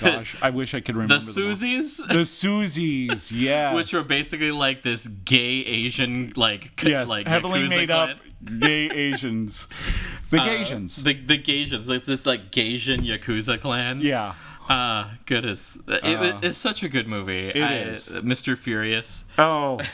[0.00, 1.20] gosh I wish I could remember the.
[1.20, 1.96] Susies.
[2.08, 7.88] the Susies yeah, Which were basically like this gay Asian like yes like heavily made
[7.88, 8.10] clan.
[8.10, 8.18] up
[8.60, 9.68] gay Asians
[10.30, 14.00] the Gasians The the Gasians, like this like Gasian Yakuza clan.
[14.00, 14.34] yeah
[14.68, 15.78] Ah, goodness.
[15.86, 17.50] It, it- it's such a good movie.
[17.50, 18.08] It is.
[18.10, 18.58] Mr.
[18.58, 19.24] Furious.
[19.38, 19.78] oh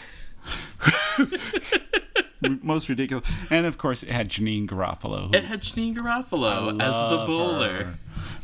[2.63, 7.11] most ridiculous and of course it had Janeane Garofalo who It had Janeane Garofalo as
[7.11, 7.85] the bowler.
[7.85, 7.95] her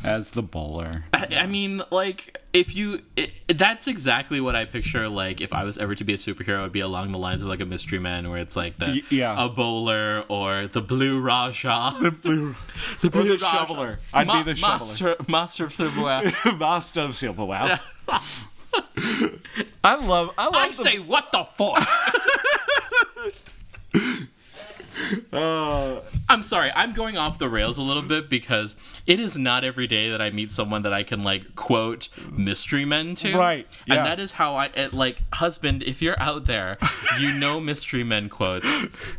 [0.03, 5.07] as the bowler I, I mean, like, if you, it, that's exactly what I picture.
[5.07, 7.47] Like, if I was ever to be a superhero, it'd be along the lines of
[7.47, 9.45] like a mystery man, where it's like the Y- yeah.
[9.45, 12.55] a bowler or the blue Raja, the blue
[13.01, 16.31] the or the shoveler I'd Ma- be the shoveler master, master of silverware.
[16.57, 17.79] Master of silverware
[19.83, 21.87] I love I love I the- say, what the fuck?
[25.33, 28.75] uh, I'm sorry, I'm going off the rails a little bit because
[29.05, 32.85] it is not every day that I meet someone that I can like quote mystery
[32.85, 33.35] men to.
[33.35, 33.95] Right, yeah.
[33.95, 36.77] And that is how I it, like husband, if you're out there,
[37.19, 38.67] you know mystery men quotes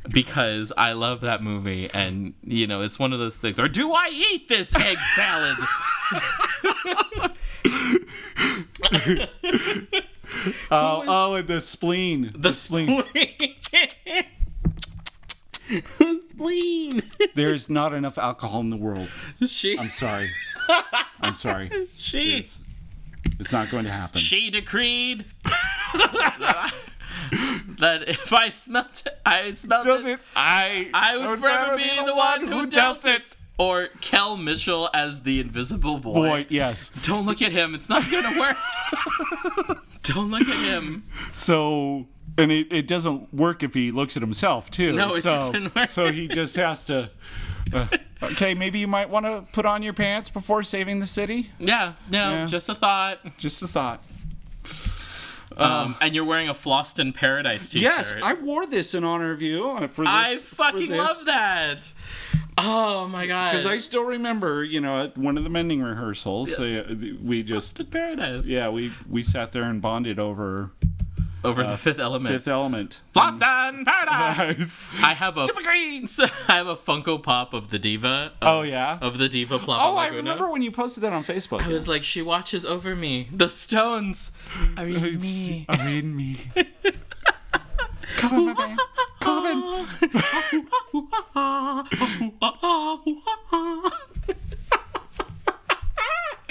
[0.08, 3.58] because I love that movie and you know, it's one of those things.
[3.58, 5.56] Or do I eat this egg salad?
[10.70, 12.32] oh, oh, and the spleen.
[12.34, 12.86] The spleen.
[13.14, 14.24] the
[16.30, 17.02] spleen.
[17.34, 19.08] There's not enough alcohol in the world.
[19.46, 20.30] She I'm sorry.
[21.20, 21.70] I'm sorry.
[21.96, 22.46] she
[23.38, 24.18] It's not going to happen.
[24.20, 25.54] she decreed that,
[26.42, 26.72] I-
[27.78, 30.06] that if I smelt it, I smelt it.
[30.06, 30.20] it?
[30.36, 33.36] I I would forever be the one who dealt it.
[33.58, 36.12] Or Kel Mitchell as the invisible boy.
[36.14, 36.90] Boy, yes.
[37.02, 37.74] Don't look at him.
[37.74, 38.56] It's not gonna work.
[40.02, 41.04] Don't look at him.
[41.32, 42.06] So,
[42.40, 44.92] and it, it doesn't work if he looks at himself too.
[44.92, 45.88] No, it so, doesn't work.
[45.88, 47.10] So he just has to.
[47.72, 47.86] uh,
[48.22, 51.50] okay, maybe you might want to put on your pants before saving the city.
[51.58, 52.46] Yeah, no, Yeah.
[52.46, 53.18] just a thought.
[53.38, 54.02] Just a thought.
[55.56, 57.82] Um, and you're wearing a Floston Paradise t-shirt.
[57.82, 60.14] Yes, I wore this in honor of you uh, for this.
[60.14, 61.92] I fucking love that.
[62.56, 63.50] Oh my god.
[63.50, 67.76] Because I still remember, you know, at one of the mending rehearsals, uh, we just,
[67.76, 68.46] Floston Paradise.
[68.46, 70.70] yeah, we we sat there and bonded over
[71.42, 72.34] Over the uh, fifth element.
[72.34, 73.00] Fifth Element.
[73.14, 74.82] Floston Paradise.
[75.02, 76.06] I have a Super green.
[76.48, 78.32] I have a Funko Pop of the diva.
[78.42, 78.98] Of, Oh yeah.
[79.00, 81.62] Of the diva Plapa Oh, I remember when you posted that on Facebook.
[81.62, 83.28] I was like, she watches over me.
[83.32, 84.32] The Stones
[84.76, 85.64] are in me.
[85.68, 86.36] Are in me.
[88.16, 88.76] Come on, my man.
[89.20, 89.46] Come
[91.34, 91.86] on.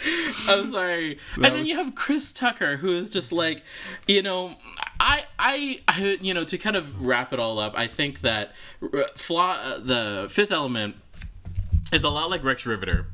[0.47, 1.19] I'm sorry.
[1.35, 3.63] and then was- you have Chris Tucker, who is just like,
[4.07, 4.55] you know,
[4.99, 8.53] I, I, I you know, to kind of wrap it all up, I think that
[8.81, 10.95] uh, Flaw, uh, the Fifth Element
[11.93, 13.05] is a lot like Rex Rivetter.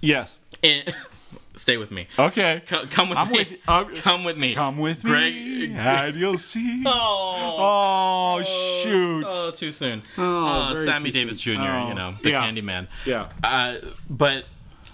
[0.00, 0.38] Yes.
[0.62, 0.94] And,
[1.56, 2.06] stay with me.
[2.18, 2.62] Okay.
[2.66, 3.38] Co- Come with I'm me.
[3.38, 4.52] with- I'm- come with me.
[4.54, 6.82] Come with Greg- me, and you'll see.
[6.86, 7.56] Oh.
[7.58, 8.42] Oh,
[8.82, 9.24] shoot.
[9.28, 10.02] Oh, too soon.
[10.18, 12.42] Oh, Uh, Sammy Davis Jr., Oh, you know, the yeah.
[12.42, 12.88] Candyman.
[13.04, 13.28] Yeah.
[13.44, 13.76] Uh,
[14.10, 14.44] but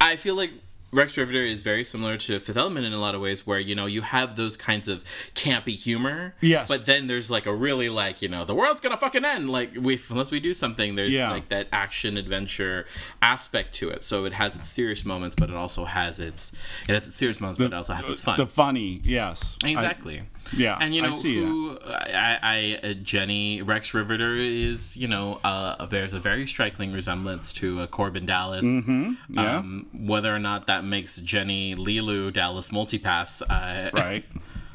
[0.00, 0.50] I feel like
[0.92, 3.74] Rex Rivetter is very similar to Fifth Element in a lot of ways, where you
[3.74, 5.02] know you have those kinds of
[5.34, 6.34] campy humor.
[6.42, 6.68] Yes.
[6.68, 9.70] But then there's like a really like you know the world's gonna fucking end like
[9.74, 10.94] we unless we do something.
[10.94, 11.30] There's Yeah.
[11.30, 12.86] like that action adventure
[13.22, 14.02] aspect to it.
[14.02, 16.52] So it has its serious moments, but it also has its
[16.86, 18.36] it has its serious moments, but it also has its fun.
[18.36, 19.56] The funny, yes.
[19.64, 20.22] I- Exactly.
[20.54, 24.96] Yeah, and you I know see who I, I Jenny Rex Rivetter is.
[24.96, 28.66] You know, uh, bears a very striking resemblance to uh, Korben Dallas.
[28.66, 29.12] Mm-hmm.
[29.30, 29.56] Yeah.
[29.58, 33.42] Um, whether or not that makes Jenny Leeloo Dallas multipass.
[33.48, 34.24] Uh, right.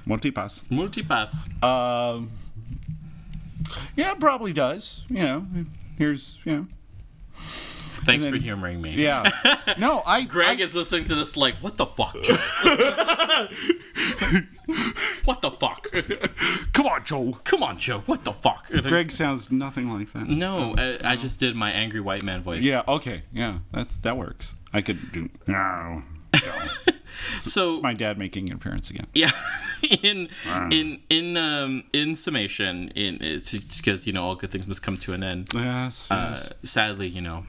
[0.08, 0.64] Multipass.
[0.70, 1.64] Multipass.
[1.64, 2.32] Um,
[3.96, 5.04] yeah, probably does.
[5.10, 5.46] You know,
[5.98, 6.68] here's you know.
[8.08, 8.96] Thanks then- for humoring me.
[8.96, 9.30] Yeah.
[9.78, 10.24] No, I.
[10.24, 12.36] Greg I, is listening to this like, what the fuck, Joe?
[15.26, 15.88] what the fuck?
[16.74, 17.38] Come on, Joe.
[17.44, 18.00] Come on, Joe.
[18.06, 18.72] What the fuck?
[18.72, 20.28] Greg sounds nothing like that.
[20.28, 22.64] No, I, I just did my angry white man voice.
[22.64, 22.84] Yeah.
[22.88, 23.24] Okay.
[23.34, 23.60] Yeah.
[23.72, 24.56] That's that works.
[24.74, 25.30] I could do.
[25.46, 26.02] No.
[27.38, 29.08] So My dad making an appearance again.
[29.14, 29.32] yeah,
[30.04, 30.30] in
[30.72, 34.98] in in um in summation, in it's because you know all good things must come
[34.98, 35.50] to an end.
[35.54, 36.12] Yes.
[36.12, 36.52] Uh, yes.
[36.64, 37.46] sadly, you know,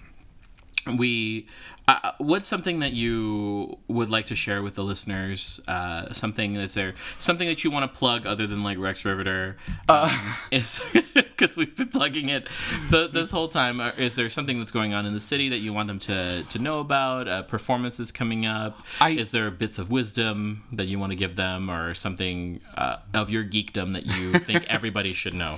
[0.97, 1.47] we.
[1.87, 5.59] Uh, what's something that you would like to share with the listeners?
[5.67, 9.55] Uh, something that's there, something that you want to plug other than like Rex Rivetter.
[9.89, 10.79] Um, is
[11.15, 12.47] because we've been plugging it
[12.91, 13.81] the, this whole time.
[13.81, 16.43] Uh, Is there something that's going on in the city that you want them to
[16.43, 17.27] to know about?
[17.27, 18.83] Uh, performances coming up.
[19.01, 22.97] I- is there bits of wisdom that you want to give them, or something uh,
[23.15, 25.57] of your geekdom that you think everybody should know?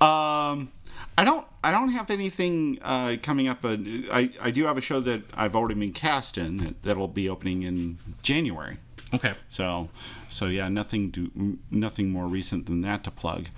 [0.00, 0.70] Um,
[1.16, 1.46] I don't.
[1.64, 3.64] I don't have anything uh, coming up.
[3.64, 3.76] Uh,
[4.10, 7.28] I I do have a show that I've already been cast in that, that'll be
[7.28, 8.78] opening in January.
[9.14, 9.34] Okay.
[9.48, 9.90] So,
[10.30, 13.48] so yeah, nothing do nothing more recent than that to plug.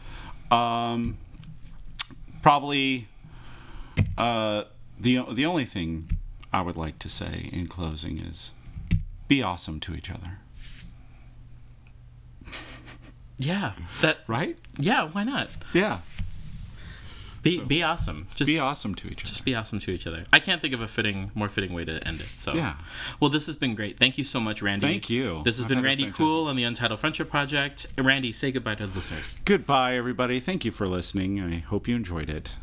[0.51, 1.19] Um,
[2.43, 3.09] probably
[4.19, 4.65] uh,
[4.99, 6.11] the the only thing
[6.53, 8.53] I would like to say in closing is
[9.29, 10.39] be awesome to each other.
[13.37, 13.73] Yeah.
[14.01, 14.19] That.
[14.27, 14.59] Right?
[14.79, 15.09] Yeah.
[15.09, 15.49] Why not?
[15.73, 15.99] Yeah.
[17.45, 18.27] Be be awesome.
[18.35, 19.29] Just Be awesome to each other.
[19.29, 20.25] Just be awesome to each other.
[20.33, 22.29] I can't think of a fitting, more fitting way to end it.
[22.37, 22.75] So Yeah.
[23.21, 23.99] Well, this has been great.
[23.99, 24.87] Thank you so much, Randy.
[24.87, 25.43] Thank you.
[25.45, 27.87] This has I've been Randy Coull on the Untitled Friendship Project.
[27.99, 29.37] Randy, say goodbye to the listeners.
[29.45, 30.41] Goodbye, everybody.
[30.41, 31.41] Thank you for listening.
[31.41, 32.55] I hope you enjoyed it.